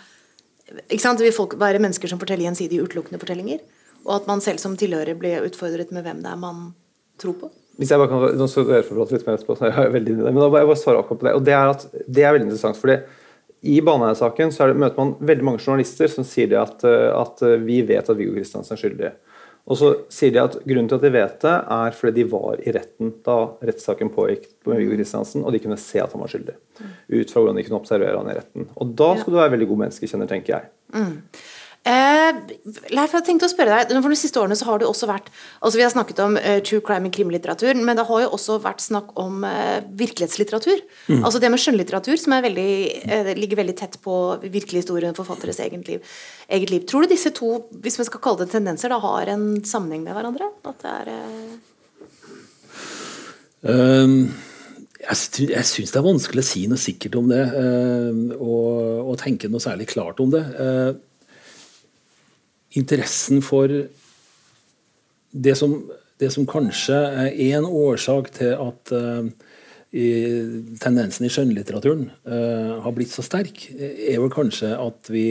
ikke 0.87 1.03
sant? 1.03 1.23
Vil 1.23 1.35
folk 1.35 1.55
være 1.59 1.81
mennesker 1.83 2.11
som 2.11 2.19
forteller 2.21 2.47
gjensidige 2.47 2.83
utelukkende 2.83 3.21
fortellinger. 3.21 3.63
Og 4.07 4.17
at 4.21 4.27
man 4.29 4.43
selv 4.43 4.59
som 4.63 4.75
tilhører 4.79 5.17
blir 5.19 5.45
utfordret 5.47 5.91
med 5.95 6.05
hvem 6.05 6.19
det 6.23 6.31
er 6.31 6.39
man 6.39 6.69
tror 7.19 7.35
på. 7.39 7.51
Hvis 7.77 7.93
jeg 7.93 8.01
bare 8.01 8.09
kan, 8.09 8.25
nå 8.39 8.47
skal 8.49 8.67
dere 8.71 8.85
få 8.85 8.97
litt 8.97 9.27
mer 9.27 9.37
etterpå, 9.37 9.55
så 9.57 9.69
jeg 9.69 9.77
er 9.83 9.93
veldig 9.93 10.13
inn 10.13 10.19
i 10.21 10.25
det, 10.25 10.33
men 10.33 10.41
da 10.41 10.49
bare, 10.49 10.63
jeg 10.63 10.71
bare 10.71 10.81
svare 10.81 11.01
akkurat 11.03 11.21
på 11.21 11.27
det. 11.27 11.33
og 11.37 11.45
Det 11.45 11.53
er 11.53 11.71
at 11.75 11.85
det 12.07 12.23
er 12.25 12.33
veldig 12.33 12.47
interessant. 12.49 12.79
fordi 12.81 12.97
i 13.67 13.79
Baneheia-saken 13.81 14.51
så 14.53 14.67
det, 14.69 14.77
møter 14.81 15.01
man 15.01 15.15
veldig 15.29 15.45
mange 15.45 15.61
journalister 15.61 16.09
som 16.11 16.25
sier 16.27 16.49
det 16.51 16.59
at, 16.61 16.85
at 16.85 17.41
vi 17.63 17.81
vet 17.85 18.09
at 18.09 18.17
Viggo 18.17 18.35
Kristiansen 18.35 18.77
er 18.77 18.81
skyldig. 18.81 19.11
Og 19.67 19.75
så 19.75 19.89
sier 20.13 20.31
de 20.31 20.39
at 20.39 20.55
Grunnen 20.63 20.87
til 20.87 20.95
at 20.95 21.03
de 21.03 21.11
vet 21.11 21.41
det, 21.43 21.53
er 21.75 21.95
fordi 21.97 22.21
de 22.21 22.27
var 22.31 22.61
i 22.63 22.73
retten 22.75 23.11
da 23.25 23.35
rettssaken 23.67 24.11
pågikk 24.15 24.47
på 24.63 24.77
Viggo 24.77 24.95
Kristiansen, 24.95 25.43
og 25.43 25.51
de 25.53 25.61
kunne 25.63 25.79
se 25.81 25.99
at 25.99 26.13
han 26.15 26.23
var 26.23 26.31
skyldig. 26.31 26.55
Ut 26.79 27.33
fra 27.33 27.43
hvordan 27.43 27.59
de 27.59 27.65
kunne 27.67 27.81
observere 27.81 28.15
han 28.15 28.31
i 28.31 28.37
retten. 28.37 28.69
Og 28.77 28.93
Da 29.01 29.09
skal 29.19 29.33
du 29.33 29.39
være 29.41 29.53
veldig 29.57 29.69
god 29.73 29.81
menneskekjenner, 29.83 30.29
tenker 30.31 30.55
jeg. 30.55 30.69
Mm. 30.95 31.17
Eh, 31.87 32.39
Leif, 32.91 33.13
jeg 33.15 33.23
tenkte 33.23 33.47
å 33.47 33.51
spørre 33.51 33.77
deg, 33.87 34.01
For 34.03 34.11
de 34.11 34.19
siste 34.19 34.39
årene 34.41 34.57
så 34.59 34.65
har 34.67 34.81
det 34.81 34.87
også 34.89 35.07
vært 35.07 35.29
altså 35.61 35.79
Vi 35.79 35.85
har 35.85 35.93
snakket 35.93 36.19
om 36.25 36.35
eh, 36.39 36.59
true 36.65 36.83
crime 36.83 37.07
i 37.07 37.13
krimlitteratur, 37.13 37.77
men 37.79 37.99
det 37.99 38.07
har 38.09 38.23
jo 38.25 38.33
også 38.35 38.57
vært 38.63 38.83
snakk 38.83 39.13
om 39.21 39.45
eh, 39.47 39.79
virkelighetslitteratur. 39.99 40.81
Mm. 41.07 41.21
Altså 41.21 41.39
det 41.43 41.51
med 41.53 41.61
skjønnlitteratur, 41.63 42.17
som 42.19 42.35
veldig, 42.43 42.71
uh, 43.07 43.29
ligger 43.37 43.61
veldig 43.61 43.75
tett 43.79 43.95
på 44.03 44.15
virkelig 44.43 44.83
historie, 44.83 45.13
forfatteres 45.15 45.61
eget 45.63 45.87
liv, 45.87 46.17
eget 46.57 46.73
liv. 46.73 46.83
Tror 46.89 47.05
du 47.05 47.13
disse 47.13 47.31
to, 47.35 47.53
hvis 47.83 47.97
vi 48.01 48.07
skal 48.09 48.23
kalle 48.23 48.43
det 48.43 48.51
tendenser, 48.51 48.91
da 48.91 48.99
har 49.03 49.31
en 49.31 49.47
sammenheng 49.65 50.03
med 50.05 50.17
hverandre? 50.17 50.51
At 50.67 50.83
det 50.83 50.97
er 50.97 51.15
um 53.71 54.19
jeg, 54.97 55.49
jeg 55.53 55.65
syns 55.69 55.91
det 55.93 55.99
er 55.99 56.05
vanskelig 56.05 56.41
å 56.41 56.45
si 56.45 56.61
noe 56.67 56.81
sikkert 56.81 57.15
om 57.19 57.29
det, 57.29 57.43
og, 58.35 58.71
og, 59.05 59.13
tenke 59.21 59.49
noe 59.51 59.61
særlig 59.63 59.87
klart 59.91 60.19
om 60.23 60.33
det 60.33 60.41
interessen 62.75 63.43
for 63.45 63.71
det 65.31 65.55
som, 65.59 65.77
det 66.19 66.31
som 66.33 66.47
kanskje 66.49 66.97
er 67.29 67.31
en 67.57 67.67
årsak 67.67 68.31
til 68.39 68.55
at 68.57 68.93
uh, 68.95 69.27
i, 69.95 70.07
tendensen 70.81 71.27
i 71.27 71.31
skjønnlitteraturen 71.31 72.07
uh, 72.27 72.79
har 72.83 72.95
blitt 72.95 73.13
så 73.13 73.23
sterk, 73.25 73.69
er 73.77 74.19
vel 74.19 74.33
kanskje 74.33 74.73
at 74.75 75.11
vi 75.13 75.27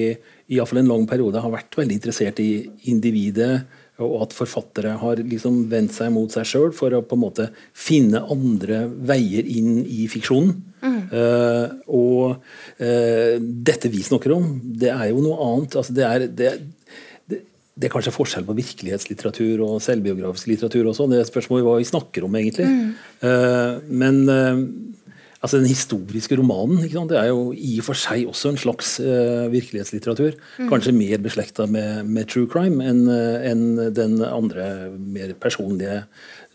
i 0.47 0.61
fall 0.63 0.81
en 0.81 0.93
lang 0.93 1.09
periode 1.11 1.43
har 1.43 1.53
vært 1.53 1.77
veldig 1.77 1.99
interessert 1.99 2.41
i 2.43 2.69
individet 2.93 3.67
Og 4.05 4.27
at 4.27 4.35
forfattere 4.37 4.93
har 5.01 5.21
liksom 5.25 5.71
vendt 5.71 5.95
seg 5.97 6.11
mot 6.13 6.33
seg 6.33 6.45
sjøl 6.45 6.73
for 6.77 6.93
å 6.93 7.01
på 7.01 7.17
en 7.17 7.23
måte 7.23 7.47
finne 7.73 8.21
andre 8.29 8.83
veier 9.09 9.47
inn 9.49 9.79
i 9.89 10.05
fiksjonen. 10.13 10.51
Mm. 10.85 10.99
Uh, 11.09 11.67
og 11.97 12.35
uh, 12.37 13.35
dette 13.41 13.89
vi 13.89 14.05
snakker 14.05 14.35
om, 14.37 14.51
det 14.61 14.93
er 14.93 15.09
jo 15.15 15.25
noe 15.25 15.39
annet. 15.47 15.79
Altså, 15.81 15.97
det, 15.97 16.05
er, 16.05 16.27
det, 16.29 16.53
det, 17.77 17.87
er, 17.87 17.93
kanskje 17.93 18.15
forskjell 18.15 18.47
på 18.49 18.57
virkelighetslitteratur 18.57 19.63
og 19.67 19.79
selvbiografisk 19.85 20.49
litteratur 20.49 20.89
også. 20.91 21.09
Det 21.13 21.21
er 21.21 21.29
spørsmålet 21.29 21.67
hva 21.67 21.79
vi 21.81 21.89
snakker 21.89 22.25
om, 22.25 22.39
egentlig. 22.41 22.69
Mm. 22.73 22.93
Uh, 23.21 23.83
men 23.93 24.23
altså 25.45 25.61
Den 25.61 25.69
historiske 25.69 26.37
romanen 26.41 26.81
det 26.83 27.19
er 27.21 27.29
jo 27.29 27.53
i 27.53 27.77
og 27.79 27.87
for 27.87 27.99
seg 28.01 28.25
også 28.27 28.55
en 28.55 28.59
slags 28.59 28.97
uh, 29.05 29.47
virkelighetslitteratur. 29.53 30.39
Mm. 30.57 30.71
Kanskje 30.73 30.97
mer 30.97 31.21
beslekta 31.23 31.69
med, 31.71 32.09
med, 32.09 32.27
true 32.33 32.49
crime 32.51 32.81
enn 32.83 33.05
en 33.07 33.67
den 33.95 34.19
andre 34.25 34.91
mer 34.97 35.37
personlige 35.39 36.03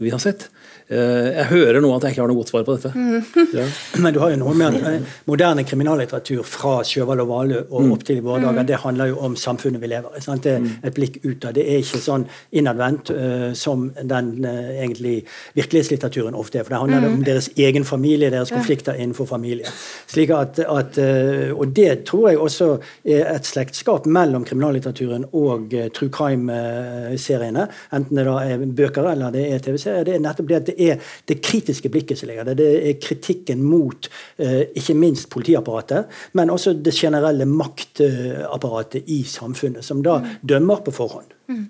vi 0.02 0.12
har 0.12 0.20
sett. 0.20 0.50
Eh, 0.92 1.28
jeg 1.38 1.48
hører 1.54 1.80
nå 1.80 1.90
at 1.96 2.04
jeg 2.04 2.16
ikke 2.16 2.24
har 2.26 2.32
noe 2.32 2.40
godt 2.42 2.52
svar 2.52 2.66
på 2.68 2.76
dette. 2.76 2.92
Mm. 2.92 3.46
Ja. 3.56 3.66
Men 4.04 4.16
du 4.16 4.20
har 4.20 4.34
jo 4.34 4.40
noe 4.42 4.56
med 4.60 4.76
eh, 4.82 5.14
moderne 5.30 5.64
kriminallitteratur 5.68 6.42
fra 6.44 6.82
Sjøvald 6.88 7.24
og 7.24 7.30
Valø 7.30 7.62
og 7.62 7.86
mm. 7.86 7.94
opp 7.96 8.04
til 8.08 8.20
i 8.20 8.24
våre 8.26 8.42
dager, 8.44 8.60
mm. 8.60 8.68
det 8.68 8.80
handler 8.84 9.12
jo 9.14 9.22
om 9.24 9.38
samfunnet 9.40 9.80
vi 9.80 9.92
lever 9.94 10.18
i. 10.20 10.24
Det 10.42 10.52
er 10.58 10.68
et 10.90 10.98
blikk 10.98 11.22
utad. 11.24 11.56
Det 11.56 11.64
er 11.64 11.80
ikke 11.80 12.02
sånn 12.02 12.26
innadvendt 12.58 13.12
uh, 13.14 13.48
som 13.58 13.88
den 13.96 14.32
uh, 14.44 14.72
egentlig 14.74 15.22
virkelighetslitteraturen 15.58 16.36
ofte 16.38 16.60
er. 16.60 16.66
For 16.66 16.76
det 16.76 16.82
handler 16.82 17.08
om 17.10 17.24
deres 17.28 17.50
egen 17.60 17.86
familie, 17.88 18.32
deres 18.34 18.52
konflikter 18.52 18.98
innenfor 18.98 19.30
familie. 19.30 19.72
Slik 20.12 20.34
at, 20.36 20.60
at 20.64 21.00
uh, 21.00 21.52
Og 21.56 21.76
det 21.76 22.04
tror 22.10 22.30
jeg 22.30 22.40
også 22.42 22.70
er 23.06 23.28
et 23.36 23.48
slektskap 23.48 24.08
mellom 24.10 24.46
kriminallitteraturen 24.48 25.28
og 25.38 25.76
true 25.96 26.12
crime-seriene. 26.12 27.68
Enten 27.96 28.20
det 28.20 28.28
da 28.28 28.38
er 28.44 28.66
bøker 28.82 29.12
eller 29.14 29.34
det 29.36 29.46
er 29.52 29.64
TV-serier. 29.64 30.08
Det 30.08 30.16
er 30.18 30.24
nettopp 30.24 30.50
det 30.52 30.60
at 30.62 30.70
det 30.72 30.81
er 30.88 31.14
det 31.30 31.40
kritiske 31.46 31.92
blikket 31.92 32.20
som 32.20 32.30
ligger 32.30 32.48
der. 32.50 32.58
Det 32.60 32.70
er 32.90 32.98
kritikken 33.02 33.64
mot 33.66 34.10
eh, 34.38 34.64
ikke 34.78 34.96
minst 34.98 35.30
politiapparatet, 35.34 36.10
men 36.38 36.54
også 36.54 36.74
det 36.74 36.96
generelle 36.98 37.48
maktapparatet 37.50 39.10
i 39.12 39.22
samfunnet, 39.28 39.86
som 39.86 40.04
da 40.06 40.20
mm. 40.22 40.34
dømmer 40.54 40.84
på 40.86 40.96
forhånd. 40.96 41.38
Mm. 41.52 41.64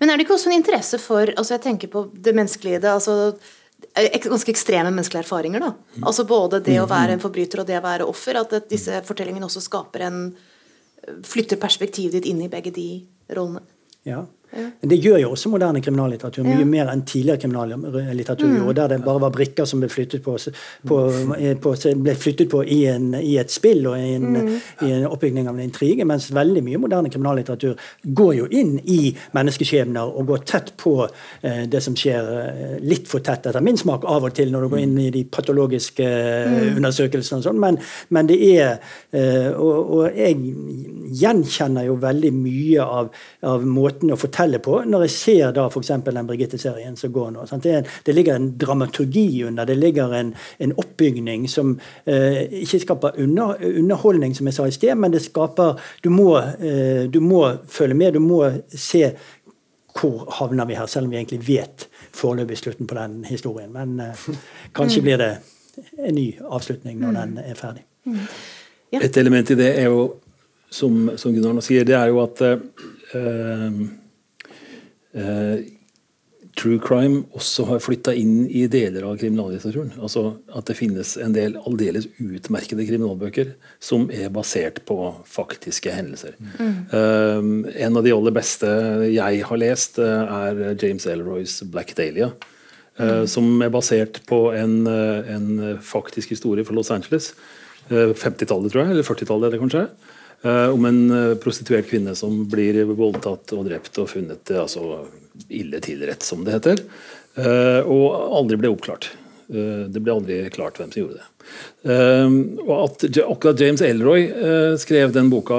Men 0.00 0.10
er 0.10 0.16
det 0.16 0.26
ikke 0.26 0.36
også 0.36 0.52
en 0.52 0.60
interesse 0.60 1.00
for 1.02 1.32
altså 1.32 1.56
Jeg 1.56 1.64
tenker 1.64 1.90
på 1.90 2.04
det 2.12 2.34
menneskelige. 2.36 2.80
Det, 2.82 2.90
altså 2.90 3.36
ganske 4.24 4.52
ekstreme 4.52 4.90
menneskelige 4.90 5.24
erfaringer. 5.24 5.60
da. 5.60 5.72
Mm. 5.96 6.04
Altså 6.04 6.24
Både 6.24 6.60
det 6.60 6.80
å 6.80 6.90
være 6.90 7.16
en 7.16 7.22
forbryter 7.22 7.62
og 7.62 7.66
det 7.68 7.78
å 7.78 7.84
være 7.84 8.08
offer. 8.08 8.38
At 8.40 8.68
disse 8.70 9.02
fortellingene 9.06 9.48
også 9.48 9.64
skaper 9.64 10.06
en 10.08 10.20
Flytter 11.06 11.58
perspektivet 11.62 12.16
ditt 12.16 12.24
inn 12.26 12.40
i 12.42 12.48
begge 12.50 12.72
de 12.74 12.88
rollene. 13.36 13.60
Ja, 14.06 14.24
men 14.56 14.90
Det 14.90 14.98
gjør 15.02 15.20
jo 15.22 15.30
også 15.34 15.50
moderne 15.52 15.82
kriminallitteratur, 15.84 16.44
mye 16.46 16.62
ja. 16.62 16.68
mer 16.68 16.92
enn 16.92 17.04
tidligere 17.08 17.42
kriminallitteratur 17.44 18.48
mm. 18.48 18.72
der 18.76 18.92
det 18.94 19.00
bare 19.04 19.22
var 19.26 19.34
brikker 19.34 19.68
som 19.68 19.82
ble 19.82 19.90
flyttet 19.92 20.24
på, 20.24 20.36
på, 20.88 20.98
på, 21.62 21.74
ble 22.02 22.14
flyttet 22.18 22.50
på 22.52 22.62
i, 22.64 22.80
en, 22.90 23.12
i, 23.18 23.36
et 23.40 23.52
spill 23.52 23.86
og 23.90 23.98
i 23.98 24.14
en, 24.16 24.28
mm. 24.36 24.52
i 24.86 24.92
en, 24.92 25.06
oppbygning 25.10 25.48
av 25.48 25.58
en 25.58 25.64
intrige, 25.66 26.06
mens 26.08 26.28
veldig 26.34 26.62
mye 26.66 26.80
moderne 26.82 27.12
kriminallitteratur 27.12 27.76
går 28.20 28.32
jo 28.40 28.48
inn 28.50 28.76
i 28.82 29.00
menneskeskjebner 29.36 30.16
og 30.16 30.30
går 30.32 30.44
tett 30.48 30.72
på 30.80 30.96
eh, 31.06 31.64
det 31.70 31.82
som 31.84 31.96
skjer 31.98 32.30
eh, 32.42 32.76
litt 32.84 33.08
for 33.10 33.24
tett, 33.24 33.48
etter 33.50 33.64
min 33.64 33.78
smak, 33.80 34.06
av 34.06 34.26
og 34.28 34.34
til 34.36 34.52
når 34.52 34.66
du 34.66 34.72
går 34.74 34.84
inn 34.84 34.96
i 35.06 35.10
de 35.14 35.24
patologiske 35.30 36.06
eh, 36.06 36.52
mm. 36.52 36.76
undersøkelsene 36.80 37.40
og 37.40 37.48
sånn, 37.48 37.60
men, 37.62 37.80
men, 38.14 38.30
det 38.30 38.38
er 38.50 38.76
eh, 39.12 39.50
og, 39.52 39.92
og, 39.98 40.04
jeg 40.16 40.38
gjenkjenner 41.16 41.86
jo 41.88 41.96
veldig 42.02 42.32
mye 42.34 42.86
av, 42.86 43.10
av 43.46 43.66
måten 43.66 44.12
å 44.12 44.18
fortelle 44.20 44.45
fortelle 44.46 44.58
på 44.62 44.82
når 44.86 45.06
jeg 45.06 45.10
ser 45.10 45.52
da 45.54 45.66
f.eks. 45.66 45.90
den 46.04 46.26
Birgitte-serien 46.26 46.96
som 46.96 47.12
går 47.12 47.32
nå. 47.34 47.46
Det, 47.62 47.86
det, 48.04 48.14
ligger 48.14 48.36
en 48.36 48.58
dramaturgi 48.58 49.44
under, 49.44 49.66
det 49.66 49.76
ligger 49.76 50.12
en, 50.14 50.34
en 50.58 50.72
oppbygning 50.76 51.48
som 51.48 51.78
eh, 52.06 52.46
ikke 52.62 52.80
skaper 52.80 53.18
under, 53.18 53.56
underholdning, 53.60 54.34
som 54.34 54.46
jeg 54.46 54.54
sa 54.54 54.66
i 54.66 54.74
sted, 54.74 54.94
men 54.94 55.12
det 55.12 55.24
skaper 55.24 55.80
Du 56.02 56.10
må, 56.10 56.38
eh, 56.38 57.08
du 57.10 57.20
må 57.20 57.56
følge 57.68 57.94
med, 57.94 58.14
du 58.14 58.20
må 58.20 58.44
se 58.68 59.14
hvor 59.96 60.26
havner 60.38 60.66
vi 60.66 60.76
her, 60.76 60.86
selv 60.86 61.06
om 61.06 61.10
vi 61.10 61.16
egentlig 61.16 61.40
vet 61.46 61.88
foreløpig 62.12 62.58
slutten 62.58 62.86
på 62.86 62.94
den 62.94 63.24
historien. 63.24 63.72
Men 63.72 64.00
eh, 64.00 64.26
kanskje 64.76 65.02
blir 65.02 65.18
det 65.18 65.32
en 65.98 66.14
ny 66.14 66.34
avslutning 66.44 67.00
når 67.00 67.16
den 67.16 67.38
er 67.42 67.56
ferdig. 67.56 67.84
Mm. 68.04 68.22
Ja. 68.92 69.00
Et 69.02 69.16
element 69.16 69.50
i 69.50 69.56
det 69.58 69.72
er 69.80 69.88
jo, 69.88 70.04
som, 70.70 71.16
som 71.18 71.32
Gunnar 71.34 71.64
sier, 71.64 71.84
det 71.88 71.96
er 71.96 72.12
jo 72.12 72.20
at 72.22 72.42
uh, 72.44 72.60
Eh, 73.14 73.70
true 76.56 76.78
crime 76.80 77.24
også 77.36 77.66
har 77.68 77.82
flytta 77.84 78.14
inn 78.16 78.46
i 78.48 78.64
deler 78.70 79.04
av 79.06 79.18
kriminallitteraturen. 79.20 79.92
Altså 80.00 80.38
At 80.56 80.68
det 80.70 80.78
finnes 80.78 81.14
en 81.20 81.34
del 81.36 81.58
aldeles 81.68 82.08
utmerkede 82.22 82.86
kriminalbøker 82.88 83.52
som 83.82 84.08
er 84.14 84.32
basert 84.32 84.82
på 84.88 84.98
faktiske 85.28 85.92
hendelser. 85.92 86.36
Mm. 86.40 86.74
Um, 86.92 87.52
en 87.74 88.00
av 88.00 88.06
de 88.06 88.14
aller 88.16 88.36
beste 88.36 88.70
jeg 89.12 89.44
har 89.48 89.60
lest, 89.62 90.00
er 90.00 90.76
James 90.80 91.06
Elroys 91.06 91.60
'Black 91.62 91.96
Dahlia'. 91.98 92.32
Uh, 92.96 93.26
Som 93.28 93.60
er 93.60 93.68
basert 93.68 94.22
på 94.24 94.56
en, 94.56 94.86
en, 94.88 95.78
faktisk 95.84 96.30
historie 96.32 96.64
fra 96.64 96.74
Los 96.74 96.90
Angeles. 96.90 97.34
Uh, 97.90 98.16
50-tallet, 98.16 98.72
tror 98.72 98.86
jeg. 98.86 98.90
Eller 98.94 99.04
40-tallet, 99.04 99.52
det 99.52 99.60
kanskje. 99.60 99.82
Uh, 99.84 100.15
om 100.44 100.84
en 100.84 101.10
uh, 101.10 101.34
prostituert 101.40 101.88
kvinne 101.88 102.14
som 102.18 102.44
blir 102.50 102.82
voldtatt 102.96 103.54
og 103.56 103.66
drept 103.68 103.98
og 104.02 104.10
funnet 104.12 104.52
uh, 104.52 104.62
altså 104.66 105.06
ille 105.52 105.80
tilrett, 105.84 106.24
som 106.24 106.44
det 106.46 106.54
heter. 106.54 106.80
og 107.84 108.04
aldri 108.38 108.56
ble 108.56 108.70
oppklart. 108.72 109.10
det 109.46 110.00
ble 110.00 110.14
aldri 110.14 110.38
klart 110.48 110.78
hvem 110.80 110.88
som 110.88 111.02
gjorde 111.02 111.18
det. 111.18 111.26
og 112.64 112.70
At 112.78 113.04
akkurat 113.20 113.60
James 113.60 113.82
Elroy 113.84 114.24
skrev 114.80 115.12
den 115.12 115.28
boka, 115.28 115.58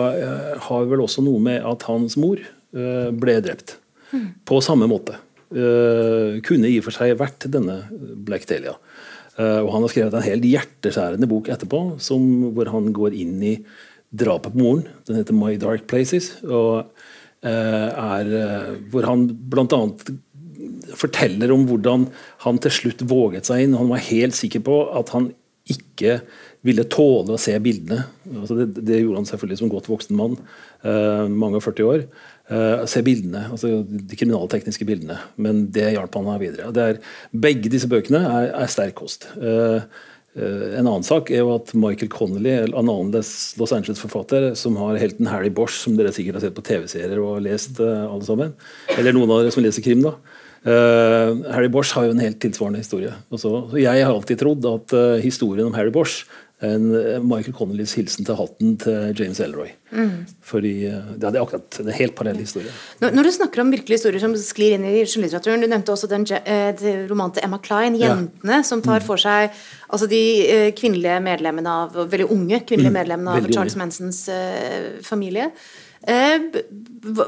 har 0.65 0.87
vel 0.89 1.03
også 1.05 1.21
noe 1.21 1.37
med 1.37 1.61
at 1.61 1.85
hans 1.85 2.17
mor 2.17 2.41
ble 2.73 3.35
drept. 3.45 3.75
På 4.49 4.57
samme 4.65 4.89
måte. 4.89 5.19
kunne 5.53 6.71
i 6.71 6.79
og 6.81 6.87
for 6.87 6.97
seg 6.97 7.13
vært 7.21 7.45
denne 7.53 7.83
Black 8.25 8.49
Delia. 8.49 8.73
og 9.37 9.69
Han 9.75 9.85
har 9.85 9.93
skrevet 9.93 10.17
en 10.17 10.25
helt 10.25 10.49
hjerteskjærende 10.49 11.29
bok 11.29 11.53
etterpå, 11.53 11.83
som, 12.01 12.25
hvor 12.57 12.73
han 12.73 12.89
går 12.97 13.13
inn 13.13 13.37
i 13.45 13.59
drapet 14.13 14.53
på 14.53 14.61
moren. 14.61 14.85
Den 15.07 15.19
heter 15.19 15.33
'My 15.33 15.57
Dark 15.57 15.87
Places'. 15.87 16.43
og 16.43 16.91
eh, 17.43 17.89
er, 17.91 18.25
eh, 18.25 18.75
Hvor 18.91 19.05
han 19.05 19.27
bl.a. 19.27 19.81
forteller 20.95 21.51
om 21.51 21.67
hvordan 21.67 22.07
han 22.45 22.57
til 22.57 22.71
slutt 22.71 23.03
våget 23.09 23.45
seg 23.45 23.63
inn. 23.63 23.77
Han 23.77 23.89
var 23.89 23.97
helt 23.97 24.35
sikker 24.35 24.59
på 24.59 24.77
at 24.97 25.09
han 25.09 25.33
ikke 25.67 26.21
ville 26.65 26.85
tåle 26.89 27.35
å 27.35 27.41
se 27.41 27.53
bildene. 27.63 28.01
Altså 28.31 28.57
det, 28.59 28.81
det, 28.87 29.01
gjorde 29.01 29.21
han 29.21 29.29
selvfølgelig 29.29 29.59
som 29.61 29.71
godt 29.71 29.89
voksen 29.91 30.17
mann, 30.19 30.35
uh, 30.83 31.27
mange 31.27 31.59
og 31.59 31.65
40 31.67 31.87
år. 31.87 32.05
Uh, 32.47 32.83
se 32.89 33.03
bildene, 33.05 33.45
altså 33.51 33.83
de 33.83 34.19
kriminaltekniske 34.19 34.87
bildene. 34.87 35.19
Men 35.35 35.65
det 35.75 35.91
hjalp 35.93 36.15
han 36.19 36.29
her 36.31 36.43
videre. 36.43 36.71
Er, 36.83 37.01
begge 37.31 37.71
disse 37.71 37.89
bøkene 37.91 38.23
er, 38.25 38.51
er 38.63 38.71
sterk 38.71 38.97
kost. 38.99 39.29
Uh, 39.35 39.83
en 40.37 40.85
annen 40.85 41.05
sak 41.05 41.31
er 41.33 41.41
jo 41.41 41.53
at 41.55 41.73
Michael 41.77 42.11
Connolly, 42.13 42.53
annen 42.69 43.13
Los 43.15 43.73
Angeles-forfatter, 43.73 44.51
som 44.59 44.77
har 44.81 44.99
helten 45.01 45.29
Harry 45.31 45.49
Bosch, 45.49 45.79
som 45.81 45.97
dere 45.97 46.13
sikkert 46.15 46.37
har 46.37 46.47
sett 46.47 46.57
på 46.57 46.65
TV-serier 46.67 47.21
og 47.23 47.41
lest 47.45 47.81
eh, 47.83 48.03
alle 48.05 48.27
sammen, 48.27 48.53
eller 48.97 49.15
noen 49.15 49.33
av 49.33 49.41
dere 49.41 49.55
som 49.55 49.65
leser 49.65 49.85
krim, 49.85 50.05
da. 50.05 50.17
Uh, 50.67 51.45
Harry 51.53 51.69
Bosch 51.71 51.93
har 51.95 52.07
jo 52.07 52.11
en 52.11 52.19
helt 52.19 52.41
tilsvarende 52.43 52.81
historie. 52.81 53.13
Også, 53.31 53.51
så 53.71 53.77
jeg 53.79 54.01
har 54.03 54.11
alltid 54.11 54.41
trodd 54.41 54.65
at 54.67 54.95
historien 55.23 55.69
om 55.69 55.77
Harry 55.77 55.93
Bosch 55.95 56.25
en 56.65 56.87
Michael 57.29 57.53
Connollys 57.53 57.91
hilsen 57.99 58.25
til 58.25 58.37
hatten 58.39 58.71
til 58.81 59.11
James 59.19 59.37
Elroy. 59.45 59.67
Mm. 59.91 60.25
Fordi 60.41 60.71
Det 60.89 61.29
er 61.29 61.37
akkurat 61.41 61.79
en 61.79 61.91
helt 61.93 62.15
parallell 62.15 62.41
historie. 62.41 62.71
Når, 62.99 63.11
når, 63.13 63.23
du 63.23 63.31
snakker 63.31 63.61
om 63.61 63.71
virkelige 63.71 63.99
historier 63.99 64.23
som 64.23 64.33
sklir 64.41 64.73
inn 64.73 64.87
i 64.89 65.03
skjønnlitteraturen 65.05 65.61
Du 65.61 65.67
nevnte 65.69 65.93
også 65.93 66.09
den 66.09 66.25
eh, 66.33 66.81
romanen 67.09 67.35
til 67.35 67.45
Emma 67.45 67.59
Klein, 67.61 67.95
'Jentene', 67.95 68.57
ja. 68.57 68.63
som 68.65 68.81
tar 68.81 69.03
mm. 69.03 69.05
for 69.05 69.21
seg 69.21 69.53
altså 69.87 70.09
de 70.09 70.23
eh, 70.49 70.71
kvinnelige 70.73 71.19
medlemmene 71.21 71.75
av 71.83 71.93
veldig 72.09 72.31
unge 72.33 72.63
kvinnelige 72.65 72.93
mm. 72.93 72.99
medlemmene 73.01 73.37
av 73.37 73.51
Charles 73.51 73.77
unge. 73.77 73.85
Mansons 73.85 74.23
uh, 74.29 74.97
familie. 75.05 75.51
Uh, 76.07 76.49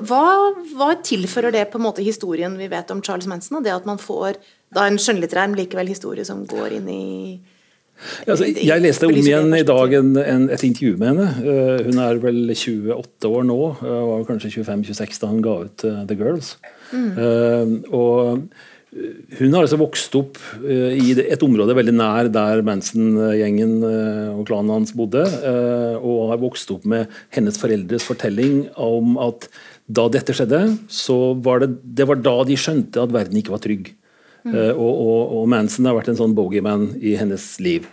hva, 0.10 0.26
hva, 0.74 0.90
tilfører 1.04 1.54
det 1.54 1.68
på 1.72 1.80
en 1.80 1.86
måte 1.86 2.06
historien 2.06 2.58
vi 2.58 2.70
vet 2.72 2.92
om 2.92 3.02
Charles 3.06 3.28
Manson? 3.28 3.60
Og 3.60 3.66
det 3.66 3.74
at 3.76 3.88
man 3.90 4.02
får 4.02 4.42
da 4.76 4.86
en 4.88 5.00
skjønnlitterær, 5.02 5.50
men 5.50 5.60
likevel 5.60 5.90
historie 5.90 6.26
som 6.28 6.46
går 6.50 6.78
inn 6.80 6.90
i 6.92 7.06
Altså, 8.26 8.48
jeg 8.48 8.84
leste 8.84 9.08
om 9.10 9.16
igjen 9.16 9.54
i 9.58 9.66
dag 9.68 9.94
en, 10.00 10.16
en, 10.22 10.48
et 10.54 10.66
intervju 10.66 10.96
med 11.00 11.12
henne. 11.12 11.28
Uh, 11.44 11.86
hun 11.90 12.02
er 12.06 12.24
vel 12.24 12.42
28 12.54 13.30
år 13.30 13.46
nå, 13.50 13.60
uh, 13.84 14.02
var 14.14 14.26
kanskje 14.30 14.64
25-26 14.64 15.22
da 15.22 15.32
hun 15.32 15.46
ga 15.46 15.56
ut 15.68 15.88
uh, 15.88 16.02
The 16.10 16.20
Girls. 16.20 16.58
Mm. 16.90 17.84
og 17.94 18.40
hun 19.38 19.52
har 19.54 19.62
altså 19.62 19.78
vokst 19.78 20.16
opp 20.18 20.40
i 20.66 21.12
et 21.14 21.44
område 21.46 21.76
veldig 21.78 21.94
nær 21.94 22.32
der 22.34 22.64
Manson-gjengen 22.66 23.76
og 23.86 24.42
klanen 24.50 24.74
hans 24.74 24.96
bodde. 24.98 25.22
og 26.02 26.32
har 26.32 26.42
vokst 26.42 26.74
opp 26.74 26.88
med 26.90 27.14
hennes 27.38 27.62
foreldres 27.62 28.08
fortelling 28.10 28.64
om 28.74 29.20
at 29.22 29.46
da 29.86 30.08
dette 30.10 30.34
skjedde, 30.34 30.64
så 30.90 31.20
var 31.46 31.62
det, 31.62 31.76
det 31.86 32.10
var 32.10 32.18
da 32.26 32.40
de 32.50 32.58
skjønte 32.58 33.06
at 33.06 33.14
verden 33.14 33.38
ikke 33.38 33.54
var 33.54 33.62
trygg. 33.62 33.94
Mm. 34.46 34.54
Uh, 34.54 34.74
og, 34.74 34.92
og, 34.92 35.22
og, 35.38 35.48
Manson 35.52 35.88
har 35.90 35.98
vært 35.98 36.14
en 36.14 36.20
sånn 36.20 36.36
bogeyman 36.38 36.92
i 37.04 37.16
hennes 37.20 37.46
liv. 37.64 37.88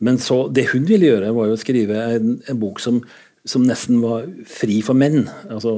Men 0.00 0.20
så, 0.22 0.46
det 0.48 0.70
hun 0.72 0.86
ville 0.88 1.10
gjøre, 1.10 1.34
var 1.36 1.50
jo 1.50 1.56
å 1.58 1.60
skrive 1.60 2.04
en, 2.16 2.38
en 2.48 2.60
bok 2.60 2.80
som, 2.80 3.02
som, 3.44 3.66
nesten 3.68 4.00
var 4.00 4.24
fri 4.48 4.78
for 4.84 4.96
menn. 4.96 5.26
Altså, 5.50 5.74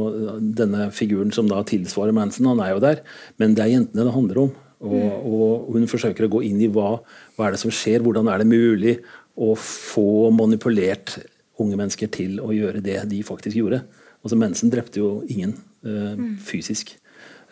denne 0.61 0.91
figuren 0.95 1.35
som 1.35 1.51
da 1.51 1.65
tilsvarer 1.67 2.15
Manson, 2.15 2.47
han 2.53 2.63
er 2.63 2.77
jo 2.77 2.85
der, 2.85 3.03
men 3.43 3.57
det 3.59 3.67
er 3.67 3.75
jentene 3.75 4.07
det 4.07 4.15
handler 4.15 4.45
om. 4.47 4.55
Og, 4.83 4.95
mm. 4.99 5.27
og 5.31 5.75
hun 5.77 5.91
forsøker 5.91 6.27
å 6.27 6.33
gå 6.37 6.45
inn 6.49 6.63
i 6.63 6.71
hva, 6.71 6.97
hva 7.37 7.47
er 7.47 7.55
det 7.55 7.63
som 7.63 7.75
skjer, 7.75 8.03
hvordan 8.03 8.31
er 8.31 8.43
det 8.43 8.51
mulig 8.51 8.97
å 9.39 9.53
få 9.59 10.31
manipulert 10.35 11.17
unge 11.63 11.79
mennesker 11.79 12.11
til 12.13 12.41
å 12.43 12.51
gjøre 12.55 12.83
det 12.85 12.99
de 13.11 13.21
faktisk 13.27 13.59
gjorde. 13.59 13.83
Altså 14.23 14.39
Mensen 14.39 14.71
drepte 14.73 15.03
jo 15.03 15.13
ingen 15.31 15.55
øh, 15.87 16.15
mm. 16.19 16.35
fysisk, 16.47 16.95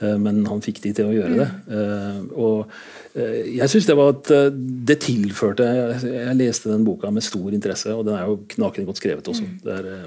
men 0.00 0.40
han 0.48 0.62
fikk 0.64 0.80
de 0.84 0.94
til 0.96 1.10
å 1.10 1.12
gjøre 1.12 1.34
mm. 1.34 1.40
det. 1.40 1.48
Uh, 1.68 2.20
og 2.40 3.18
jeg 3.20 3.66
syns 3.72 3.88
det 3.88 3.94
var 3.98 4.12
at 4.14 4.28
det 4.86 4.94
tilførte 5.02 5.66
jeg, 5.66 6.34
leste 6.38 6.70
den 6.70 6.84
boka 6.86 7.10
med 7.10 7.24
stor 7.26 7.50
interesse, 7.50 7.90
og 7.90 8.04
den 8.06 8.14
er 8.14 8.28
jo 8.30 8.36
knakende 8.54 8.86
godt 8.86 9.00
skrevet 9.02 9.30
også. 9.32 9.48
Mm. 9.48 9.56
Det 9.64 9.78
er, 9.80 10.04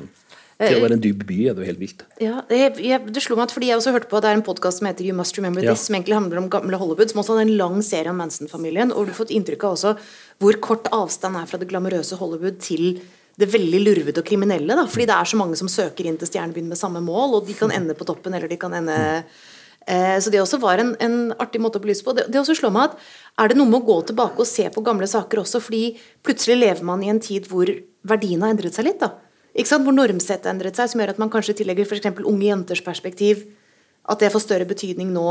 til 0.62 0.78
å 0.78 0.84
være 0.84 0.98
en 0.98 1.02
dyp 1.04 1.24
by 1.28 1.38
er 1.50 1.56
det 1.56 1.64
jo 1.64 1.68
helt 1.68 1.82
vilt. 1.82 2.04
Ja, 2.22 2.44
jeg, 2.52 2.76
jeg, 2.84 3.02
det 3.14 3.24
slo 3.24 3.38
meg 3.38 3.48
at 3.48 3.56
fordi 3.56 3.70
jeg 3.72 3.80
også 3.80 3.94
hørte 3.96 4.10
på 4.12 4.22
Det 4.24 4.30
er 4.30 4.38
en 4.38 4.46
podkast 4.46 4.80
som 4.80 4.90
heter 4.90 5.08
You 5.08 5.16
Must 5.18 5.38
Remember 5.40 5.66
ja. 5.66 5.74
This, 5.74 5.88
som 5.88 5.98
egentlig 5.98 6.18
handler 6.18 6.42
om 6.42 6.50
gamle 6.54 6.80
Hollywood, 6.80 7.10
som 7.12 7.24
også 7.24 7.36
hadde 7.36 7.48
en 7.50 7.58
lang 7.60 7.80
serie 7.86 8.12
om 8.14 8.20
Manson-familien. 8.22 8.94
Og 8.94 9.08
du 9.08 9.14
har 9.14 9.20
fått 9.20 9.34
inntrykk 9.36 9.66
av 9.68 9.78
også 9.78 9.96
hvor 10.44 10.60
kort 10.64 10.90
avstand 10.96 11.40
er 11.40 11.50
fra 11.50 11.60
det 11.62 11.70
glamorøse 11.72 12.20
Hollywood 12.20 12.62
til 12.64 13.02
det 13.40 13.50
veldig 13.50 13.80
lurvede 13.82 14.22
og 14.22 14.28
kriminelle. 14.28 14.78
Da, 14.78 14.86
fordi 14.90 15.08
det 15.10 15.18
er 15.18 15.32
så 15.32 15.40
mange 15.40 15.58
som 15.58 15.72
søker 15.72 16.08
inn 16.08 16.20
til 16.22 16.30
Stjernebyen 16.30 16.70
med 16.70 16.80
samme 16.80 17.02
mål, 17.04 17.40
og 17.40 17.50
de 17.50 17.58
kan 17.58 17.74
ende 17.74 17.98
på 17.98 18.06
toppen, 18.08 18.36
eller 18.38 18.52
de 18.52 18.60
kan 18.62 18.76
ende 18.78 18.94
eh, 18.94 19.42
Så 19.84 20.32
det 20.32 20.40
også 20.40 20.62
var 20.64 20.80
en, 20.80 20.94
en, 21.04 21.16
artig 21.44 21.60
måte 21.60 21.76
å 21.76 21.84
belyse 21.84 22.06
på. 22.06 22.14
Det, 22.16 22.24
det 22.32 22.40
også 22.40 22.56
slår 22.56 22.72
meg 22.72 22.94
at 22.94 23.08
er 23.44 23.52
det 23.52 23.58
noe 23.60 23.68
med 23.68 23.82
å 23.82 23.88
gå 23.90 23.98
tilbake 24.08 24.40
og 24.40 24.48
se 24.48 24.64
på 24.72 24.84
gamle 24.86 25.10
saker 25.12 25.42
også, 25.42 25.60
fordi 25.60 25.98
plutselig 26.24 26.56
lever 26.62 26.86
man 26.88 27.04
i 27.04 27.10
en 27.12 27.20
tid 27.20 27.50
hvor 27.52 27.68
verdiene 28.08 28.48
har 28.48 28.56
endret 28.56 28.78
seg 28.78 28.88
litt. 28.88 29.02
da. 29.04 29.12
Ikke 29.52 29.70
sant? 29.70 29.84
Hvor 29.84 29.96
normsettet 29.96 30.48
har 30.48 30.56
endret 30.56 30.80
seg, 30.80 30.92
som 30.92 31.04
gjør 31.04 31.14
at 31.14 31.20
man 31.22 31.32
kanskje 31.34 31.58
tillegger 31.60 31.90
f.eks. 31.90 32.08
unge 32.24 32.48
jenters 32.48 32.84
perspektiv 32.86 33.44
at 34.10 34.20
det 34.24 34.32
får 34.34 34.44
større 34.44 34.68
betydning 34.70 35.14
nå 35.16 35.28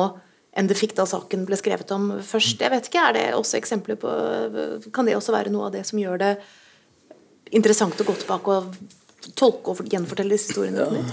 enn 0.53 0.69
det 0.69 0.77
fikk 0.77 0.95
da 0.99 1.07
saken 1.09 1.47
ble 1.49 1.57
skrevet 1.57 1.93
om 1.97 2.11
først. 2.25 2.61
Jeg 2.61 2.73
vet 2.73 2.89
ikke, 2.89 3.07
Er 3.09 3.17
det 3.17 3.27
også 3.37 3.57
eksempler 3.57 3.97
på 3.97 4.11
Kan 4.93 5.09
det 5.09 5.17
også 5.17 5.33
være 5.33 5.53
noe 5.53 5.71
av 5.71 5.73
det 5.73 5.87
som 5.89 5.99
gjør 5.99 6.21
det 6.21 6.33
interessant 7.53 8.01
å 8.01 8.05
gå 8.05 8.15
tilbake 8.21 8.57
og 8.59 9.33
tolke 9.39 9.73
og 9.73 9.89
gjenfortelle 9.89 10.35
disse 10.35 10.51
historiene 10.51 10.89
ja. 10.89 11.05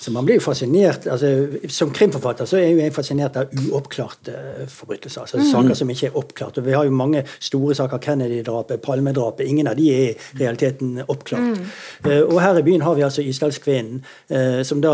Så 0.00 0.12
man 0.12 0.24
blir 0.24 0.38
jo 0.38 0.40
fascinert, 0.40 1.06
altså, 1.10 1.48
Som 1.68 1.90
krimforfatter 1.90 2.46
så 2.46 2.56
er 2.60 2.68
jo 2.70 2.78
jeg 2.78 2.94
fascinert 2.94 3.36
av 3.36 3.50
uoppklarte 3.50 4.34
forbrytelser. 4.70 5.20
altså 5.20 5.38
mm. 5.38 5.48
Saker 5.50 5.74
som 5.74 5.90
ikke 5.90 6.06
er 6.06 6.18
oppklart. 6.18 6.58
og 6.58 6.66
Vi 6.66 6.72
har 6.72 6.84
jo 6.84 6.90
mange 6.94 7.24
store 7.40 7.74
saker. 7.74 7.98
Kennedy-drapet, 7.98 8.80
Palme-drapet. 8.82 9.46
Ingen 9.46 9.66
av 9.66 9.76
de 9.76 9.88
er 9.90 10.04
i 10.12 10.38
realiteten 10.38 11.02
oppklart. 11.08 11.58
Mm. 11.58 11.64
Uh, 12.06 12.22
og 12.28 12.40
her 12.42 12.58
i 12.58 12.62
byen 12.62 12.84
har 12.86 12.94
vi 12.94 13.02
altså 13.02 13.22
Isdalskvinnen, 13.22 14.04
uh, 14.30 14.62
som 14.62 14.82
da 14.84 14.92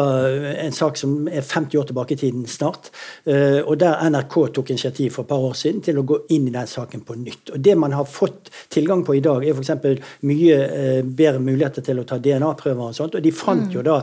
en 0.64 0.73
sak 0.73 0.97
som 0.97 1.29
er 1.29 1.43
50 1.43 1.79
år 1.79 1.90
tilbake 1.90 2.17
i 2.17 2.21
tiden 2.25 2.47
snart. 2.49 2.88
Uh, 3.29 3.61
og 3.67 3.77
der 3.81 4.01
NRK 4.09 4.38
tok 4.57 4.73
initiativ 4.73 5.11
for 5.19 5.23
et 5.23 5.29
par 5.29 5.45
år 5.51 5.53
siden 5.53 5.85
til 5.85 6.01
å 6.01 6.07
gå 6.09 6.23
inn 6.33 6.49
i 6.49 6.55
den 6.55 6.71
saken 6.71 7.05
på 7.05 7.19
nytt. 7.21 7.53
Og 7.53 7.61
Det 7.61 7.77
man 7.77 7.93
har 7.93 8.09
fått 8.09 8.49
tilgang 8.71 9.05
på 9.05 9.19
i 9.19 9.21
dag, 9.21 9.45
er 9.45 9.53
f.eks. 9.53 10.01
mye 10.25 11.03
bedre 11.05 11.45
muligheter 11.45 11.85
til 11.85 12.01
å 12.01 12.09
ta 12.09 12.17
DNA-prøver 12.19 12.88
og 12.88 12.97
sånt. 12.97 13.14
Og 13.14 13.23
de 13.23 13.33
fant 13.37 13.69
mm. 13.69 13.73
jo 13.75 13.85
da 13.85 14.01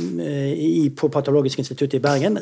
i, 0.00 0.88
på 0.96 1.08
Patologisk 1.12 1.58
institutt 1.62 1.94
i 1.94 2.02
Bergen 2.02 2.38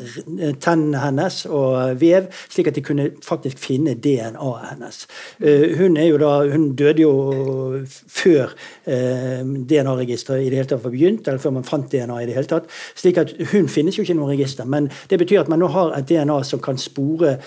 tennene 0.61 1.01
hennes 1.03 1.41
og 1.49 1.99
vev, 1.99 2.29
slik 2.49 2.69
at 2.69 2.77
de 2.77 2.83
kunne 2.85 3.07
faktisk 3.25 3.59
finne 3.61 3.95
DNA-et 3.99 4.67
hennes. 4.71 4.99
Eh, 5.39 5.77
hun, 5.79 5.97
da, 6.21 6.33
hun 6.51 6.69
døde 6.75 7.03
jo 7.03 7.13
før 7.85 8.53
eh, 8.85 9.41
DNA-registeret 9.43 10.45
i 10.45 10.49
det 10.49 10.61
hele 10.61 10.69
tatt 10.69 10.83
var 10.83 10.93
begynt, 10.95 11.27
eller 11.27 11.41
før 11.41 11.55
man 11.59 11.67
fant 11.67 11.89
DNA 11.91 12.21
i 12.21 12.27
det 12.29 12.37
hele 12.37 12.49
tatt. 12.49 12.69
slik 12.95 13.17
at 13.21 13.33
hun 13.53 13.69
finnes 13.71 13.97
jo 13.97 14.05
ikke 14.05 14.15
i 14.15 14.19
noe 14.19 14.33
register. 14.33 14.65
Men 14.65 14.89
det 15.09 15.19
betyr 15.21 15.43
at 15.43 15.51
man 15.51 15.61
nå 15.63 15.71
har 15.73 15.95
et 15.97 16.09
DNA 16.09 16.41
som 16.47 16.61
kan 16.63 16.77
spore 16.77 17.37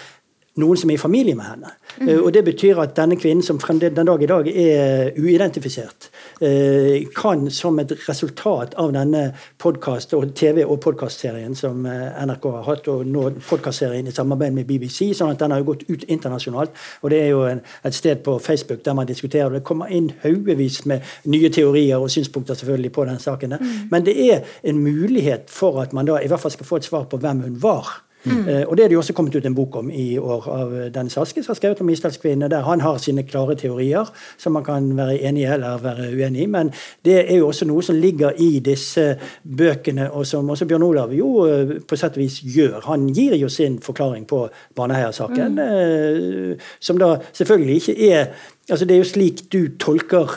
noen 0.60 0.76
som 0.76 0.90
er 0.90 0.98
i 0.98 1.00
familie 1.00 1.36
med 1.36 1.46
henne. 1.48 1.70
Mm. 1.98 2.08
Uh, 2.08 2.24
og 2.24 2.32
Det 2.34 2.44
betyr 2.44 2.80
at 2.82 2.96
denne 2.96 3.16
kvinnen, 3.16 3.42
som 3.42 3.60
fremdeles 3.60 3.96
den 3.96 4.06
dag 4.06 4.22
i 4.22 4.26
dag 4.26 4.48
er 4.48 5.12
uidentifisert, 5.18 6.10
uh, 6.42 6.98
kan 7.16 7.50
som 7.50 7.78
et 7.78 7.94
resultat 8.08 8.74
av 8.76 8.92
denne 8.92 9.32
podcast- 9.58 10.12
og 10.12 10.34
TV- 10.34 10.64
og 10.64 10.80
podkastserien 10.80 11.54
som 11.54 11.86
uh, 11.86 12.26
NRK 12.26 12.44
har 12.50 12.68
hatt, 12.68 12.88
og 12.88 13.06
nå 13.06 13.30
podkastserien 13.48 14.06
i 14.06 14.12
samarbeid 14.12 14.52
med 14.52 14.68
BBC, 14.68 15.14
sånn 15.16 15.32
at 15.32 15.40
den 15.40 15.56
har 15.56 15.64
gått 15.64 15.86
ut 15.88 16.04
internasjonalt. 16.08 16.70
og 17.02 17.10
Det 17.10 17.22
er 17.22 17.28
jo 17.28 17.42
en, 17.48 17.64
et 17.84 17.94
sted 17.94 18.22
på 18.24 18.38
Facebook 18.38 18.84
der 18.84 18.94
man 18.94 19.06
diskuterer, 19.06 19.46
og 19.46 19.52
det 19.60 19.64
kommer 19.64 19.86
inn 19.88 20.12
haugevis 20.22 20.84
med 20.86 21.00
nye 21.24 21.48
teorier 21.48 21.96
og 21.96 22.10
synspunkter 22.10 22.54
selvfølgelig 22.54 22.92
på 22.92 23.04
den 23.04 23.18
saken. 23.18 23.56
Mm. 23.60 23.74
Men 23.90 24.04
det 24.04 24.32
er 24.32 24.40
en 24.62 24.78
mulighet 24.78 25.48
for 25.48 25.80
at 25.80 25.92
man 25.92 26.06
da 26.06 26.20
i 26.20 26.28
hvert 26.28 26.40
fall 26.40 26.50
skal 26.50 26.66
få 26.66 26.76
et 26.76 26.84
svar 26.84 27.04
på 27.04 27.16
hvem 27.16 27.40
hun 27.40 27.62
var. 27.62 28.02
Mm. 28.24 28.48
Uh, 28.48 28.62
og 28.68 28.76
Det 28.76 28.84
er 28.84 28.88
det 28.88 28.94
jo 28.94 28.98
også 28.98 29.12
kommet 29.12 29.34
ut 29.34 29.46
en 29.46 29.54
bok 29.54 29.76
om 29.76 29.90
i 29.90 30.18
år 30.18 30.48
av 30.48 30.74
Dennis 30.94 31.16
Aske, 31.18 31.42
som 31.42 31.52
har 31.52 31.58
skrevet 31.58 31.80
om 31.80 31.88
Isdalskvinnene, 31.90 32.50
der 32.50 32.62
han 32.62 32.80
har 32.80 32.98
sine 33.02 33.22
klare 33.22 33.56
teorier 33.58 34.10
som 34.38 34.52
man 34.52 34.64
kan 34.64 34.96
være 34.96 35.18
enig 35.18 35.42
i 35.42 35.48
eller 35.50 35.82
være 35.82 36.10
uenig 36.14 36.42
i. 36.42 36.46
Men 36.46 36.70
det 37.04 37.18
er 37.32 37.36
jo 37.36 37.48
også 37.48 37.66
noe 37.66 37.82
som 37.82 37.98
ligger 37.98 38.38
i 38.38 38.60
disse 38.64 39.16
bøkene, 39.42 40.10
og 40.12 40.26
som 40.26 40.50
også 40.50 40.66
Bjørn 40.70 40.86
Olav 40.86 41.14
jo 41.14 41.32
uh, 41.46 41.74
på 41.88 41.98
sett 41.98 42.16
og 42.18 42.22
vis 42.22 42.40
gjør. 42.42 42.80
Han 42.86 43.08
gir 43.14 43.34
jo 43.36 43.48
sin 43.48 43.80
forklaring 43.82 44.26
på 44.26 44.46
Baneheia-saken, 44.76 45.58
mm. 45.58 46.60
som 46.80 46.98
da 46.98 47.16
selvfølgelig 47.32 47.80
ikke 47.82 48.10
er 48.12 48.26
Altså 48.70 48.84
Det 48.84 48.94
er 48.94 48.98
jo 48.98 49.04
slik 49.04 49.40
du 49.52 49.58
tolker 49.76 50.36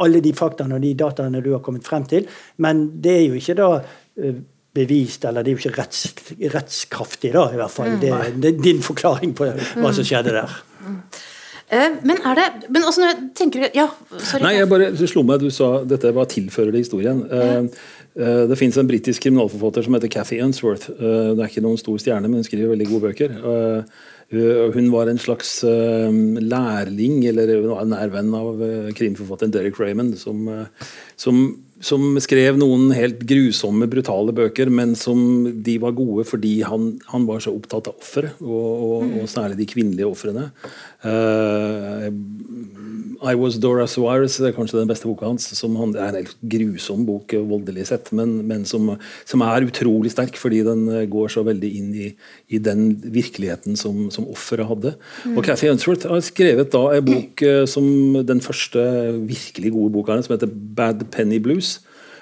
alle 0.00 0.20
de 0.24 0.32
faktaene 0.32 0.74
og 0.74 0.82
de 0.82 0.94
dataene 0.96 1.42
du 1.44 1.50
har 1.52 1.60
kommet 1.62 1.84
frem 1.84 2.06
til, 2.08 2.24
men 2.56 2.86
det 3.04 3.12
er 3.18 3.26
jo 3.26 3.34
ikke 3.36 3.54
da 3.58 3.68
bevist, 4.74 5.24
eller 5.24 5.44
det 5.44 5.52
er 5.52 5.56
jo 5.56 5.62
ikke 5.62 5.78
retts, 5.78 6.08
rettskraftig, 6.54 7.30
da, 7.36 7.46
i 7.52 7.60
hvert 7.60 7.72
fall. 7.72 7.94
Mm. 7.94 8.00
Det, 8.02 8.10
det, 8.42 8.50
er 8.50 8.64
din 8.64 8.82
forklaring 8.82 9.34
på 9.38 9.46
hva 9.46 9.94
som 9.94 10.06
skjedde 10.06 10.34
der. 10.34 10.58
Mm. 10.84 10.98
Uh, 11.64 11.94
men 12.04 12.18
er 12.28 12.36
det 12.36 12.68
men 12.68 12.84
også 12.84 13.00
når 13.00 13.08
jeg 13.10 13.20
tenker 13.38 13.62
Ja, 13.72 13.86
sorry. 14.18 14.42
Nei, 14.44 14.50
jeg 14.58 14.68
bare 14.68 14.90
slo 15.08 15.22
meg 15.24 15.40
du 15.40 15.48
sa 15.54 15.78
dette 15.88 16.10
var 16.12 16.28
tilfører 16.28 16.74
det 16.74 16.84
historien. 16.84 17.22
Uh, 17.30 17.70
uh, 18.20 18.42
det 18.50 18.58
fins 18.60 18.76
en 18.78 18.90
britisk 18.90 19.24
kriminalforfatter 19.24 19.86
som 19.86 19.96
heter 19.96 20.12
Cathy 20.12 20.42
Unsworth. 20.44 20.90
det 20.92 21.38
er 21.38 21.48
ikke 21.48 21.64
noen 21.64 21.80
stor 21.80 21.96
stjerne, 22.02 22.28
men 22.28 22.42
hun 22.42 22.46
skriver 22.46 22.74
veldig 22.74 22.90
gode 22.90 23.08
bøker. 23.08 23.38
Hun 24.74 24.86
var 24.90 25.08
en 25.08 25.20
slags 25.20 25.60
lærling, 25.62 27.20
eller 27.28 27.52
hun 27.60 27.70
var 27.70 27.82
en 27.84 27.92
nær 27.92 28.10
venn 28.10 28.32
av 28.34 28.62
krimforfatteren 28.98 29.52
Derek 29.54 29.78
Raymond, 29.78 30.16
som, 30.18 30.48
som 31.20 31.42
som 31.84 32.16
skrev 32.22 32.56
noen 32.60 32.88
helt 32.96 33.22
grusomme, 33.28 33.88
brutale 33.90 34.32
bøker, 34.36 34.70
men 34.72 34.94
som 34.98 35.18
de 35.66 35.76
var 35.82 35.96
gode 35.96 36.24
fordi 36.28 36.56
han, 36.64 36.94
han 37.10 37.26
var 37.28 37.42
så 37.44 37.52
opptatt 37.52 37.90
av 37.90 37.98
offeret, 38.00 38.40
og, 38.40 38.50
og, 38.54 38.94
og, 39.02 39.24
mm. 39.24 39.30
særlig 39.30 39.60
de 39.60 39.68
kvinnelige 39.68 40.08
ofrene. 40.08 40.48
Uh, 41.04 42.08
I 43.24 43.34
Was 43.38 43.58
Dora 43.60 43.86
Suarez 43.90 44.38
er 44.40 44.54
kanskje 44.56 44.80
den 44.80 44.88
beste 44.90 45.08
boka 45.08 45.28
hans. 45.28 45.46
som 45.56 45.76
han, 45.76 45.92
Det 45.94 46.00
er 46.00 46.08
en 46.10 46.18
helt 46.22 46.36
grusom 46.54 47.04
bok, 47.08 47.34
voldelig 47.52 47.88
sett, 47.90 48.10
men, 48.16 48.36
men 48.48 48.64
som, 48.68 48.94
som, 49.28 49.44
er 49.44 49.68
utrolig 49.68 50.12
sterk 50.14 50.38
fordi 50.40 50.62
den 50.66 50.86
går 51.12 51.32
så 51.32 51.44
veldig 51.46 51.70
inn 51.78 51.92
i, 51.94 52.08
i 52.48 52.60
den 52.62 52.94
virkeligheten 53.04 53.78
som, 53.80 54.08
som 54.14 54.28
offeret 54.32 54.68
hadde. 54.70 54.94
Mm. 55.24 55.36
Og 55.36 55.44
Cathy 55.46 55.70
Unsworth 55.72 56.08
har 56.10 56.24
skrevet 56.24 56.72
da 56.72 56.84
en 56.96 57.06
bok 57.06 57.44
eh, 57.44 57.62
som 57.70 57.86
den 58.24 58.40
første 58.44 58.80
virkelig 59.28 59.74
gode 59.74 59.94
boka 59.94 60.16
som 60.24 60.36
heter 60.36 60.50
Bad 60.50 61.06
Penny 61.14 61.40
Blues 61.42 61.73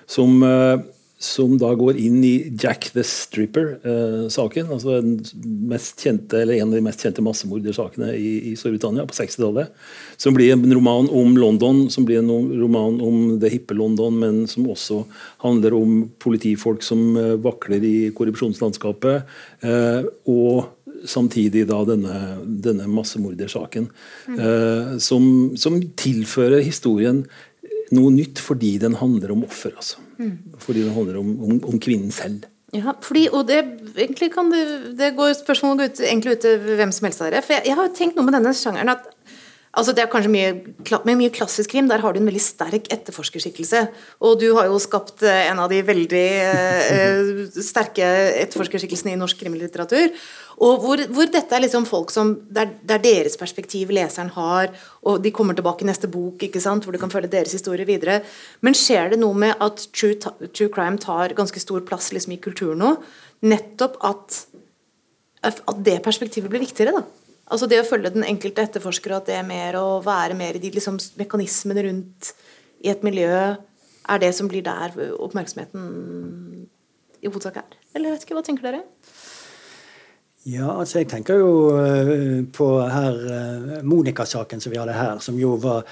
som, 0.06 0.42
eh, 0.42 0.80
som 1.22 1.54
da 1.58 1.70
går 1.78 1.96
inn 2.02 2.24
i 2.24 2.50
Jack 2.58 2.90
the 2.94 3.04
Stripper-saken. 3.06 4.66
Eh, 4.66 4.72
altså 4.72 4.98
mest 5.70 6.02
kjente, 6.02 6.40
eller 6.42 6.54
En 6.54 6.68
av 6.68 6.74
de 6.74 6.84
mest 6.84 7.04
kjente 7.04 7.22
massemordersakene 7.22 8.10
i, 8.16 8.52
i 8.52 8.56
Storbritannia 8.56 9.06
på 9.06 9.14
60-tallet. 9.14 9.70
Som 10.16 10.34
blir 10.34 10.52
en 10.52 10.66
roman 10.74 11.08
om 11.10 11.36
London, 11.38 11.88
som 11.90 12.04
blir 12.04 12.18
en 12.18 12.30
roman 12.60 13.00
om 13.00 13.38
det 13.38 13.52
hippe 13.54 13.74
London, 13.74 14.18
men 14.18 14.46
som 14.50 14.66
også 14.66 15.04
handler 15.46 15.78
om 15.78 16.10
politifolk 16.18 16.82
som 16.82 17.16
eh, 17.16 17.34
vakler 17.42 17.84
i 17.86 17.96
korrupsjonslandskapet. 18.16 19.34
Eh, 19.62 20.06
og 20.26 20.72
samtidig 21.08 21.66
da 21.70 21.82
denne, 21.86 22.18
denne 22.42 22.88
massemordersaken. 22.90 23.88
Mm. 24.28 24.38
Eh, 24.38 24.92
som, 25.02 25.24
som 25.58 25.78
tilfører 25.98 26.64
historien 26.64 27.24
noe 27.96 28.12
nytt 28.14 28.40
fordi 28.42 28.76
den 28.82 28.96
handler 29.00 29.34
om 29.34 29.44
offer. 29.46 29.74
Altså. 29.76 30.02
Mm. 30.18 30.56
Fordi 30.62 30.86
den 30.86 30.96
handler 30.96 31.20
om, 31.20 31.30
om, 31.44 31.60
om, 31.72 31.78
kvinnen 31.82 32.12
selv. 32.14 32.48
Ja, 32.72 32.94
fordi, 33.04 33.26
og 33.36 33.46
det, 33.50 33.58
egentlig 33.96 34.30
kan 34.32 34.48
det, 34.52 34.62
det 34.96 35.12
går 35.18 35.34
Spørsmålet 35.36 35.92
ut, 35.92 36.04
egentlig 36.06 36.38
ut 36.38 36.44
til 36.46 36.70
hvem 36.78 36.94
som 36.94 37.08
helst 37.08 37.20
av 37.20 37.28
dere. 37.28 37.44
For 37.44 37.58
jeg, 37.58 37.66
jeg 37.68 37.78
har 37.78 37.92
tenkt 37.96 38.16
noe 38.16 38.28
med 38.28 38.38
denne 38.38 38.54
sjangeren 38.56 38.94
at 38.94 39.10
Altså 39.72 39.94
det 39.96 40.02
er 40.02 40.10
kanskje 40.12 40.28
mye, 40.28 40.48
Med 41.06 41.16
mye 41.16 41.32
klassisk 41.32 41.70
krim 41.72 41.86
der 41.88 42.02
har 42.02 42.12
du 42.12 42.20
en 42.20 42.28
veldig 42.28 42.42
sterk 42.44 42.90
etterforskerskikkelse. 42.92 43.86
Og 44.20 44.36
du 44.40 44.50
har 44.58 44.68
jo 44.68 44.80
skapt 44.82 45.24
eh, 45.24 45.48
en 45.48 45.62
av 45.64 45.70
de 45.72 45.80
veldig 45.86 46.26
eh, 46.44 47.30
sterke 47.56 48.04
etterforskerskikkelsene 48.42 49.14
i 49.14 49.20
norsk 49.20 49.40
krimlitteratur. 49.40 50.12
Og 50.62 50.84
hvor, 50.84 51.00
hvor, 51.16 51.30
dette 51.32 51.56
er 51.56 51.64
liksom 51.64 51.86
folk 51.88 52.12
som 52.12 52.34
det 52.52 52.66
er, 52.66 52.74
det 52.84 52.98
er, 52.98 53.04
deres 53.06 53.38
perspektiv 53.40 53.94
leseren 53.96 54.28
har, 54.36 54.68
og 55.08 55.24
de 55.24 55.32
kommer 55.32 55.56
tilbake 55.56 55.86
i 55.86 55.88
neste 55.88 56.10
bok, 56.12 56.44
ikke 56.44 56.60
sant, 56.60 56.84
hvor 56.84 56.92
du 56.92 57.00
kan 57.00 57.10
følge 57.10 57.32
deres 57.32 57.56
historie 57.56 57.88
videre. 57.88 58.20
Men 58.60 58.76
skjer 58.76 59.14
det 59.14 59.22
noe 59.24 59.32
med 59.32 59.56
at 59.56 59.86
true, 59.96 60.20
true 60.52 60.68
crime 60.74 61.00
tar 61.00 61.32
ganske 61.38 61.64
stor 61.64 61.80
plass 61.88 62.12
liksom, 62.12 62.36
i 62.36 62.42
kulturen 62.44 62.84
nå? 62.84 62.92
Nettopp 63.48 63.96
at, 64.04 64.44
at 65.48 65.64
det 65.80 65.98
perspektivet 66.04 66.52
blir 66.52 66.62
viktigere, 66.62 67.00
da. 67.00 67.21
Altså 67.52 67.68
det 67.68 67.82
å 67.82 67.86
følge 67.86 68.14
den 68.14 68.24
enkelte 68.24 68.64
etterforsker, 68.64 69.12
at 69.12 69.28
det 69.28 69.36
er 69.36 69.44
mer 69.44 69.76
å 69.76 70.00
være 70.04 70.36
mer 70.38 70.56
i 70.56 70.62
de 70.62 70.70
liksom, 70.72 70.96
mekanismene 71.20 71.84
rundt 71.84 72.32
i 72.82 72.88
et 72.92 73.04
miljø, 73.04 73.42
er 74.12 74.22
det 74.22 74.32
som 74.34 74.48
blir 74.50 74.64
der 74.66 74.96
oppmerksomheten 75.20 75.84
i 77.22 77.28
hovedsak 77.28 77.60
er? 77.60 77.76
Eller 77.94 78.16
vet 78.16 78.24
ikke, 78.24 78.38
hva 78.38 78.44
tenker 78.46 78.66
dere? 78.70 78.82
Ja, 80.48 80.72
altså 80.72 80.98
jeg 80.98 81.06
tenker 81.12 81.38
jo 81.38 81.50
uh, 81.76 82.40
på 82.50 82.66
her 82.90 83.18
uh, 83.28 83.76
Monica-saken 83.86 84.64
som 84.64 84.72
vi 84.72 84.80
hadde 84.80 84.96
her, 84.96 85.20
som 85.22 85.36
jo 85.38 85.54
var 85.62 85.84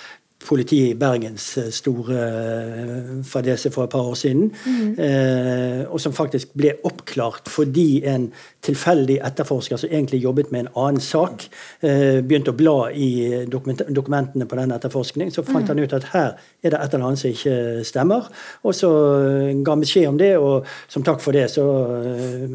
politiet 0.46 0.94
i 0.94 0.98
Bergens 0.98 1.46
eh, 1.58 1.70
store 1.74 2.20
eh, 2.20 3.10
fadese 3.26 3.70
for 3.70 3.84
et 3.84 3.92
par 3.92 4.08
år 4.08 4.14
siden. 4.14 4.50
Mm. 4.66 4.94
Eh, 5.04 5.82
og 5.92 6.00
som 6.00 6.12
faktisk 6.16 6.54
ble 6.56 6.74
oppklart 6.84 7.48
fordi 7.50 8.02
en 8.08 8.30
tilfeldig 8.64 9.18
etterforsker 9.24 9.80
som 9.80 9.90
egentlig 9.92 10.22
jobbet 10.22 10.50
med 10.52 10.66
en 10.66 10.72
annen 10.76 11.00
sak, 11.00 11.46
eh, 11.82 12.20
begynte 12.20 12.52
å 12.52 12.56
bla 12.56 12.90
i 12.92 13.44
dokument 13.48 13.82
dokumentene 13.88 14.46
på 14.46 14.56
den 14.56 14.72
etterforskningen. 14.76 15.32
Så 15.32 15.44
fant 15.44 15.64
mm. 15.64 15.68
han 15.68 15.78
ut 15.78 15.96
at 15.96 16.08
her 16.12 16.30
er 16.62 16.70
det 16.70 16.80
et 16.80 16.94
eller 16.94 17.06
annet 17.06 17.22
som 17.22 17.30
ikke 17.30 17.84
stemmer. 17.84 18.28
Og 18.62 18.74
så 18.76 18.90
eh, 19.20 19.54
ga 19.64 19.76
han 19.76 19.84
beskjed 19.84 20.08
om 20.08 20.18
det, 20.20 20.32
og 20.38 20.68
som 20.88 21.04
takk 21.06 21.20
for 21.24 21.36
det 21.36 21.46
så 21.52 21.66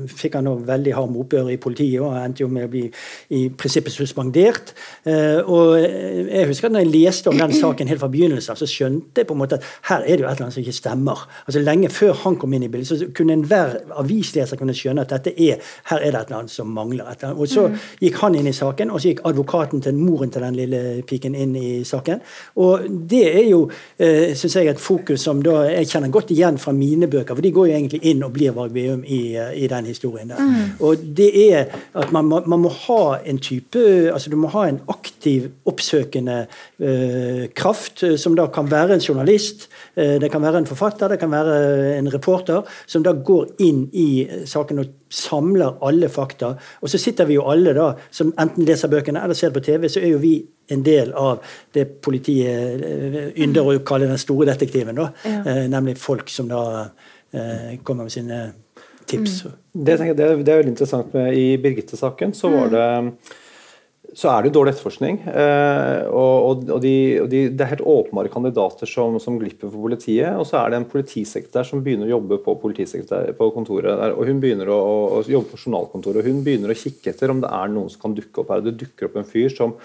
fikk 0.09 0.37
han 0.37 0.45
noe 0.49 0.61
veldig 0.65 0.93
hard 0.97 1.13
motbør 1.13 1.49
i 1.53 1.59
politiet 1.61 2.01
og 2.03 2.17
endte 2.19 2.43
jo 2.43 2.49
med 2.51 2.67
å 2.67 2.71
bli 2.71 2.85
i 3.35 3.45
prinsippet 3.49 3.93
suspendert. 3.93 4.75
Eh, 5.05 5.41
og 5.41 5.77
jeg 5.79 6.49
husker 6.49 6.69
at 6.69 6.75
når 6.75 6.85
jeg 6.85 6.93
leste 6.93 7.31
om 7.31 7.39
den 7.39 7.53
saken 7.55 7.74
saken 7.75 7.91
helt 7.91 7.99
fra 7.99 8.09
begynnelsen 8.11 8.53
av, 8.53 8.59
så 8.59 8.67
skjønte 8.69 9.21
jeg 9.21 9.27
på 9.27 9.35
en 9.35 9.41
måte 9.41 9.59
at 9.59 9.65
her 9.89 10.03
er 10.03 10.15
det 10.15 10.23
jo 10.23 10.29
et 10.29 10.35
eller 10.35 10.47
annet 10.47 10.55
som 10.55 10.63
ikke 10.63 10.75
stemmer. 10.75 11.23
Altså 11.45 11.63
Lenge 11.63 11.89
før 11.89 12.13
han 12.23 12.37
kom 12.39 12.53
inn 12.55 12.65
i 12.65 12.69
bildet, 12.71 12.87
så 12.87 13.09
kunne 13.15 13.35
enhver 13.35 13.77
avisleser 13.99 14.59
kunne 14.59 14.75
skjønne 14.75 15.05
at 15.05 15.13
dette 15.13 15.33
er, 15.35 15.61
her 15.89 15.99
er 15.99 16.11
det 16.13 16.21
et 16.21 16.29
eller 16.29 16.39
annet 16.39 16.53
som 16.53 16.71
mangler. 16.71 17.05
Annet. 17.05 17.25
Og 17.35 17.47
Så 17.49 17.67
mm. 17.67 17.77
gikk 18.01 18.19
han 18.21 18.35
inn 18.35 18.49
i 18.49 18.55
saken, 18.55 18.91
og 18.91 19.01
så 19.01 19.11
gikk 19.11 19.23
advokaten 19.25 19.83
til 19.83 19.97
moren 19.99 20.31
til 20.31 20.45
den 20.45 20.59
lille 20.59 20.81
piken 21.07 21.35
inn 21.35 21.55
i 21.59 21.83
saken. 21.87 22.21
Og 22.61 22.87
det 23.09 23.23
er 23.31 23.49
jo, 23.49 23.65
eh, 23.99 24.35
syns 24.35 24.55
jeg, 24.59 24.71
et 24.71 24.81
fokus 24.81 25.25
som 25.25 25.41
da 25.43 25.63
jeg 25.69 25.89
kjenner 25.91 26.13
godt 26.13 26.31
igjen 26.35 26.59
fra 26.61 26.73
mine 26.75 27.09
bøker, 27.11 27.35
for 27.35 27.45
de 27.45 27.53
går 27.55 27.69
jo 27.69 27.77
egentlig 27.79 28.03
inn 28.11 28.23
og 28.23 28.33
blir 28.35 28.55
Varg 28.55 28.73
Veum 28.75 29.03
i, 29.03 29.35
eh, 29.35 29.53
i, 29.63 29.67
den 29.67 29.85
historien 29.85 30.29
der. 30.29 30.39
Mm. 30.39 30.77
Og 30.79 31.05
det 31.17 31.31
er 31.51 31.65
at 31.95 32.11
man 32.11 32.25
man 32.25 32.59
må, 32.59 32.69
ha 32.69 33.19
en 33.25 33.37
type 33.39 33.79
altså 34.11 34.29
Du 34.29 34.35
må 34.35 34.49
ha 34.53 34.65
en 34.67 34.79
aktiv, 34.89 35.49
oppsøkende 35.65 36.47
eh, 36.79 37.45
kraft, 37.55 37.64
eh, 37.65 38.15
som 38.21 38.35
da 38.35 38.47
kan 38.53 38.67
være 38.71 38.95
en 38.95 39.03
journalist, 39.03 39.67
eh, 39.95 40.15
det 40.21 40.29
kan 40.31 40.41
være 40.41 40.61
en 40.61 40.69
forfatter, 40.69 41.09
det 41.09 41.19
kan 41.19 41.31
være 41.31 41.97
en 41.97 42.11
reporter, 42.13 42.63
som 42.85 43.03
da 43.03 43.13
går 43.13 43.55
inn 43.65 43.85
i 43.93 44.27
saken 44.45 44.79
og 44.83 44.91
samler 45.09 45.77
alle 45.85 46.09
fakta. 46.09 46.55
Og 46.81 46.91
så 46.91 47.01
sitter 47.01 47.25
vi 47.29 47.37
jo 47.39 47.47
alle 47.51 47.73
da, 47.77 47.93
som 48.11 48.33
enten 48.37 48.65
leser 48.65 48.91
bøkene 48.91 49.23
eller 49.23 49.37
ser 49.37 49.55
på 49.55 49.63
TV, 49.65 49.87
så 49.89 50.03
er 50.03 50.13
jo 50.13 50.21
vi 50.23 50.37
en 50.73 50.83
del 50.83 51.13
av 51.13 51.43
det 51.73 52.01
politiet 52.05 52.83
eh, 52.83 53.31
ynder 53.45 53.65
å 53.65 53.79
kalle 53.85 54.09
den 54.09 54.21
store 54.21 54.49
detektiven. 54.51 54.95
da, 54.95 55.11
ja. 55.23 55.65
Nemlig 55.69 55.97
folk 56.01 56.29
som 56.29 56.47
da 56.49 56.89
kommer 57.83 58.05
med 58.07 58.13
sine 58.13 58.37
tips. 59.05 59.43
Mm. 59.45 59.55
Det, 59.73 59.97
det, 59.97 60.13
det, 60.15 60.51
er 60.51 60.61
veldig 60.61 60.71
interessant 60.71 61.13
med 61.13 61.33
I 61.35 61.57
Birgitte-saken 61.61 62.33
så 62.33 62.49
var 62.53 62.69
mm. 62.69 62.75
det 62.75 63.41
så 64.15 64.29
er 64.31 64.43
det 64.43 64.49
jo 64.49 64.55
dårlig 64.55 64.71
etterforskning. 64.71 65.17
Eh, 65.27 66.05
og, 66.07 66.61
og, 66.71 66.79
de, 66.83 66.93
og 67.19 67.27
de, 67.31 67.41
Det 67.51 67.65
er 67.65 67.73
helt 67.73 67.83
åpenbare 67.83 68.31
kandidater 68.31 68.87
som, 68.87 69.17
som, 69.19 69.35
glipper 69.41 69.67
for 69.67 69.83
politiet. 69.89 70.31
Og 70.39 70.47
så 70.47 70.61
er 70.61 70.71
det 70.71 70.79
en 70.79 70.87
politisekretær 70.87 71.67
som 71.67 71.83
begynner 71.83 72.07
å 72.07 72.15
jobbe 72.15 72.39
på, 72.45 72.55
på 72.55 73.51
kontoret 73.57 74.15
og 74.15 74.23
Hun 74.29 74.39
begynner 74.43 74.71
å, 74.71 74.79
å, 75.19 75.21
jobbe 75.27 75.51
på 75.51 75.59
journalkontoret 75.65 76.23
og 76.23 76.29
hun 76.31 76.43
begynner 76.45 76.71
å 76.71 76.79
kikke 76.79 77.11
etter 77.11 77.33
om 77.33 77.43
det 77.43 77.51
er 77.51 77.73
noen 77.75 77.91
som 77.91 78.05
kan 78.05 78.15
dukke 78.15 78.43
opp 78.43 78.55
her. 78.55 78.63
Det 78.63 78.77
dukker 78.85 79.09
opp 79.09 79.19
en 79.19 79.27
fyr 79.27 79.51
som 79.51 79.75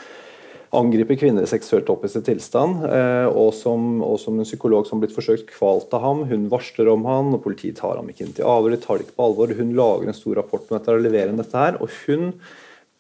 angriper 0.79 1.19
kvinner 1.19 1.43
i 1.43 1.51
seksuelt 1.51 1.91
opphisset 1.91 2.23
tilstand, 2.31 2.85
eh, 2.87 3.27
og, 3.27 3.51
som, 3.59 3.99
og 4.07 4.15
som 4.23 4.39
en 4.39 4.47
psykolog 4.47 4.87
som 4.87 5.01
har 5.01 5.09
blitt 5.09 5.19
forsøkt 5.19 5.51
kvalt 5.57 5.91
av 5.99 6.07
ham. 6.07 6.25
Hun 6.31 6.47
varsler 6.53 6.95
om 6.95 7.03
han, 7.11 7.35
og 7.35 7.43
politiet 7.43 7.83
tar 7.83 7.99
ham 7.99 8.15
ikke 8.15 8.29
inn 8.29 8.35
til 8.39 8.47
avhør, 8.47 8.77
de 8.77 8.83
tar 8.87 9.01
det 9.01 9.09
ikke 9.09 9.19
på 9.19 9.27
alvor. 9.27 9.59
Hun 9.59 9.75
lager 9.75 10.13
en 10.13 10.23
stor 10.23 10.39
rapport 10.39 10.71
om 10.71 10.79
dette 10.79 10.95
og 10.95 11.03
leverer 11.03 11.35
inn 11.35 11.43
dette 11.43 11.67
her. 11.67 11.83
og 11.83 11.91
hun 12.07 12.37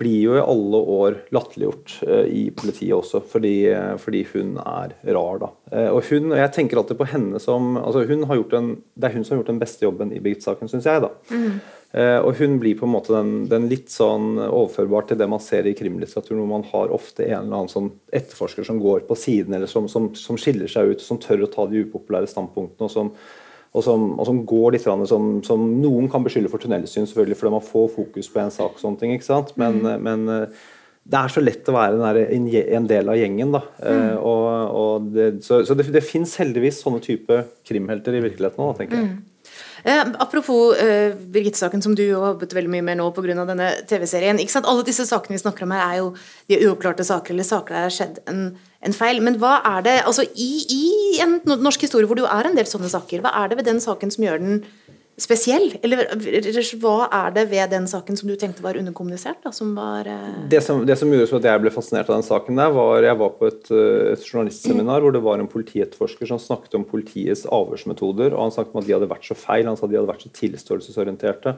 blir 0.00 0.20
jo 0.24 0.36
i 0.38 0.42
alle 0.42 0.78
år 0.94 1.16
latterliggjort 1.34 1.96
uh, 2.08 2.24
i 2.24 2.46
politiet 2.56 2.94
også, 2.96 3.20
fordi, 3.32 3.54
uh, 3.68 3.96
fordi, 4.00 4.22
hun 4.32 4.54
er 4.62 4.94
rar. 5.12 5.42
da. 5.42 5.50
Uh, 5.72 5.90
og 5.96 6.08
hun, 6.08 6.30
og 6.32 6.40
Jeg 6.40 6.52
tenker 6.56 6.80
alltid 6.80 6.98
på 7.00 7.08
henne 7.10 7.40
som 7.42 7.76
altså 7.80 8.06
hun 8.08 8.24
har 8.28 8.40
gjort 8.40 8.56
en, 8.56 8.70
Det 8.94 9.10
er 9.10 9.16
hun 9.16 9.26
som 9.26 9.36
har 9.36 9.42
gjort 9.42 9.52
den 9.52 9.60
beste 9.60 9.84
jobben 9.84 10.14
i 10.16 10.22
Birgit-saken, 10.24 10.72
syns 10.72 10.88
jeg. 10.88 11.04
da. 11.04 11.12
Mm. 11.30 11.60
og 12.22 12.36
hun 12.38 12.52
blir 12.62 12.76
på 12.78 12.86
en 12.86 12.92
måte 12.92 13.10
den, 13.10 13.48
den, 13.50 13.64
litt 13.66 13.90
sånn 13.90 14.38
overførbar 14.38 15.08
til 15.08 15.18
det 15.18 15.26
man 15.26 15.42
ser 15.42 15.66
i 15.66 15.72
krimlitteraturen, 15.74 16.38
hvor 16.38 16.50
man 16.52 16.66
har 16.70 16.92
ofte 16.94 17.24
en 17.26 17.48
eller 17.48 17.56
annen 17.64 17.72
sånn 17.72 17.88
etterforsker 18.14 18.62
som 18.68 18.78
går 18.78 19.08
på 19.08 19.16
siden, 19.18 19.56
eller 19.56 19.66
som, 19.66 19.88
som, 19.90 20.12
som 20.14 20.38
skiller 20.38 20.70
seg 20.70 20.92
ut, 20.92 21.02
som 21.02 21.18
tør 21.18 21.48
å 21.48 21.50
ta 21.50 21.66
de 21.66 21.82
upopulære 21.82 22.30
standpunktene. 22.30 22.86
og 22.86 22.94
som 22.94 23.10
og 23.70 23.86
som, 23.86 24.04
og 24.18 24.26
som 24.26 24.42
går 24.48 24.74
litt 24.74 24.82
som, 24.82 25.06
som, 25.46 25.64
noen 25.78 26.10
kan 26.10 26.24
beskylde 26.26 26.50
for 26.50 26.62
tunnelsyn, 26.62 27.06
selvfølgelig, 27.06 27.38
fordi 27.38 27.54
man 27.54 27.64
får 27.64 27.88
fokus 27.94 28.30
på 28.32 28.42
en 28.42 28.50
sak. 28.50 28.74
og 28.74 28.82
sånne 28.82 28.98
ting, 28.98 29.14
ikke 29.14 29.28
sant? 29.28 29.52
Men, 29.60 29.78
mm. 29.84 30.06
men, 30.06 30.28
eh, 30.34 30.68
det 31.10 31.18
er 31.18 31.32
så 31.32 31.42
lett 31.42 31.68
å 31.70 31.74
være 31.74 32.26
en 32.34 32.88
del 32.90 33.10
av 33.10 33.18
gjengen. 33.18 33.54
da. 33.54 33.62
Eh, 33.78 34.00
mm. 34.00 34.16
og, 34.18 34.46
og 34.80 35.10
det, 35.14 35.28
så, 35.46 35.62
så 35.66 35.78
det, 35.78 35.86
det 35.94 36.02
fins 36.06 36.34
heldigvis 36.42 36.82
sånne 36.82 37.02
type 37.04 37.44
krimhelter 37.66 38.18
i 38.18 38.24
virkeligheten 38.26 38.62
nå, 38.62 38.72
tenker 38.78 38.98
jeg. 38.98 39.12
Mm. 39.12 39.29
Eh, 39.84 40.00
apropos 40.18 40.76
eh, 40.76 41.14
Birgitte-saken, 41.14 41.82
som 41.82 41.94
du 41.94 42.02
har 42.12 42.34
jobbet 42.34 42.52
veldig 42.56 42.72
mye 42.72 42.84
med 42.84 43.00
nå 43.00 43.06
pga. 43.16 43.44
denne 43.48 43.70
TV-serien. 43.88 44.38
ikke 44.38 44.52
sant? 44.52 44.68
Alle 44.68 44.84
disse 44.84 45.06
sakene 45.08 45.36
vi 45.36 45.42
snakker 45.42 45.64
om 45.64 45.72
her, 45.72 45.84
er 45.86 46.00
jo 46.02 46.10
de 46.48 46.60
uoppklarte 46.66 47.06
saker, 47.06 47.34
eller 47.34 47.48
saker 47.48 47.74
der 47.74 47.80
det 47.80 47.88
har 47.88 47.96
skjedd 47.96 48.20
en, 48.28 48.42
en, 48.84 48.96
feil. 48.96 49.22
Men 49.24 49.38
hva 49.40 49.60
er 49.76 49.86
det 49.86 49.96
altså 50.04 50.26
i, 50.34 50.50
i, 50.68 50.84
en 51.24 51.40
norsk 51.46 51.86
historie 51.88 52.08
hvor 52.08 52.18
det 52.18 52.26
jo 52.26 52.32
er 52.32 52.50
en 52.50 52.58
del 52.58 52.68
sånne 52.68 52.92
saker, 52.92 53.24
hva 53.24 53.32
er 53.42 53.50
det 53.50 53.60
ved 53.60 53.70
den 53.70 53.80
saken 53.80 54.12
som 54.12 54.24
gjør 54.24 54.42
den 54.42 54.62
spesiell? 55.20 55.66
Eller 55.84 56.06
hva 56.80 56.94
er 57.06 57.34
det 57.36 57.44
ved 57.50 57.72
den 57.72 57.86
saken 57.90 58.18
som 58.18 58.30
du 58.30 58.36
tenkte 58.40 58.64
var 58.64 58.78
underkommunisert? 58.80 59.40
Da, 59.44 59.52
som 59.54 59.74
var, 59.76 60.08
uh... 60.08 60.48
det, 60.50 60.62
som, 60.64 60.82
det, 60.86 60.96
som, 60.98 61.12
gjorde 61.12 61.40
at 61.40 61.48
jeg 61.50 61.62
ble 61.64 61.74
fascinert 61.74 62.10
av 62.10 62.18
den 62.18 62.26
saken, 62.26 62.58
der, 62.60 62.72
var 62.74 63.04
jeg 63.04 63.20
var 63.20 63.36
på 63.38 63.50
et, 63.50 63.70
eh, 63.74 64.10
et 64.14 64.26
journalistseminar 64.26 65.04
hvor 65.04 65.14
det 65.14 65.22
var 65.24 65.42
en 65.42 65.50
politietterforsker 65.50 66.32
som 66.32 66.42
snakket 66.42 66.78
om 66.80 66.88
politiets 66.88 67.46
avhørsmetoder. 67.46 68.34
og 68.34 68.46
Han 68.46 68.56
snakket 68.56 68.74
om 68.74 68.82
at 68.82 68.88
de 68.88 68.96
hadde 68.96 69.12
vært 69.12 69.30
så 69.30 69.38
feil, 69.38 69.68
han 69.68 69.78
sa 69.78 69.86
at 69.86 69.94
de 69.94 70.00
hadde 70.00 70.12
vært 70.12 70.26
så 70.26 70.34
tilståelsesorienterte. 70.40 71.56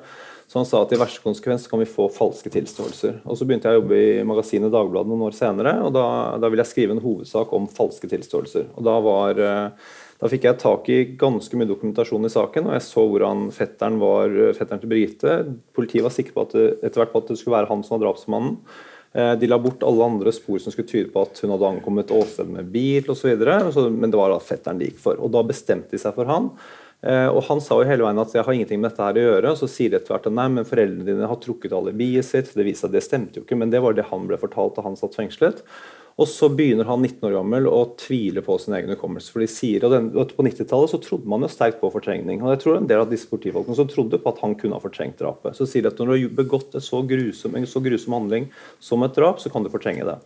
Så 0.53 0.59
han 0.61 0.69
sa 0.69 0.83
at 0.85 0.91
i 0.93 1.01
verste 1.01 1.23
konsekvens 1.25 1.65
kan 1.71 1.81
vi 1.81 1.89
få 1.89 2.11
falske 2.13 2.51
tilståelser. 2.53 3.23
Og 3.25 3.39
Så 3.39 3.47
begynte 3.49 3.71
jeg 3.71 3.79
å 3.79 3.81
jobbe 3.81 3.97
i 3.97 4.25
magasinet 4.29 4.75
Dagbladet 4.75 5.09
noen 5.09 5.25
år 5.31 5.37
senere, 5.37 5.79
og 5.87 5.95
da, 5.97 6.05
da 6.43 6.51
ville 6.53 6.61
jeg 6.67 6.75
skrive 6.75 6.97
en 6.97 7.01
hovedsak 7.01 7.55
om 7.57 7.71
falske 7.73 8.11
tilståelser. 8.11 8.67
Og 8.77 8.85
da 8.85 8.99
var 9.07 9.41
uh, 9.41 9.93
da 10.23 10.31
fikk 10.31 10.45
jeg 10.47 10.61
tak 10.63 10.89
i 10.95 11.01
ganske 11.19 11.59
mye 11.59 11.67
dokumentasjon 11.67 12.29
i 12.29 12.31
saken, 12.31 12.69
og 12.69 12.77
jeg 12.77 12.87
så 12.87 13.03
hvordan 13.11 13.49
fetteren 13.51 13.99
var 13.99 14.31
fetteren 14.55 14.79
til 14.79 14.93
Birgitte. 14.93 15.33
Politiet 15.75 16.07
var 16.07 16.15
sikker 16.15 16.37
på 16.37 16.45
at 16.47 16.55
det, 16.55 16.67
etter 16.79 17.03
hvert 17.03 17.11
på 17.11 17.25
at 17.25 17.33
det 17.33 17.41
skulle 17.41 17.57
være 17.57 17.71
han 17.73 17.83
som 17.83 17.97
var 17.97 18.05
drapsmannen. 18.05 18.61
Eh, 19.13 19.33
de 19.39 19.49
la 19.51 19.59
bort 19.59 19.83
alle 19.83 20.05
andre 20.05 20.33
spor 20.33 20.61
som 20.63 20.73
skulle 20.73 20.89
tyde 20.89 21.11
på 21.13 21.25
at 21.27 21.43
hun 21.43 21.53
hadde 21.53 21.73
ankommet 21.75 22.13
åstedet 22.15 22.53
med 22.53 22.71
bil 22.73 23.11
osv. 23.13 23.35
Men 23.35 24.13
det 24.13 24.21
var 24.21 24.33
da 24.33 24.39
fetteren 24.41 24.81
de 24.81 24.89
gikk 24.89 25.03
for. 25.03 25.19
Og 25.21 25.33
da 25.35 25.45
bestemte 25.47 25.93
de 25.93 26.01
seg 26.01 26.15
for 26.17 26.31
han. 26.31 26.53
Eh, 27.03 27.29
og 27.29 27.43
Han 27.49 27.61
sa 27.61 27.81
jo 27.81 27.89
hele 27.89 28.07
veien 28.07 28.23
at 28.23 28.33
jeg 28.33 28.47
har 28.47 28.57
ingenting 28.57 28.81
med 28.81 28.93
dette 28.93 29.05
her 29.05 29.19
å 29.19 29.27
gjøre. 29.27 29.57
Så 29.59 29.69
sier 29.69 29.93
de 29.93 29.99
etter 29.99 30.15
hvert 30.15 30.29
at 30.31 30.39
nei, 30.39 30.49
men 30.55 30.69
foreldrene 30.69 31.09
dine 31.09 31.29
har 31.29 31.41
trukket 31.43 31.75
alibiet 31.77 32.29
sitt. 32.29 32.55
Det 32.55 32.67
viste 32.67 32.89
at 32.89 32.95
det 32.95 33.05
stemte 33.05 33.41
jo 33.41 33.45
ikke, 33.45 33.59
men 33.59 33.75
det 33.75 33.83
var 33.85 33.99
det 33.99 34.09
han 34.09 34.31
ble 34.31 34.41
fortalt 34.41 34.79
da 34.79 34.87
han 34.87 34.97
satt 34.97 35.19
fengslet. 35.19 35.61
Og 36.21 36.29
så 36.29 36.49
begynner 36.53 36.89
han 36.89 37.01
19 37.01 37.25
år 37.29 37.37
gammel 37.39 37.67
å 37.71 37.81
tvile 38.01 38.43
på 38.45 38.57
sin 38.61 38.77
egen 38.77 38.93
hukommelse. 38.93 39.33
For 39.33 39.43
de 39.43 39.49
sier, 39.51 39.85
den, 39.89 40.11
På 40.13 40.45
90-tallet 40.45 40.93
så 40.93 41.01
trodde 41.03 41.31
man 41.31 41.45
jo 41.45 41.51
sterkt 41.53 41.81
på 41.81 41.91
fortrengning. 41.93 42.43
og 42.43 42.53
jeg 42.53 42.63
tror 42.65 42.79
en 42.79 42.89
del 42.91 43.05
av 43.05 43.11
disse 43.11 43.31
politifolkene 43.31 43.79
som 43.79 43.89
trodde 43.89 44.21
på 44.21 44.33
at 44.33 44.43
han 44.45 44.57
kunne 44.59 44.77
ha 44.77 44.83
fortrengt 44.83 45.19
drapet. 45.19 45.57
Så 45.57 45.67
sier 45.67 45.87
de 45.87 45.93
at 45.93 45.99
når 45.99 46.13
du 46.13 46.17
har 46.17 46.35
begått 46.43 46.77
så 46.85 47.03
grusom, 47.03 47.57
en 47.57 47.67
så 47.67 47.81
grusom 47.81 48.19
handling 48.19 48.51
som 48.81 49.03
et 49.03 49.17
drap, 49.17 49.41
så 49.41 49.53
kan 49.53 49.65
du 49.65 49.73
fortrenge 49.73 50.05
det. 50.09 50.19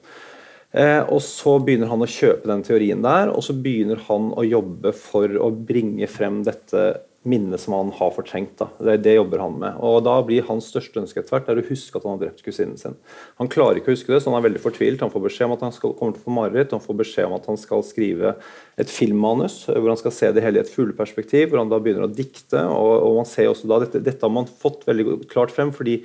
Eh, 0.77 1.03
og 1.07 1.23
Så 1.23 1.59
begynner 1.63 1.89
han 1.89 2.03
å 2.03 2.11
kjøpe 2.11 2.51
den 2.51 2.65
teorien 2.67 3.03
der, 3.03 3.31
og 3.31 3.45
så 3.47 3.55
begynner 3.55 4.03
han 4.09 4.33
å 4.35 4.45
jobbe 4.45 4.93
for 4.93 5.31
å 5.39 5.51
bringe 5.51 6.09
frem 6.11 6.43
dette 6.45 6.89
minne 7.27 7.59
som 7.59 7.75
han 7.77 7.91
har 7.99 8.13
fortrengt. 8.15 8.55
Da. 8.61 8.69
Det, 8.79 8.97
det, 9.05 9.17
jobber 9.19 9.43
han 9.43 9.57
med. 9.61 9.79
Og 9.85 9.99
Da 10.07 10.17
blir 10.27 10.47
hans 10.49 10.69
største 10.73 11.03
ønske 11.03 11.21
etter 11.21 11.37
hvert 11.37 11.51
er 11.53 11.61
å 11.61 11.67
huske 11.67 11.99
at 11.99 12.07
han 12.07 12.17
har 12.17 12.23
drept 12.25 12.45
kusinen 12.47 12.79
sin. 12.81 12.97
Han 13.41 13.51
klarer 13.53 13.81
ikke 13.81 13.93
å 13.93 13.97
huske 13.97 14.13
det, 14.15 14.21
så 14.23 14.31
han 14.31 14.39
er 14.39 14.47
veldig 14.49 14.63
fortvilt. 14.63 15.03
Han 15.05 15.13
får 15.13 15.27
beskjed 15.27 15.49
om 15.49 15.57
at 15.57 15.65
han 15.67 15.75
skal, 15.75 15.95
kommer 15.99 16.17
til 16.17 16.23
å 16.23 16.27
få 16.29 16.37
mareritt. 16.39 16.77
Han 16.77 16.85
får 16.85 17.01
beskjed 17.03 17.31
om 17.31 17.37
at 17.39 17.49
han 17.51 17.61
skal 17.61 17.83
skrive 17.87 18.37
et 18.81 18.93
filmmanus 18.93 19.65
hvor 19.71 19.91
han 19.91 20.01
skal 20.01 20.15
se 20.15 20.31
det 20.37 20.45
hele 20.45 20.61
i 20.61 20.65
et 20.65 20.71
fugleperspektiv, 20.73 21.51
hvor 21.51 21.63
han 21.63 21.73
da 21.73 21.81
begynner 21.83 22.07
å 22.07 22.13
dikte. 22.13 22.63
og, 22.63 22.95
og 23.01 23.21
man 23.23 23.29
ser 23.29 23.51
også 23.51 23.71
da, 23.71 23.83
dette, 23.87 24.05
dette 24.05 24.25
har 24.25 24.33
man 24.33 24.49
fått 24.49 24.87
veldig 24.89 25.27
klart 25.33 25.55
frem, 25.55 25.75
fordi 25.75 26.01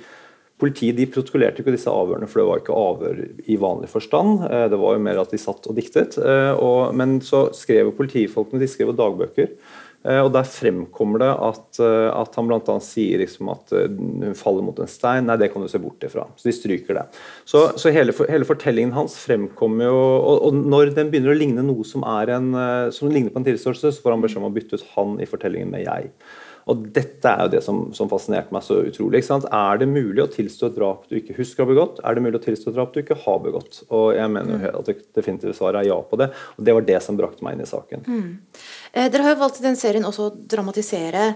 Politiet 0.62 0.94
de 0.94 1.08
protokollerte 1.10 1.58
ikke 1.58 1.72
disse 1.74 1.90
avhørene, 1.90 2.28
for 2.30 2.38
det 2.38 2.44
var 2.46 2.60
ikke 2.60 2.76
avhør 2.78 3.16
i 3.50 3.56
vanlig 3.58 3.88
forstand. 3.90 4.44
Eh, 4.46 4.66
det 4.70 4.78
var 4.78 4.94
jo 4.94 5.02
mer 5.02 5.18
at 5.18 5.32
de 5.34 5.40
satt 5.40 5.66
og 5.66 5.74
diktet. 5.74 6.14
Og, 6.62 6.92
men 6.94 7.16
så 7.24 7.48
skrev 7.56 7.90
politifolkene 7.98 8.62
de 8.62 8.68
skrev 8.70 8.92
dagbøker. 8.94 9.56
Eh, 10.02 10.18
og 10.18 10.32
Der 10.34 10.48
fremkommer 10.48 11.22
det 11.22 11.30
at, 11.48 11.80
at 11.82 12.38
han 12.38 12.50
bl.a. 12.50 12.76
sier 12.82 13.22
liksom 13.22 13.52
at 13.52 13.72
hun 13.72 14.36
faller 14.38 14.66
mot 14.66 14.78
en 14.82 14.90
stein. 14.90 15.28
Nei, 15.28 15.38
det 15.40 15.52
kan 15.52 15.64
du 15.64 15.70
se 15.70 15.80
bort 15.82 16.02
ifra. 16.06 16.26
Så 16.36 16.48
de 16.48 16.56
stryker 16.56 16.98
det. 16.98 17.06
Så, 17.48 17.64
så 17.80 17.94
hele, 17.94 18.14
hele, 18.28 18.48
fortellingen 18.48 18.94
hans 18.96 19.16
fremkommer 19.22 19.88
jo 19.88 19.98
og, 20.02 20.46
og, 20.48 20.62
når 20.74 20.94
den 20.96 21.12
begynner 21.12 21.34
å 21.34 21.38
ligne 21.38 21.66
noe 21.66 21.86
som, 21.88 22.04
en, 22.04 22.52
som 22.94 23.10
ligner 23.12 23.32
på 23.34 23.42
en 23.42 23.46
tilståelse, 23.46 23.92
så 23.94 24.04
får 24.04 24.16
han 24.16 24.24
beskjed 24.24 24.42
om 24.42 24.50
å 24.50 24.54
bytte 24.54 24.78
ut 24.78 24.88
han 24.96 25.18
i 25.22 25.28
fortellingen 25.28 25.72
med 25.72 25.86
jeg. 25.86 26.12
Og 26.70 26.86
Dette 26.94 27.30
er 27.30 27.46
jo 27.46 27.52
det 27.54 27.62
som, 27.64 27.80
som 27.96 28.10
fascinerte 28.10 28.54
meg 28.54 28.64
så 28.66 28.78
utrolig. 28.86 29.22
Er 29.22 29.80
det 29.80 29.88
mulig 29.90 30.22
å 30.24 30.30
tilstå 30.30 30.70
et 30.70 30.76
drap 30.78 31.06
du 31.10 31.16
ikke 31.18 31.36
husker 31.38 31.64
å 31.64 31.66
ha 31.66 31.72
begått? 31.72 32.02
Er 32.06 32.16
det 32.16 32.24
mulig 32.24 32.38
å 32.38 32.44
tilstå 32.46 32.70
et 32.70 32.78
drap 32.78 32.92
du 32.94 33.00
ikke 33.02 33.18
har 33.24 33.40
begått? 33.44 33.82
Og 33.90 34.12
jeg 34.16 34.32
mener 34.32 34.66
jo 34.68 34.74
at 34.82 34.90
det 34.90 34.98
definitive 35.18 35.56
svaret 35.58 35.82
er 35.82 35.90
ja 35.90 35.98
på 36.06 36.18
det. 36.20 36.30
Og 36.56 36.66
det 36.68 36.76
var 36.78 36.86
det 36.92 37.00
som 37.04 37.18
brakte 37.18 37.46
meg 37.46 37.56
inn 37.56 37.64
i 37.66 37.70
saken. 37.70 38.04
Mm. 38.06 38.28
Eh, 38.92 39.08
dere 39.12 39.26
har 39.26 39.34
jo 39.34 39.42
valgt 39.42 39.62
i 39.62 39.66
den 39.66 39.80
serien 39.80 40.06
også 40.08 40.28
å 40.28 40.36
dramatisere 40.54 41.32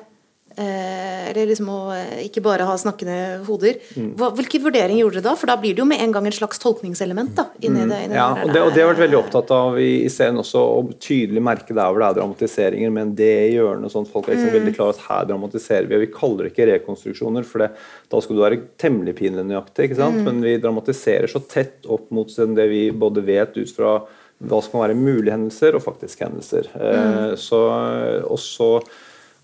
eller 0.56 1.50
liksom 1.50 1.68
å 1.68 1.80
eh, 1.92 2.22
ikke 2.26 2.40
bare 2.44 2.66
ha 2.68 2.74
snakkende 2.80 3.16
hoder. 3.46 3.76
Mm. 3.96 4.12
Hva, 4.16 4.30
hvilke 4.38 4.60
vurderinger 4.64 5.02
gjorde 5.02 5.18
dere 5.18 5.26
da? 5.28 5.34
For 5.36 5.50
da 5.50 5.56
blir 5.60 5.76
det 5.76 5.82
jo 5.82 5.88
med 5.88 6.00
en 6.00 6.14
gang 6.14 6.28
et 6.28 6.36
slags 6.38 6.60
tolkningselement. 6.62 7.34
da, 7.36 7.46
inni 7.60 7.84
mm. 7.84 7.92
det. 7.92 8.00
Inni 8.06 8.18
ja, 8.18 8.28
og 8.40 8.52
det, 8.54 8.62
og 8.62 8.72
det 8.72 8.82
har 8.84 8.90
vært 8.92 9.02
veldig 9.04 9.18
opptatt 9.20 9.52
av 9.56 9.78
i, 9.82 9.90
i 10.06 10.10
serien 10.12 10.40
også, 10.40 10.62
å 10.62 10.82
tydelig 11.02 11.44
merke 11.44 11.76
der 11.76 11.90
hvor 11.90 12.02
det 12.02 12.08
er 12.08 12.18
dramatiseringer, 12.20 12.92
men 12.96 13.14
det 13.18 13.32
hjørnet 13.52 13.92
sånn 13.92 14.08
folk 14.08 14.30
er 14.30 14.38
liksom 14.38 14.52
mm. 14.52 14.58
veldig 14.58 14.76
klar 14.78 14.92
at 14.94 15.02
her 15.06 15.30
dramatiserer 15.32 15.90
vi. 15.90 15.98
og 15.98 16.04
Vi 16.06 16.12
kaller 16.16 16.46
det 16.46 16.52
ikke 16.54 16.68
rekonstruksjoner, 16.72 17.48
for 17.48 17.64
det, 17.64 17.72
da 18.12 18.22
skal 18.24 18.38
du 18.38 18.44
være 18.46 18.62
temmelig 18.80 19.16
pinlig 19.20 19.44
nøyaktig. 19.48 19.90
ikke 19.90 20.00
sant? 20.00 20.22
Mm. 20.22 20.30
Men 20.30 20.46
vi 20.46 20.60
dramatiserer 20.62 21.32
så 21.32 21.42
tett 21.44 21.84
opp 21.84 22.08
mot 22.14 22.32
det 22.56 22.70
vi 22.72 22.86
både 22.96 23.24
vet 23.26 23.58
ut 23.60 23.76
fra 23.76 23.98
hva 24.36 24.58
som 24.60 24.74
kan 24.74 24.82
være 24.82 24.96
mulige 24.98 25.32
hendelser 25.32 25.76
og 25.76 25.84
faktiske 25.84 26.24
hendelser. 26.26 26.68
Eh, 26.76 27.04
mm. 27.04 27.36
så, 27.40 27.60
og 28.28 28.40
så 28.40 28.70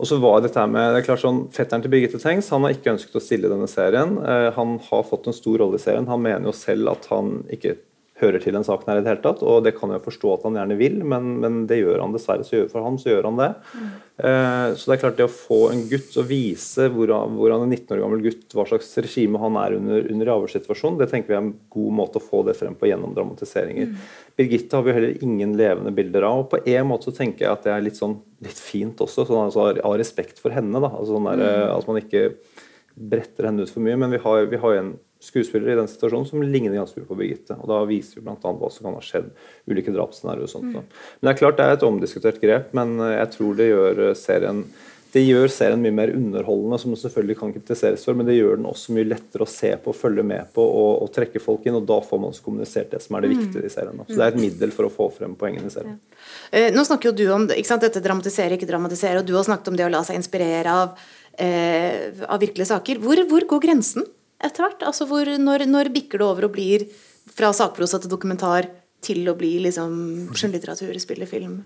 og 0.03 0.09
så 0.11 0.17
var 0.19 0.41
dette 0.43 0.63
med, 0.67 0.89
det 0.91 0.99
er 0.99 1.07
klart 1.07 1.23
sånn, 1.23 1.45
Fetteren 1.55 1.85
til 1.85 1.93
Birgitte 1.93 2.19
Tengs 2.19 2.49
han 2.51 2.65
har 2.67 2.75
ikke 2.75 2.97
ønsket 2.97 3.21
å 3.21 3.23
stille 3.23 3.51
denne 3.53 3.69
serien. 3.71 4.17
Eh, 4.19 4.49
han 4.57 4.75
har 4.89 5.05
fått 5.07 5.29
en 5.31 5.37
stor 5.37 5.63
rolle 5.63 5.79
i 5.79 5.83
serien. 5.83 6.09
Han 6.11 6.25
mener 6.25 6.51
jo 6.51 6.55
selv 6.59 6.91
at 6.91 7.07
han 7.13 7.37
ikke 7.55 7.77
hører 8.23 8.43
til 8.43 8.55
den 8.57 8.65
saken 8.67 8.89
her 8.89 9.01
i 9.01 9.05
det 9.05 9.11
hele 9.11 9.23
tatt. 9.25 9.43
Og 9.45 9.61
det 9.67 9.75
kan 9.77 9.93
jeg 9.93 10.05
forstå 10.05 10.33
at 10.37 10.47
han 10.47 10.57
gjerne 10.59 10.79
vil, 10.79 11.01
men, 11.09 11.35
men 11.43 11.61
det 11.71 11.83
gjør 11.83 12.01
han 12.05 12.15
dessverre. 12.15 12.47
Så 12.47 12.65
for 12.73 12.87
ham 12.87 12.97
så 13.01 13.13
gjør 13.13 13.29
han 13.29 13.41
det. 13.41 13.51
Mm. 13.75 13.91
Eh, 14.23 14.67
så 14.79 14.89
det 14.89 14.97
er 14.97 15.03
klart 15.03 15.19
det 15.21 15.27
å 15.27 15.33
få 15.33 15.61
en 15.73 15.85
gutt 15.91 16.17
å 16.21 16.25
vise 16.29 16.89
hvordan, 16.95 17.37
en 17.37 17.67
19 17.67 17.95
år 17.97 18.03
gammel 18.05 18.25
gutt, 18.25 18.47
hva 18.57 18.67
slags 18.71 18.91
regime 19.03 19.41
han 19.43 19.59
er 19.61 19.77
under, 19.79 20.09
under 20.15 20.31
i 20.31 20.35
avhørssituasjonen, 20.37 20.99
det 21.01 21.11
tenker 21.13 21.33
vi 21.33 21.39
er 21.39 21.43
en 21.43 21.55
god 21.77 21.97
måte 22.01 22.21
å 22.21 22.25
få 22.25 22.43
det 22.49 22.57
frem 22.59 22.79
på 22.79 22.91
gjennom 22.91 23.15
dramatiseringer. 23.17 23.93
Mm. 23.93 24.11
Birgitte 24.39 24.79
har 24.79 24.87
vi 24.87 24.97
heller 24.97 25.25
ingen 25.27 25.57
levende 25.59 25.95
bilder 25.97 26.29
av. 26.29 26.45
og 26.45 26.51
På 26.53 26.61
en 26.63 26.89
måte 26.89 27.11
så 27.11 27.17
tenker 27.17 27.47
jeg 27.47 27.53
at 27.53 27.67
det 27.69 27.75
er 27.75 27.87
litt, 27.87 28.01
sånn, 28.01 28.19
litt 28.45 28.61
fint 28.61 29.01
også, 29.05 29.27
sånn, 29.29 29.49
altså, 29.49 29.71
av 29.83 29.97
respekt 30.01 30.43
for 30.43 30.55
henne. 30.55 30.79
da, 30.79 30.93
altså 30.93 31.17
sånn 31.17 31.33
der, 31.33 31.43
mm. 31.43 31.73
At 31.77 31.89
man 31.91 32.03
ikke 32.03 32.29
bretter 32.93 33.49
henne 33.49 33.65
ut 33.65 33.73
for 33.73 33.85
mye. 33.85 33.99
Men 34.01 34.13
vi 34.15 34.21
har, 34.23 34.47
vi 34.51 34.61
har 34.63 34.79
en 34.79 34.95
skuespiller 35.23 35.73
i 35.73 35.79
den 35.79 35.91
situasjonen 35.91 36.29
som 36.29 36.43
ligner 36.43 36.77
ganske 36.81 36.99
mye 36.99 37.09
på 37.09 37.19
Birgitte. 37.19 37.57
og 37.59 37.69
Da 37.71 37.83
viser 37.89 38.19
vi 38.19 38.27
bl.a. 38.27 38.37
hva 38.37 38.71
som 38.73 38.89
kan 38.89 38.97
ha 38.99 39.03
skjedd. 39.05 39.29
Ulike 39.71 39.95
drapsscenarioer 39.95 40.49
og 40.49 40.55
sånt. 40.55 40.73
Mm. 40.73 40.89
Men 40.89 41.29
det 41.29 41.35
er 41.35 41.43
klart 41.43 41.61
det 41.61 41.69
er 41.69 41.77
et 41.77 41.87
omdiskutert 41.87 42.41
grep, 42.43 42.73
men 42.77 42.97
jeg 43.13 43.29
tror 43.37 43.61
det 43.61 43.71
gjør 43.71 44.03
serien 44.19 44.67
det 45.13 45.21
gjør 45.27 45.51
serien 45.53 45.81
mye 45.83 45.93
mer 45.93 46.11
underholdende, 46.17 46.79
som 46.81 46.95
det 46.95 47.03
selvfølgelig 47.03 47.35
kan 47.37 47.51
kritiseres 47.53 48.05
for, 48.07 48.17
men 48.17 48.25
det 48.29 48.39
gjør 48.39 48.57
den 48.57 48.69
også 48.71 48.95
mye 48.97 49.11
lettere 49.11 49.45
å 49.45 49.51
se 49.51 49.69
på, 49.85 49.93
følge 49.93 50.25
med 50.25 50.49
på 50.55 50.65
og, 50.65 51.03
og 51.05 51.11
trekke 51.13 51.43
folk 51.43 51.67
inn. 51.69 51.77
og 51.77 51.85
Da 51.91 51.99
får 52.07 52.23
man 52.23 52.33
også 52.33 52.47
kommunisert 52.47 52.95
det 52.95 53.03
som 53.05 53.19
er 53.19 53.27
det 53.27 53.33
mm. 53.33 53.43
viktige 53.43 53.69
i 53.69 53.73
serien. 53.75 54.01
Så 54.07 54.17
Det 54.17 54.25
er 54.25 54.33
et 54.33 54.41
middel 54.41 54.73
for 54.73 54.89
å 54.89 54.93
få 54.95 55.11
frem 55.13 55.35
poengene 55.37 55.69
i 55.69 55.75
serien. 55.75 55.99
Ja. 55.99 56.23
Eh, 56.49 56.71
nå 56.73 56.87
snakker 56.89 57.11
jo 57.11 57.17
du 57.19 57.27
om 57.35 57.45
sant, 57.53 57.85
dette 57.85 58.01
dramatisere, 58.05 58.57
ikke 58.57 58.71
dramatisere, 58.71 59.21
og 59.21 59.29
du 59.29 59.35
har 59.37 59.45
snakket 59.51 59.69
om 59.69 59.77
det 59.77 59.85
å 59.85 59.93
la 59.93 60.01
seg 60.09 60.17
inspirere 60.17 60.79
av, 60.81 60.97
eh, 61.37 62.25
av 62.25 62.41
virkelige 62.41 62.73
saker. 62.73 63.05
Hvor, 63.05 63.21
hvor, 63.29 63.49
går 63.53 63.65
grensen 63.69 64.09
etter 64.43 64.67
hvert? 64.67 64.87
Altså 64.89 65.07
hvor, 65.11 65.29
når, 65.39 65.67
når 65.71 65.93
bikker 65.95 66.23
det 66.23 66.29
over 66.29 66.49
og 66.49 66.57
blir 66.57 66.87
fra 67.33 67.53
sakprosa 67.57 68.01
til 68.03 68.13
dokumentar 68.13 68.69
til 69.03 69.27
å 69.31 69.37
bli 69.39 69.57
liksom 69.67 69.95
skjønnlitteratur, 70.37 70.95
spillefilm? 71.03 71.61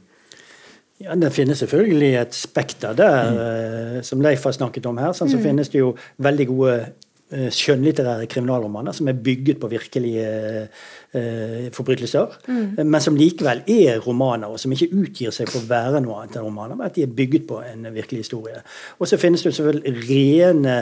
Ja, 1.03 1.15
Det 1.15 1.33
finnes 1.33 1.59
selvfølgelig 1.61 2.15
et 2.23 2.37
spekter 2.37 2.95
der, 2.97 3.33
mm. 3.33 4.05
som 4.05 4.23
Leif 4.25 4.45
har 4.49 4.55
snakket 4.57 4.87
om 4.89 4.97
her. 5.01 5.13
Sånn, 5.13 5.29
så 5.29 5.37
mm. 5.37 5.43
finnes 5.45 5.73
det 5.73 5.83
jo 5.83 5.91
veldig 6.25 6.47
gode 6.49 6.77
uh, 6.87 7.49
skjønnlitterære 7.53 8.29
kriminalromaner 8.33 8.97
som 8.97 9.11
er 9.13 9.19
bygget 9.27 9.61
på 9.61 9.69
virkelige 9.69 10.31
uh, 10.65 11.67
forbrytelser, 11.77 12.39
mm. 12.49 12.81
men 12.81 13.05
som 13.05 13.19
likevel 13.19 13.61
er 13.69 14.01
romaner, 14.07 14.49
og 14.49 14.63
som 14.63 14.73
ikke 14.73 14.89
utgir 14.97 15.37
seg 15.37 15.53
for 15.53 15.61
å 15.61 15.69
være 15.69 16.01
noe 16.01 16.23
annet 16.23 16.41
enn 16.41 16.49
romaner, 16.49 16.81
men 16.81 16.89
at 16.89 16.97
de 16.97 17.05
er 17.05 17.13
bygget 17.21 17.45
på 17.51 17.61
en 17.61 17.91
virkelig 17.93 18.25
historie. 18.25 18.65
Og 18.97 19.13
så 19.13 19.21
finnes 19.21 19.45
det 19.45 19.53
selvfølgelig 19.53 20.09
rene 20.09 20.79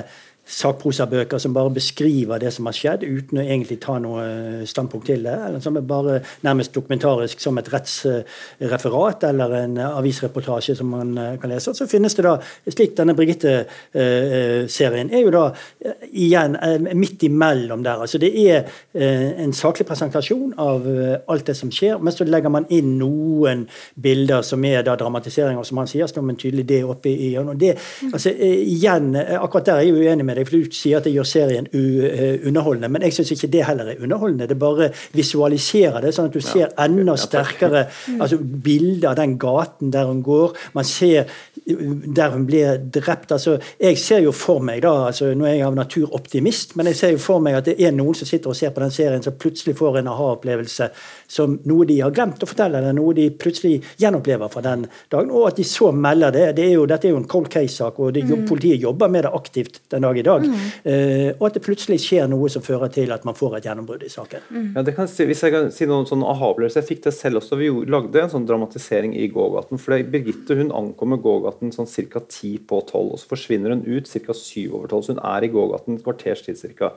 sakprosabøker 0.47 1.39
som 1.39 1.55
bare 1.55 1.71
beskriver 1.73 2.39
det 2.39 2.53
som 2.53 2.67
har 2.69 2.77
skjedd, 2.77 3.05
uten 3.05 3.39
å 3.41 3.45
egentlig 3.45 3.79
ta 3.81 3.97
noe 4.03 4.65
standpunkt 4.69 5.07
til 5.09 5.25
det. 5.25 5.35
eller 5.47 5.61
Som 5.65 5.77
er 5.77 5.87
bare 5.89 6.21
nærmest 6.45 6.75
dokumentarisk 6.75 7.41
som 7.41 7.59
et 7.59 7.73
rettsreferat 7.73 9.25
eller 9.31 9.55
en 9.63 9.79
avisreportasje 9.79 10.77
som 10.77 10.87
man 10.93 11.19
eh, 11.19 11.39
kan 11.41 11.51
lese. 11.51 11.75
Så 11.75 11.87
finnes 11.89 12.15
det 12.15 12.27
da, 12.27 12.37
slik 12.69 12.97
denne 12.99 13.15
Birgitte-serien 13.17 15.13
er 15.13 15.25
jo 15.25 15.31
da 15.33 15.45
eh, 15.81 16.09
igjen 16.13 16.57
eh, 16.61 16.95
midt 16.95 17.23
imellom 17.25 17.85
der. 17.85 18.05
altså 18.05 18.19
Det 18.19 18.33
er 18.35 18.65
en 18.95 19.53
saklig 19.53 19.87
presentasjon 19.87 20.55
av 20.61 20.87
alt 21.31 21.47
det 21.47 21.57
som 21.57 21.71
skjer, 21.73 21.99
men 21.99 22.13
så 22.13 22.25
legger 22.27 22.53
man 22.53 22.67
inn 22.73 22.99
noen 22.99 23.65
bilder 24.01 24.43
som 24.47 24.65
er 24.65 24.83
da 24.87 24.97
dramatiseringer, 24.99 25.65
som 25.67 25.79
han 25.81 25.89
sier, 25.91 26.07
som 26.11 26.29
en 26.31 26.39
tydelig 26.39 26.67
det 26.69 26.85
oppe 26.85 27.09
i 27.11 27.33
hjørnet. 27.33 27.61
Det, 27.61 27.73
altså, 28.13 28.31
igjen, 28.35 29.17
akkurat 29.17 29.67
der 29.67 29.81
er 29.81 29.89
jeg 29.89 29.95
uenig 29.99 30.27
med 30.27 30.34
med 30.35 30.43
deg, 30.43 30.51
for 30.51 30.59
du 30.59 30.74
sier 30.74 30.99
at 30.99 31.09
jeg 31.09 31.16
gjør 31.18 31.28
serien 31.28 31.68
eh, 31.70 32.47
underholdende. 32.49 32.91
Men 32.93 33.07
jeg 33.07 33.16
syns 33.18 33.35
ikke 33.37 33.51
det 33.55 33.64
heller 33.68 33.93
er 33.93 34.03
underholdende. 34.03 34.49
Det 34.51 34.59
bare 34.59 34.91
visualiserer 35.14 36.03
det, 36.05 36.14
sånn 36.16 36.30
at 36.30 36.37
du 36.37 36.45
ser 36.45 36.74
enda 36.85 37.16
sterkere 37.20 37.87
altså, 38.18 38.39
bilder 38.39 39.12
av 39.12 39.18
den 39.20 39.37
gaten 39.41 39.93
der 39.95 40.11
hun 40.11 40.22
går. 40.26 40.57
Man 40.74 40.89
ser 40.89 41.30
der 41.65 42.31
hun 42.31 42.47
blir 42.47 42.79
drept. 42.79 43.33
altså 43.33 43.59
Jeg 43.81 43.99
ser 43.99 44.21
jo 44.25 44.33
for 44.33 44.61
meg, 44.61 44.83
da, 44.83 45.07
altså 45.09 45.31
nå 45.35 45.47
er 45.49 45.57
jeg 45.57 45.67
av 45.67 45.77
natur 45.79 46.15
optimist, 46.15 46.77
men 46.77 46.91
jeg 46.91 46.99
ser 46.99 47.15
jo 47.15 47.23
for 47.23 47.41
meg 47.41 47.57
at 47.59 47.71
det 47.71 47.77
er 47.81 47.95
noen 47.95 48.17
som 48.17 48.29
sitter 48.29 48.53
og 48.53 48.59
ser 48.59 48.75
på 48.75 48.83
den 48.85 48.93
serien, 48.93 49.23
som 49.25 49.37
plutselig 49.41 49.77
får 49.79 50.01
en 50.01 50.11
aha-opplevelse 50.12 50.91
som 51.27 51.57
noe 51.65 51.87
de 51.89 52.01
har 52.03 52.12
glemt 52.15 52.43
å 52.43 52.49
fortelle, 52.49 52.79
eller 52.79 52.97
noe 52.97 53.15
de 53.17 53.31
plutselig 53.31 53.79
gjenopplever 54.01 54.53
fra 54.53 54.65
den 54.65 54.85
dagen. 55.12 55.33
Og 55.33 55.49
at 55.49 55.61
de 55.61 55.65
så 55.69 55.91
melder 55.93 56.35
det. 56.35 56.45
det 56.59 56.67
er 56.69 56.75
jo, 56.77 56.85
dette 56.91 57.09
er 57.09 57.15
jo 57.15 57.23
en 57.23 57.29
cold 57.31 57.49
case-sak, 57.53 57.99
og 57.99 58.12
det, 58.17 58.27
mm. 58.29 58.45
politiet 58.49 58.83
jobber 58.83 59.09
med 59.12 59.25
det 59.25 59.33
aktivt 59.35 59.81
den 59.95 60.05
dag 60.05 60.21
i 60.21 60.27
dag. 60.27 60.45
Mm. 60.45 60.61
Uh, 60.85 61.31
og 61.39 61.49
at 61.49 61.59
det 61.59 61.65
plutselig 61.65 62.01
skjer 62.05 62.29
noe 62.31 62.51
som 62.53 62.65
fører 62.65 62.93
til 62.93 63.12
at 63.15 63.25
man 63.25 63.39
får 63.39 63.59
et 63.59 63.71
gjennombrudd 63.71 64.05
i 64.05 64.12
saken. 64.12 64.45
Mm. 64.51 64.69
Ja, 64.77 64.85
det 64.85 64.97
kan 64.99 65.09
si, 65.11 65.25
hvis 65.29 65.43
jeg 65.47 65.55
kan 65.55 65.73
si 65.75 65.89
noen 65.89 66.09
sånn 66.09 66.25
aha-opplevelse 66.25 66.83
Jeg 66.83 66.91
fikk 66.91 67.05
det 67.09 67.15
selv 67.17 67.41
også. 67.41 67.57
Vi 67.61 67.71
lagde 67.89 68.21
en 68.21 68.33
sånn 68.33 68.47
dramatisering 68.49 69.17
i 69.17 69.31
gågaten. 69.33 69.81
for 69.81 69.97
Birgitte 70.15 70.59
hun 70.59 70.73
ankommer 70.75 71.21
gågaten 71.23 71.54
sånn 71.75 71.91
ca. 72.11 72.21
ti 72.29 72.57
på 72.59 72.81
tolv, 72.89 73.15
og 73.15 73.21
så 73.23 73.31
forsvinner 73.31 73.75
hun 73.75 73.85
ut 73.87 74.11
ca. 74.11 74.35
syv 74.35 74.75
over 74.75 74.89
tolv. 74.89 75.05
Så 75.07 75.15
hun 75.15 75.25
er 75.25 75.45
i 75.45 75.53
gågaten 75.53 75.97
et 75.99 76.05
kvarters 76.05 76.43
tid 76.43 76.61
ca. 76.79 76.95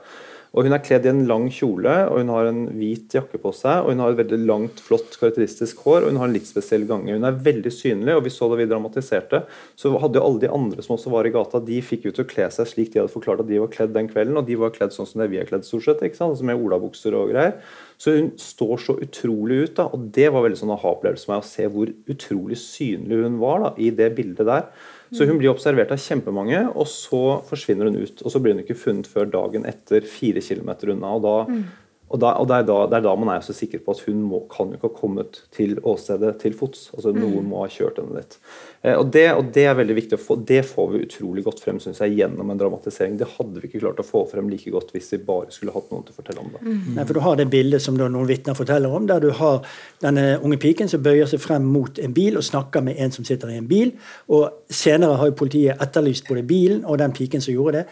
Og 0.56 0.64
Hun 0.64 0.74
er 0.74 0.82
kledd 0.84 1.06
i 1.06 1.10
en 1.12 1.26
lang 1.28 1.46
kjole 1.52 1.94
og 2.08 2.18
hun 2.20 2.30
har 2.32 2.48
en 2.48 2.60
hvit 2.78 3.12
jakke 3.14 3.40
på 3.40 3.52
seg. 3.54 3.84
og 3.84 3.92
Hun 3.92 4.02
har 4.02 4.14
et 4.14 4.20
veldig 4.22 4.38
langt, 4.48 4.80
flott, 4.80 5.18
karakteristisk 5.20 5.82
hår 5.84 6.06
og 6.06 6.12
hun 6.12 6.20
har 6.22 6.30
en 6.30 6.36
litt 6.36 6.48
spesiell 6.48 6.86
gange. 6.88 7.14
Hun 7.14 7.28
er 7.28 7.40
veldig 7.48 7.72
synlig, 7.74 8.16
og 8.16 8.24
vi 8.24 8.32
så 8.32 8.48
da 8.50 8.58
vi 8.58 8.68
dramatiserte. 8.70 9.42
Så 9.78 9.92
hadde 10.00 10.20
jo 10.20 10.24
alle 10.24 10.42
de 10.44 10.52
andre 10.52 10.84
som 10.84 10.96
også 10.96 11.12
var 11.12 11.28
i 11.28 11.34
gata, 11.34 11.60
de 11.64 11.82
fikk 11.84 12.08
jo 12.08 12.14
til 12.16 12.24
å 12.24 12.30
kle 12.30 12.48
seg 12.54 12.70
slik 12.70 12.92
de 12.94 13.02
hadde 13.02 13.12
forklart 13.12 13.44
at 13.44 13.50
de 13.50 13.60
var 13.60 13.72
kledd 13.74 13.94
den 13.96 14.10
kvelden. 14.10 14.40
Og 14.40 14.48
de 14.48 14.58
var 14.60 14.74
kledd 14.74 14.96
sånn 14.96 15.08
som 15.08 15.22
det 15.22 15.30
vi 15.34 15.42
er 15.42 15.48
kledd, 15.48 15.68
stort 15.68 15.86
sett. 15.86 16.02
ikke 16.02 16.18
sant? 16.18 16.36
Altså 16.36 16.48
med 16.48 16.64
olabukser 16.64 17.16
og 17.18 17.32
greier. 17.34 17.58
Så 17.98 18.14
hun 18.14 18.30
står 18.40 18.76
så 18.84 18.98
utrolig 19.04 19.64
ut. 19.64 19.74
da, 19.76 19.88
og 19.92 20.10
Det 20.14 20.30
var 20.32 20.46
veldig 20.46 20.60
sånn 20.60 20.74
aha-opplevelse 20.74 21.26
for 21.26 21.34
meg 21.34 21.44
å 21.44 21.50
se 21.50 21.66
hvor 21.72 21.90
utrolig 22.08 22.58
synlig 22.60 23.24
hun 23.24 23.40
var 23.42 23.66
da, 23.66 23.74
i 23.76 23.90
det 23.90 24.14
bildet 24.16 24.46
der. 24.48 24.70
Så 25.14 25.24
hun 25.28 25.38
blir 25.40 25.50
observert 25.52 25.92
av 25.94 26.00
kjempemange, 26.02 26.66
og 26.74 26.88
så 26.90 27.40
forsvinner 27.48 27.88
hun 27.88 28.00
ut. 28.02 28.22
Og 28.24 28.32
så 28.34 28.40
blir 28.42 28.54
hun 28.54 28.64
ikke 28.64 28.76
funnet 28.78 29.08
før 29.08 29.30
dagen 29.32 29.64
etter, 29.68 30.04
fire 30.08 30.42
kilometer 30.44 30.92
unna. 30.94 31.14
og 31.16 31.24
da, 31.24 31.36
mm. 31.48 31.62
Og, 32.08 32.16
da, 32.22 32.32
og 32.40 32.48
det, 32.48 32.62
er 32.62 32.68
da, 32.68 32.78
det, 32.88 32.98
er 32.98 33.04
da, 33.04 33.12
man 33.20 33.30
er 33.34 33.42
så 33.44 33.52
sikker 33.56 33.82
på 33.84 33.92
at 33.92 34.00
hun 34.06 34.22
må, 34.24 34.40
kan 34.48 34.70
jo 34.72 34.78
ikke 34.78 34.88
ha 34.88 34.96
kommet 34.96 35.42
til 35.54 35.76
åstedet 35.84 36.38
til 36.40 36.54
fots. 36.56 36.88
altså 36.94 37.12
mm. 37.12 37.20
Noen 37.20 37.48
må 37.50 37.60
ha 37.60 37.68
kjørt 37.72 38.00
henne 38.00 38.22
dit. 38.22 38.38
Eh, 38.80 38.94
og, 38.94 39.10
det, 39.12 39.26
og, 39.34 39.50
det, 39.52 39.66
er 39.68 39.76
veldig 39.76 39.96
viktig 39.98 40.16
å 40.16 40.22
få, 40.22 40.38
det 40.48 40.62
får 40.68 40.88
vi 40.94 41.02
utrolig 41.04 41.44
godt 41.44 41.60
frem 41.64 41.80
synes 41.82 42.00
jeg, 42.00 42.16
gjennom 42.22 42.48
en 42.52 42.62
dramatisering. 42.62 43.18
Det 43.20 43.28
hadde 43.34 43.60
vi 43.60 43.68
ikke 43.68 43.82
klart 43.84 44.00
å 44.00 44.06
få 44.08 44.24
frem 44.30 44.48
like 44.48 44.72
godt 44.72 44.94
hvis 44.96 45.12
vi 45.14 45.20
bare 45.28 45.52
skulle 45.54 45.76
hatt 45.76 45.92
noen 45.92 46.08
til 46.08 46.16
å 46.16 46.18
fortelle 46.22 46.44
om 46.46 46.50
det. 46.54 46.64
Mm. 46.64 46.88
Nei, 46.96 47.04
for 47.04 47.18
Du 47.18 47.24
har 47.26 47.38
det 47.40 47.48
bildet 47.52 47.84
som 47.84 48.00
noen 48.00 48.28
vitner 48.30 48.56
forteller 48.56 48.96
om, 48.96 49.08
der 49.10 49.22
du 49.24 49.28
har 49.36 49.60
denne 50.04 50.26
unge 50.38 50.60
piken 50.64 50.88
som 50.88 51.04
bøyer 51.04 51.28
seg 51.28 51.44
frem 51.44 51.68
mot 51.68 52.00
en 52.00 52.16
bil 52.16 52.40
og 52.40 52.46
snakker 52.46 52.84
med 52.88 53.00
en 53.04 53.12
som 53.12 53.26
sitter 53.28 53.52
i 53.52 53.60
en 53.60 53.68
bil. 53.68 53.92
og 54.32 54.64
Senere 54.72 55.20
har 55.20 55.28
jo 55.28 55.40
politiet 55.44 55.80
etterlyst 55.82 56.28
både 56.28 56.46
bilen 56.48 56.84
og 56.88 57.02
den 57.02 57.12
piken 57.12 57.44
som 57.44 57.52
gjorde 57.52 57.82
det 57.82 57.86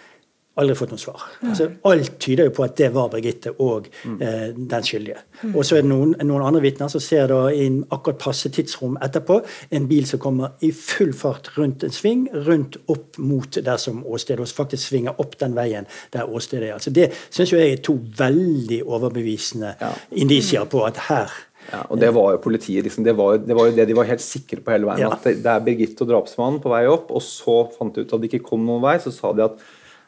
aldri 0.61 0.77
fått 0.79 0.93
noe 0.95 1.01
svar. 1.01 1.25
Altså, 1.45 1.69
alt 1.91 2.15
tyder 2.23 2.49
jo 2.49 2.55
på 2.57 2.65
at 2.65 2.77
det 2.81 2.89
var 2.95 3.11
Birgitte 3.13 3.53
og 3.63 3.89
eh, 3.93 4.49
den 4.57 4.87
skyldige. 4.87 5.19
Og 5.53 5.61
så 5.67 5.79
er 5.79 5.85
det 5.85 5.91
noen, 5.91 6.15
noen 6.25 6.45
andre 6.47 6.63
vitner 6.65 6.91
som 6.93 7.03
ser 7.05 7.29
da 7.33 7.43
i 7.53 7.69
akkurat 7.93 8.21
passe 8.23 8.51
tidsrom 8.55 8.97
etterpå 9.05 9.41
en 9.77 9.89
bil 9.91 10.07
som 10.09 10.23
kommer 10.23 10.57
i 10.65 10.73
full 10.73 11.13
fart 11.17 11.53
rundt 11.59 11.85
en 11.85 11.93
sving, 11.93 12.27
rundt 12.49 12.79
opp 12.93 13.21
mot 13.21 13.61
der 13.69 13.83
som 13.83 14.01
åstedet, 14.07 14.41
og 14.47 14.57
faktisk 14.63 14.89
svinger 14.89 15.21
opp 15.23 15.37
den 15.41 15.57
veien 15.57 15.89
der 16.15 16.31
åstedet 16.31 16.71
er. 16.71 16.79
Altså, 16.79 16.95
det 16.95 17.11
syns 17.29 17.53
jeg 17.53 17.77
er 17.77 17.85
to 17.85 17.99
veldig 18.19 18.81
overbevisende 18.87 19.77
ja. 19.81 19.93
indisier 20.17 20.65
på 20.71 20.87
at 20.89 21.05
her 21.11 21.33
ja, 21.67 21.81
og 21.91 21.99
Det 21.99 22.13
var 22.15 22.35
jo 22.35 22.43
politiet. 22.43 22.85
Liksom. 22.87 23.05
Det, 23.05 23.15
var, 23.19 23.41
det, 23.43 23.55
var, 23.57 23.67
jo 23.67 23.75
det 23.75 23.89
de 23.89 23.97
var 23.97 24.07
helt 24.07 24.23
sikre 24.23 24.61
på 24.63 24.75
hele 24.75 24.87
veien. 24.87 25.07
Ja. 25.07 25.15
At 25.17 25.25
det, 25.27 25.41
det 25.43 25.51
er 25.51 25.65
Birgitte 25.67 26.05
og 26.05 26.13
drapsmannen 26.13 26.61
på 26.63 26.71
vei 26.71 26.85
opp. 26.91 27.11
Og 27.11 27.25
så 27.25 27.65
fant 27.75 27.97
de 27.97 28.05
ut 28.05 28.15
at 28.15 28.23
de 28.23 28.31
ikke 28.31 28.45
kom 28.47 28.63
noen 28.67 28.85
vei. 28.85 28.95
Så 29.03 29.11
sa 29.15 29.33
de 29.35 29.47
at 29.49 29.59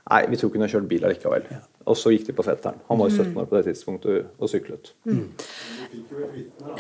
Nei, 0.09 0.23
vi 0.31 0.39
tror 0.39 0.49
ikke 0.49 0.59
hun 0.59 0.65
har 0.65 0.73
kjørt 0.73 0.89
bil 0.89 1.05
allikevel. 1.05 1.49
Ja. 1.53 1.61
Og 1.89 1.97
så 1.97 2.13
gikk 2.13 2.27
de 2.29 2.35
på 2.37 2.45
fetteren. 2.45 2.81
Han 2.89 3.01
var 3.01 3.11
jo 3.11 3.23
17 3.25 3.37
år 3.41 3.49
på 3.49 3.57
det 3.57 3.65
tidspunktet 3.69 4.27
og 4.39 4.51
syklet. 4.53 4.93
Mm. 5.09 5.25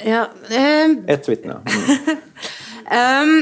Ja, 0.04 0.26
eh, 0.52 0.96
Ett 1.14 1.28
vitne. 1.28 1.60
Mm. 1.64 2.22
um, 3.00 3.34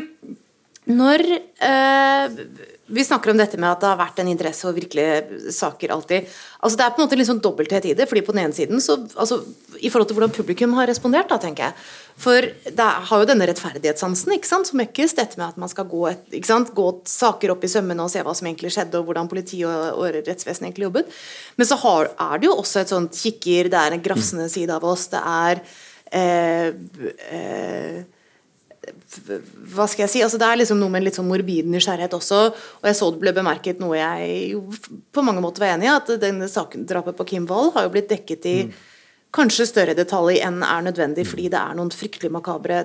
når 0.97 1.24
uh, 1.62 2.39
vi 2.87 3.05
snakker 3.05 3.32
om 3.32 3.39
dette 3.41 3.59
med 3.59 3.66
at 3.68 3.80
det 3.82 3.89
har 3.89 3.99
vært 3.99 4.20
en 4.22 4.28
interesse 4.30 4.62
for 4.62 4.76
virkelige 4.76 5.51
saker 5.55 5.91
alltid. 5.91 6.28
Altså 6.61 6.78
Det 6.78 6.84
er 6.84 6.93
på 6.95 7.01
en 7.01 7.07
måte 7.07 7.18
litt 7.18 7.28
sånn 7.28 7.43
dobbelthet 7.43 7.89
i 7.91 7.95
det. 7.99 8.07
fordi 8.09 8.22
på 8.22 8.34
den 8.34 8.45
ene 8.45 8.55
siden 8.55 8.80
så, 8.80 8.99
altså, 9.18 9.41
I 9.80 9.91
forhold 9.91 10.09
til 10.09 10.18
hvordan 10.18 10.34
publikum 10.34 10.74
har 10.78 10.87
respondert, 10.87 11.28
da, 11.28 11.39
tenker 11.43 11.68
jeg. 11.68 11.74
For 12.16 12.47
det 12.78 12.87
har 13.11 13.22
jo 13.22 13.28
denne 13.28 13.49
rettferdighetssansen 13.51 14.37
ikke 14.37 14.49
sant, 14.49 14.70
som 14.70 14.78
møkkes. 14.78 15.16
Dette 15.18 15.41
med 15.41 15.49
at 15.49 15.59
man 15.59 15.72
skal 15.72 15.89
gå, 15.91 16.07
et, 16.12 16.22
ikke 16.39 16.53
sant, 16.53 16.70
gå 16.76 16.87
saker 17.11 17.57
opp 17.57 17.66
i 17.66 17.72
sømmene 17.74 18.07
og 18.07 18.12
se 18.12 18.22
hva 18.22 18.34
som 18.39 18.47
egentlig 18.47 18.70
skjedde, 18.76 19.01
og 19.01 19.11
hvordan 19.11 19.30
politi 19.32 19.64
og, 19.66 19.74
og 19.99 20.20
rettsvesenet 20.22 20.70
egentlig 20.70 20.87
jobbet. 20.87 21.16
Men 21.59 21.66
så 21.66 21.80
har, 21.82 22.12
er 22.14 22.39
det 22.39 22.51
jo 22.51 22.59
også 22.61 22.84
et 22.84 22.95
sånt 22.95 23.18
kikker, 23.18 23.72
det 23.72 23.82
er 23.82 23.97
en 23.97 24.07
grafsende 24.07 24.47
side 24.53 24.78
av 24.78 24.87
oss. 24.87 25.09
Det 25.11 25.22
er 25.26 25.64
eh, 26.14 26.70
eh, 27.34 28.05
hva 29.07 29.86
skal 29.86 30.04
jeg 30.04 30.11
si, 30.11 30.22
altså 30.24 30.38
Det 30.40 30.46
er 30.48 30.59
liksom 30.61 30.80
noe 30.80 30.90
med 30.90 31.00
en 31.00 31.07
litt 31.07 31.18
sånn 31.18 31.28
morbid 31.28 31.68
nysgjerrighet 31.70 32.16
også. 32.16 32.40
Og 32.80 32.88
jeg 32.90 32.98
så 32.98 33.11
det 33.14 33.22
ble 33.22 33.32
bemerket 33.36 33.82
noe 33.82 33.98
jeg 33.98 34.57
på 35.14 35.24
mange 35.26 35.42
måter 35.44 35.62
var 35.62 35.76
enig 35.76 35.88
i, 35.88 35.92
at 35.94 36.11
denne 36.22 36.48
saken, 36.50 36.86
drapet 36.88 37.18
på 37.18 37.28
Kim 37.32 37.46
Wold 37.50 37.74
har 37.76 37.86
jo 37.86 37.92
blitt 37.94 38.11
dekket 38.11 38.48
i 38.50 38.57
mm. 38.66 38.72
kanskje 39.36 39.68
større 39.70 39.94
detalj 39.98 40.40
enn 40.46 40.59
er 40.66 40.88
nødvendig, 40.88 41.26
fordi 41.28 41.50
det 41.54 41.61
er 41.61 41.78
noen 41.78 41.94
fryktelig 41.94 42.32
makabre 42.34 42.82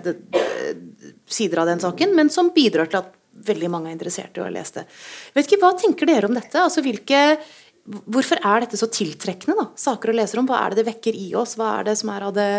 sider 1.31 1.63
av 1.63 1.71
den 1.71 1.81
saken, 1.81 2.13
men 2.17 2.29
som 2.33 2.53
bidrar 2.53 2.91
til 2.91 3.01
at 3.01 3.09
veldig 3.47 3.71
mange 3.73 3.89
er 3.89 3.97
interessert 3.97 4.37
i 4.37 4.43
å 4.43 4.45
ha 4.45 4.53
lest 4.53 4.77
det. 4.77 4.85
Vet 5.33 5.47
ikke, 5.47 5.61
Hva 5.63 5.73
tenker 5.79 6.09
dere 6.09 6.29
om 6.29 6.37
dette? 6.37 6.61
Altså 6.61 6.83
hvilke 6.85 7.41
Hvorfor 7.81 8.37
er 8.45 8.61
dette 8.61 8.77
så 8.77 8.85
tiltrekkende? 8.93 9.55
da, 9.57 9.63
Saker 9.73 10.11
å 10.11 10.13
lese 10.13 10.37
om? 10.37 10.45
Hva 10.45 10.59
er 10.61 10.69
det 10.71 10.83
det 10.83 10.91
vekker 10.91 11.15
i 11.17 11.31
oss? 11.33 11.55
Hva 11.57 11.79
er 11.79 11.87
det 11.87 11.95
som 11.97 12.11
er 12.13 12.27
av 12.27 12.35
det 12.35 12.49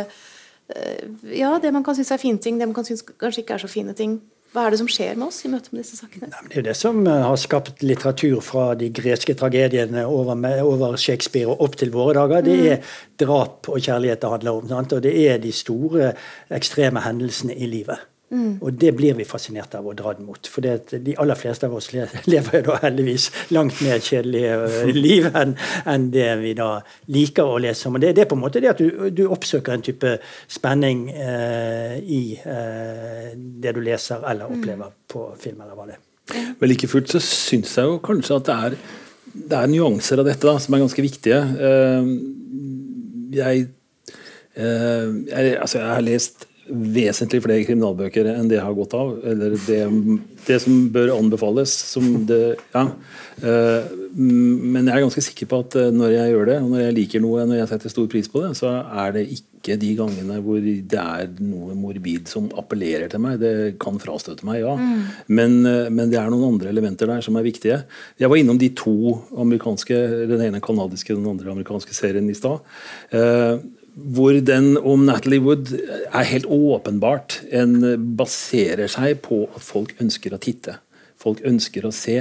ja, 1.33 1.57
det 1.63 1.73
man 1.75 1.85
kan 1.85 1.97
synes 1.99 2.13
er 2.15 2.21
fine 2.23 2.39
ting, 2.39 2.61
det 2.61 2.69
man 2.69 2.77
kan 2.77 2.87
synes 2.87 3.05
kanskje 3.07 3.45
ikke 3.45 3.59
er 3.59 3.65
så 3.65 3.71
fine 3.71 3.95
ting. 3.99 4.21
Hva 4.53 4.67
er 4.67 4.75
det 4.75 4.83
som 4.83 4.89
skjer 4.91 5.17
med 5.17 5.31
oss 5.31 5.39
i 5.47 5.49
møte 5.49 5.73
med 5.73 5.81
disse 5.81 5.97
sakene? 5.97 6.29
det 6.29 6.53
er 6.53 6.61
jo 6.61 6.65
det 6.67 6.75
som 6.77 6.99
eh, 7.09 7.23
har 7.25 7.39
skapt 7.41 7.81
litteratur 7.81 8.43
fra 8.45 8.67
de 8.77 8.91
greske 8.93 9.33
tragediene 9.39 10.05
over, 10.05 10.37
over 10.61 10.99
Shakespeare 11.01 11.49
og 11.49 11.63
opp 11.65 11.79
til 11.81 11.93
våre 11.95 12.19
dager. 12.19 12.45
Det 12.45 12.59
mm. 12.59 12.67
er 12.75 12.99
drap 13.23 13.71
og 13.73 13.81
kjærlighet 13.81 14.21
det 14.21 14.33
handler 14.35 14.61
om. 14.61 14.69
Sant? 14.69 14.93
Og 14.93 15.05
det 15.07 15.15
er 15.25 15.41
de 15.41 15.55
store, 15.57 16.13
ekstreme 16.53 17.01
hendelsene 17.01 17.57
i 17.57 17.71
livet. 17.71 18.05
Mm. 18.33 18.53
Og 18.65 18.73
det 18.81 18.95
blir 18.97 19.17
vi 19.19 19.27
fascinert 19.29 19.75
av 19.77 19.85
å 19.85 19.93
dra 19.97 20.15
den 20.17 20.25
mot. 20.25 20.49
For 20.49 20.65
de 20.65 21.17
aller 21.21 21.37
fleste 21.37 21.69
av 21.69 21.75
oss 21.77 21.91
lever 22.33 22.59
jo 22.59 22.63
da 22.71 22.79
heldigvis 22.87 23.29
langt 23.53 23.83
mer 23.85 24.01
kjedelige 24.01 24.55
øh, 24.57 24.93
liv 25.07 25.29
enn 25.29 25.53
en 25.93 26.07
det 26.15 26.31
vi 26.41 26.55
da 26.57 26.71
liker 27.13 27.51
å 27.53 27.59
lese 27.63 27.91
om. 27.91 27.99
Og 27.99 28.05
det, 28.05 28.15
det 28.17 28.25
er 28.25 28.31
på 28.31 28.39
en 28.39 28.45
måte 28.45 28.63
det 28.65 28.73
at 28.73 28.81
du, 28.81 29.11
du 29.13 29.27
oppsøker 29.29 29.77
en 29.77 29.85
type 29.85 30.15
spenning 30.51 31.05
eh, 31.13 31.99
i 32.01 32.23
eh, 32.41 33.35
det 33.37 33.75
du 33.77 33.83
leser 33.85 34.25
eller 34.25 34.49
mm. 34.49 34.57
opplever 34.57 34.95
mm. 34.95 34.97
på 35.13 35.27
film, 35.43 35.61
eller 35.61 35.77
hva 35.77 35.91
det 35.91 35.99
er. 35.99 36.07
Men 36.59 36.71
like 36.71 36.89
fullt 36.89 37.13
så 37.13 37.21
syns 37.21 37.75
jeg 37.77 37.91
jo 37.91 37.99
kanskje 38.05 38.39
at 38.39 38.49
det 38.49 38.57
er, 38.69 38.79
det 39.53 39.59
er 39.59 39.73
nyanser 39.75 40.23
av 40.23 40.31
dette 40.31 40.49
da, 40.49 40.57
som 40.63 40.73
er 40.73 40.85
ganske 40.85 41.05
viktige. 41.05 41.41
Uh, 41.59 42.09
jeg, 43.37 43.67
uh, 44.57 45.11
jeg, 45.29 45.53
altså 45.59 45.83
jeg 45.83 45.91
har 45.91 46.07
lest 46.07 46.47
vesentlig 46.71 47.43
flere 47.43 47.65
kriminalbøker 47.67 48.29
enn 48.31 48.49
det 48.51 48.59
jeg 48.59 48.67
har 48.67 48.77
gått 48.77 48.95
av. 48.95 49.17
Eller 49.27 49.57
det, 49.67 49.81
det 50.47 50.59
som 50.63 50.85
bør 50.95 51.15
anbefales. 51.17 51.73
Som 51.93 52.23
det, 52.29 52.57
ja. 52.75 52.85
Eh, 53.43 53.89
men 54.15 54.87
jeg 54.87 54.95
er 54.95 55.07
ganske 55.07 55.25
sikker 55.27 55.51
på 55.51 55.63
at 55.65 55.79
eh, 55.81 55.91
når 55.95 56.15
jeg 56.15 56.35
gjør 56.35 56.51
det, 56.51 56.59
og 56.63 56.69
når 56.75 56.85
jeg 56.85 56.97
liker 57.01 57.25
noe, 57.25 57.47
når 57.49 57.63
jeg 57.63 57.73
setter 57.73 57.95
stor 57.95 58.07
pris 58.13 58.31
på 58.31 58.45
det, 58.45 58.53
så 58.61 58.77
er 58.79 59.17
det 59.19 59.27
ikke 59.35 59.79
de 59.79 59.91
gangene 59.99 60.39
hvor 60.43 60.63
det 60.63 61.03
er 61.03 61.29
noe 61.43 61.75
morbid 61.79 62.31
som 62.31 62.49
appellerer 62.59 63.11
til 63.11 63.23
meg. 63.25 63.43
Det 63.43 63.53
kan 63.83 63.99
frastøte 64.03 64.47
meg, 64.47 64.63
ja. 64.63 64.79
Mm. 64.79 65.05
Men, 65.35 65.59
eh, 65.67 65.91
men, 65.91 66.15
det 66.15 66.23
er 66.23 66.31
noen 66.31 66.55
andre 66.55 66.71
elementer 66.71 67.11
der 67.11 67.27
som 67.27 67.39
er 67.41 67.47
viktige. 67.49 67.83
Jeg 68.23 68.31
var 68.31 68.39
innom 68.39 68.63
de 68.63 68.71
to 68.79 69.19
amerikanske, 69.35 70.01
den 70.31 70.47
ene 70.47 70.63
kanadiske, 70.63 71.19
den 71.19 71.31
andre 71.35 71.57
amerikanske 71.57 71.97
serien 71.97 72.31
i 72.31 72.39
stad 72.39 72.63
hvor 73.95 74.39
den 74.41 74.77
om 74.79 75.05
Natalie 75.07 75.43
Wood 75.45 75.75
er 75.77 76.29
helt 76.31 76.49
åpenbart 76.49 77.43
en 77.53 77.77
baserer 78.17 78.89
seg 78.91 79.21
på 79.27 79.45
at 79.53 79.67
folk 79.67 79.93
ønsker 80.01 80.33
å 80.33 80.41
titte. 80.43 80.79
Folk 81.23 81.43
ønsker 81.47 81.85
å 81.87 81.93
se, 81.95 82.17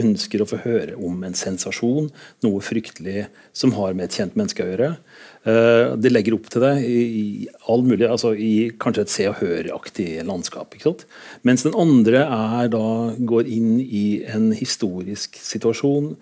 ønsker 0.00 0.40
å 0.40 0.48
få 0.48 0.60
høre 0.62 0.94
om 0.96 1.24
en 1.26 1.36
sensasjon, 1.36 2.08
noe 2.44 2.62
fryktelig 2.64 3.26
som 3.56 3.74
har 3.76 3.92
med 3.96 4.08
et 4.08 4.16
kjent 4.16 4.38
menneske 4.38 4.64
å 4.64 4.70
gjøre. 4.70 4.88
Eh, 5.44 5.92
det 6.00 6.12
legger 6.12 6.38
opp 6.38 6.48
til 6.52 6.64
det 6.64 6.72
i, 6.88 7.26
all 7.68 7.84
mulig, 7.84 8.06
altså 8.08 8.32
i 8.32 8.70
kanskje 8.80 9.04
et 9.04 9.12
se 9.12 9.28
og 9.28 9.42
hør-aktig 9.42 10.08
landskap. 10.24 10.78
Mens 11.46 11.66
den 11.66 11.76
andre 11.76 12.24
da, 12.72 12.86
går 13.18 13.52
inn 13.58 13.76
i 13.84 14.06
en 14.24 14.50
historisk 14.56 15.36
situasjon 15.42 16.14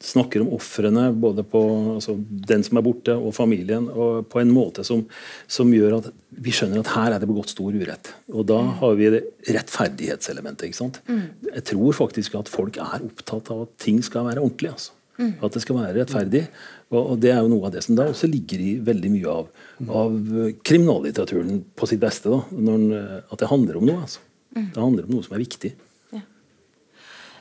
snakker 0.00 0.40
om 0.40 0.52
ofrene, 0.56 1.10
både 1.12 1.44
på 1.44 1.60
altså 1.96 2.14
den 2.18 2.62
som 2.64 2.78
er 2.80 2.84
borte, 2.84 3.14
og 3.14 3.34
familien, 3.36 3.88
og 3.90 4.24
på 4.32 4.40
en 4.40 4.52
måte 4.52 4.84
som, 4.86 5.02
som, 5.50 5.72
gjør 5.74 5.98
at 5.98 6.08
vi 6.40 6.54
skjønner 6.56 6.80
at 6.80 6.92
her 6.94 7.14
er 7.14 7.20
det 7.20 7.28
begått 7.28 7.52
stor 7.52 7.74
urett. 7.76 8.12
Og 8.32 8.46
da 8.48 8.62
mm. 8.64 8.70
har 8.80 8.96
vi 8.96 9.10
det 9.16 9.20
rettferdighetselementet. 9.50 10.70
ikke 10.70 10.80
sant? 10.80 11.02
Mm. 11.10 11.26
Jeg 11.50 11.66
tror 11.72 11.98
faktisk 11.98 12.38
at 12.40 12.48
folk 12.48 12.80
er 12.80 13.04
opptatt 13.10 13.52
av 13.52 13.66
at 13.66 13.76
ting 13.82 14.00
skal 14.06 14.30
være 14.30 14.40
ordentlig. 14.40 14.72
altså. 14.72 14.96
Mm. 15.20 15.34
At 15.44 15.52
det 15.52 15.64
skal 15.66 15.80
være 15.82 15.98
rettferdig. 15.98 16.42
Og, 16.88 17.02
og, 17.02 17.14
det 17.20 17.34
er 17.34 17.42
jo 17.42 17.52
noe 17.52 17.68
av 17.68 17.76
det 17.76 17.84
som 17.84 17.98
da 17.98 18.08
også 18.08 18.30
ligger 18.30 18.64
i 18.64 18.72
veldig 18.86 19.12
mye 19.12 19.36
av, 19.36 19.52
av 20.00 20.16
kriminallitteraturen 20.64 21.60
på 21.76 21.90
sitt 21.90 22.00
beste. 22.00 22.32
da, 22.32 22.40
når, 22.56 22.88
At 23.28 23.44
det 23.44 23.52
handler 23.52 23.82
om 23.82 23.88
noe. 23.90 24.08
altså. 24.08 24.24
Det 24.56 24.80
handler 24.80 25.04
om 25.06 25.18
noe 25.18 25.28
som 25.28 25.36
er 25.36 25.44
viktig. 25.44 25.74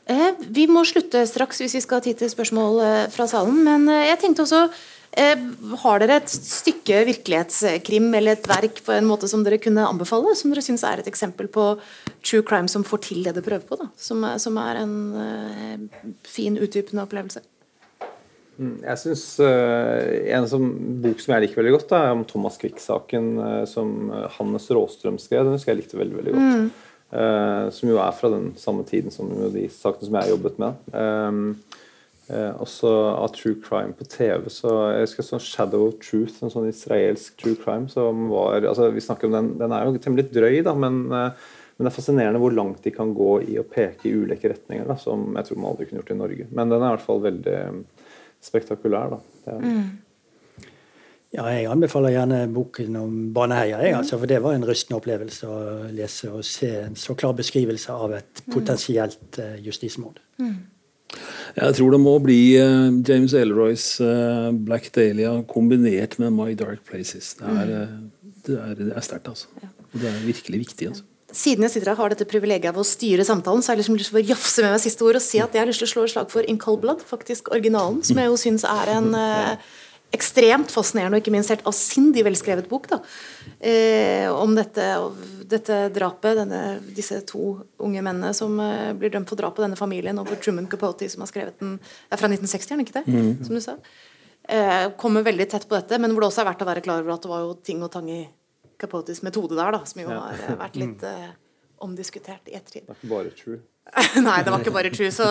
Eh, 0.10 0.30
vi 0.50 0.66
må 0.70 0.82
slutte 0.90 1.22
straks 1.30 1.62
hvis 1.62 1.76
vi 1.78 1.84
skal 1.84 2.00
ha 2.00 2.06
tid 2.08 2.18
til 2.18 2.32
spørsmål 2.32 2.80
eh, 2.82 3.04
fra 3.14 3.28
salen. 3.30 3.62
Men 3.66 3.86
eh, 3.94 4.08
jeg 4.10 4.24
tenkte 4.24 4.48
også 4.48 4.64
Har 5.82 6.00
dere 6.00 6.20
et 6.22 6.30
stykke 6.30 7.00
virkelighetskrim 7.08 8.12
eller 8.14 8.38
et 8.38 8.48
verk 8.48 8.78
på 8.86 8.94
en 8.94 9.08
måte 9.10 9.28
som 9.28 9.42
dere 9.44 9.58
kunne 9.62 9.86
anbefale? 9.86 10.36
Som 10.38 10.54
dere 10.54 10.64
syns 10.64 10.86
er 10.86 11.02
et 11.02 11.10
eksempel 11.10 11.50
på 11.52 11.72
true 12.22 12.46
crime 12.46 12.70
som 12.70 12.86
får 12.86 13.02
til 13.08 13.24
det 13.26 13.34
det 13.36 13.44
prøver 13.46 13.66
på? 13.66 13.80
Da, 13.82 13.90
som, 13.98 14.22
som 14.38 14.60
er 14.62 14.84
en 14.84 15.90
fin, 16.30 16.58
utdypende 16.62 17.04
opplevelse? 17.04 17.42
Mm, 18.60 18.78
jeg 18.84 19.02
synes 19.02 19.24
uh, 19.40 20.36
En 20.36 20.46
som, 20.52 20.70
bok 21.02 21.22
som 21.24 21.34
jeg 21.34 21.48
liker 21.48 21.62
veldig 21.62 21.74
godt, 21.80 21.98
er 21.98 22.14
om 22.14 22.24
Thomas 22.30 22.62
Quick-saken 22.62 23.32
som 23.72 24.14
Hannes 24.38 24.70
Råstrøm 24.78 25.18
skrev. 25.20 25.42
Den 25.48 25.58
husker 25.58 25.74
jeg 25.74 25.82
likte 25.82 26.00
veldig 26.00 26.22
veldig 26.22 26.38
godt. 26.38 26.54
Mm. 26.54 26.89
Uh, 27.10 27.72
som 27.74 27.90
jo 27.90 27.98
er 27.98 28.14
fra 28.14 28.30
den 28.30 28.52
samme 28.62 28.84
tiden 28.86 29.10
som 29.10 29.32
de 29.50 29.64
sakene 29.74 30.06
som 30.06 30.16
jeg 30.16 30.28
har 30.28 30.34
jobbet 30.36 30.60
med. 30.62 30.82
Um, 30.94 31.40
uh, 32.30 32.52
også 32.62 32.92
av 33.16 33.32
true 33.34 33.58
crime 33.64 33.96
på 33.98 34.06
TV. 34.06 34.46
så 34.54 34.74
jeg 34.94 35.08
husker 35.08 35.26
sånn 35.26 35.42
Shadow 35.42 35.88
of 35.88 35.96
Truth, 36.04 36.38
en 36.44 36.54
sånn 36.54 36.68
israelsk 36.70 37.40
true 37.42 37.58
crime 37.58 37.90
som 37.90 38.28
var 38.30 38.62
altså 38.62 38.92
vi 38.94 39.02
snakker 39.02 39.26
om 39.26 39.40
Den, 39.40 39.50
den 39.58 39.74
er 39.74 39.88
jo 39.88 40.04
temmelig 40.04 40.28
drøy, 40.30 40.60
da, 40.68 40.76
men, 40.78 41.02
uh, 41.10 41.32
men, 41.32 41.88
det 41.88 41.90
er 41.90 41.98
fascinerende 41.98 42.44
hvor 42.44 42.54
langt 42.54 42.86
de 42.86 42.94
kan 42.94 43.16
gå 43.18 43.32
i 43.48 43.58
å 43.58 43.66
peke 43.66 44.06
i 44.06 44.14
ulike 44.14 44.54
retninger. 44.54 44.86
Da, 44.92 45.00
som 45.02 45.32
jeg 45.34 45.50
tror 45.50 45.64
man 45.64 45.72
aldri 45.72 45.90
kunne 45.90 46.04
gjort 46.04 46.14
i 46.14 46.20
Norge. 46.22 46.48
Men 46.52 46.70
den 46.70 46.84
er 46.84 46.92
i 46.92 46.98
hvert 47.00 47.08
fall 47.08 47.26
veldig 47.26 47.58
spektakulær. 48.46 49.18
da. 49.18 49.22
Det, 49.48 49.58
mm. 49.66 49.90
Ja, 51.30 51.44
jeg 51.54 51.68
anbefaler 51.70 52.16
gjerne 52.16 52.40
boken 52.50 52.96
om 52.98 53.18
Baneheia, 53.36 53.78
jeg, 53.86 53.94
altså, 54.00 54.18
for 54.18 54.30
det 54.30 54.40
var 54.42 54.56
en 54.58 54.66
rystende 54.66 54.98
opplevelse 54.98 55.46
å 55.46 55.58
lese 55.94 56.32
og 56.34 56.42
se 56.48 56.72
en 56.88 56.96
så 56.98 57.14
klar 57.14 57.36
beskrivelse 57.38 57.94
av 57.94 58.16
et 58.18 58.42
potensielt 58.50 59.38
uh, 59.38 59.60
justismord. 59.62 60.18
Mm. 60.42 60.56
Jeg 61.60 61.76
tror 61.78 61.94
det 61.94 62.00
må 62.02 62.16
bli 62.26 62.40
uh, 62.58 62.90
James 63.06 63.36
Elroys 63.38 63.86
uh, 64.02 64.50
Black 64.54 64.90
Dahlia 64.96 65.36
kombinert 65.50 66.18
med 66.18 66.34
My 66.34 66.56
Dark 66.58 66.82
Places. 66.90 67.36
Det 67.38 67.54
er, 67.62 67.76
uh, 67.78 68.34
det 68.48 68.58
er, 68.58 68.74
det 68.80 68.88
er 68.96 69.06
sterkt, 69.06 69.30
altså. 69.30 69.54
Ja. 69.62 69.70
Og 69.90 70.02
det 70.02 70.10
er 70.10 70.24
virkelig 70.26 70.62
viktig. 70.64 70.88
altså. 70.90 71.06
Siden 71.30 71.68
jeg 71.68 71.76
sitter 71.76 71.92
her 71.92 72.00
har 72.02 72.10
dette 72.10 72.26
privilegiet 72.26 72.72
av 72.74 72.82
å 72.82 72.88
styre 72.88 73.22
samtalen, 73.28 73.62
så 73.62 73.70
har 73.70 73.78
jeg 73.78 73.84
liksom 73.84 74.00
lyst 74.02 74.16
til 74.16 74.24
å 74.24 74.30
jafse 74.32 74.66
med 74.66 74.74
meg 74.74 74.82
siste 74.82 75.06
ord 75.06 75.22
og 75.22 75.22
si 75.22 75.38
at 75.46 75.54
jeg 75.54 75.62
har 75.62 75.70
lyst 75.70 75.86
til 75.86 75.92
å 75.92 75.94
slå 75.94 76.08
et 76.08 76.14
slag 76.16 76.34
for 76.34 76.50
In 76.50 76.58
Cold 76.58 76.82
Blood, 76.82 77.06
faktisk 77.06 77.54
originalen, 77.54 78.02
som 78.02 78.18
jeg 78.18 78.32
jo 78.32 78.42
syns 78.48 78.66
er 78.66 78.94
en 78.96 79.12
ekstremt 80.16 80.72
fascinerende 80.74 81.18
og 81.18 81.24
ikke 81.24 81.34
minst 81.34 81.52
helt 81.54 81.66
avsindig 81.70 82.24
velskrevet 82.26 82.70
bok 82.70 82.88
da, 82.90 82.98
eh, 83.62 84.26
om 84.32 84.56
dette, 84.58 84.86
dette 85.50 85.80
drapet. 85.94 86.40
Denne, 86.42 86.62
disse 86.96 87.20
to 87.30 87.60
unge 87.78 88.02
mennene 88.02 88.34
som 88.38 88.58
eh, 88.64 88.92
blir 88.98 89.14
dømt 89.14 89.30
for 89.30 89.40
drap 89.40 89.58
på 89.58 89.66
denne 89.66 89.78
familien, 89.80 90.18
og 90.22 90.32
for 90.32 90.42
Truman 90.42 90.70
Capote, 90.72 91.10
som 91.12 91.26
har 91.26 91.32
skrevet 91.32 91.62
den 91.62 91.78
Det 91.78 92.18
er 92.18 92.22
fra 92.22 92.32
1960, 92.32 92.86
ikke 92.86 92.98
det? 93.00 93.06
Mm. 93.08 93.46
som 93.46 93.56
du 93.56 93.62
sa? 93.64 93.78
Eh, 94.50 94.90
kommer 94.98 95.22
veldig 95.22 95.50
tett 95.50 95.68
på 95.70 95.78
dette, 95.78 96.00
men 96.02 96.16
hvor 96.16 96.26
det 96.26 96.32
også 96.32 96.42
er 96.42 96.50
verdt 96.50 96.64
å 96.66 96.70
være 96.72 96.86
klar 96.86 97.04
over 97.04 97.14
at 97.14 97.26
det 97.26 97.30
var 97.30 97.46
jo 97.46 97.58
ting 97.62 97.84
og 97.86 97.92
tang 97.94 98.10
i 98.10 98.24
Capotes 98.80 99.22
metode 99.22 99.58
der, 99.60 99.76
da, 99.76 99.84
som 99.86 100.02
jo 100.02 100.10
ja. 100.10 100.22
har 100.32 100.58
vært 100.58 100.80
litt 100.80 101.04
eh, 101.06 101.28
omdiskutert 101.86 102.50
i 102.50 102.56
ettertid. 102.58 102.88
Det 102.88 102.96
er 102.96 103.04
ikke 103.04 103.12
bare 103.12 103.36
true. 103.38 103.60
Nei, 104.28 104.40
det 104.42 104.54
var 104.54 104.64
ikke 104.64 104.74
bare 104.74 104.92
true. 104.94 105.12
Så 105.14 105.28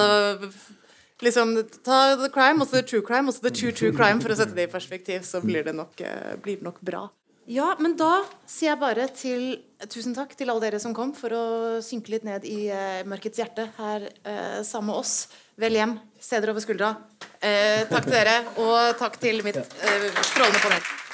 liksom, 1.24 1.54
ta 1.84 2.16
the 2.16 2.30
crime, 2.32 2.62
og 2.62 2.68
så 2.68 2.78
the 2.78 2.84
true 2.86 3.04
crime, 3.04 3.28
og 3.28 3.36
så 3.36 3.46
the 3.46 3.54
true 3.54 3.72
true 3.72 3.94
crime, 3.94 4.22
for 4.22 4.34
å 4.34 4.38
sette 4.38 4.56
det 4.56 4.68
i 4.68 4.72
perspektiv, 4.72 5.24
så 5.26 5.42
blir 5.44 5.66
det 5.66 5.74
nok, 5.76 5.98
uh, 6.02 6.36
blir 6.42 6.60
det 6.60 6.68
nok 6.68 6.80
bra. 6.84 7.06
Ja, 7.48 7.70
men 7.80 7.96
da 7.96 8.26
sier 8.44 8.74
jeg 8.74 8.80
bare 8.82 9.08
til 9.16 9.44
tusen 9.88 10.12
takk 10.16 10.34
til 10.36 10.52
alle 10.52 10.66
dere 10.66 10.80
som 10.82 10.92
kom 10.96 11.14
for 11.16 11.32
å 11.32 11.44
synke 11.84 12.12
litt 12.12 12.26
ned 12.28 12.44
i 12.48 12.68
uh, 12.68 13.00
mørkets 13.08 13.40
hjerte 13.40 13.70
her 13.78 14.08
uh, 14.26 14.60
sammen 14.66 14.92
med 14.92 15.00
oss. 15.00 15.16
Vel 15.58 15.80
hjem. 15.80 15.96
Se 16.20 16.38
dere 16.38 16.54
over 16.54 16.62
skuldra. 16.62 16.94
takk 17.40 18.06
til 18.06 18.14
dere, 18.14 18.38
og 18.62 18.94
takk 18.98 19.18
til 19.22 19.42
mitt 19.46 19.58
strålende 19.58 20.62
panel. 20.62 21.07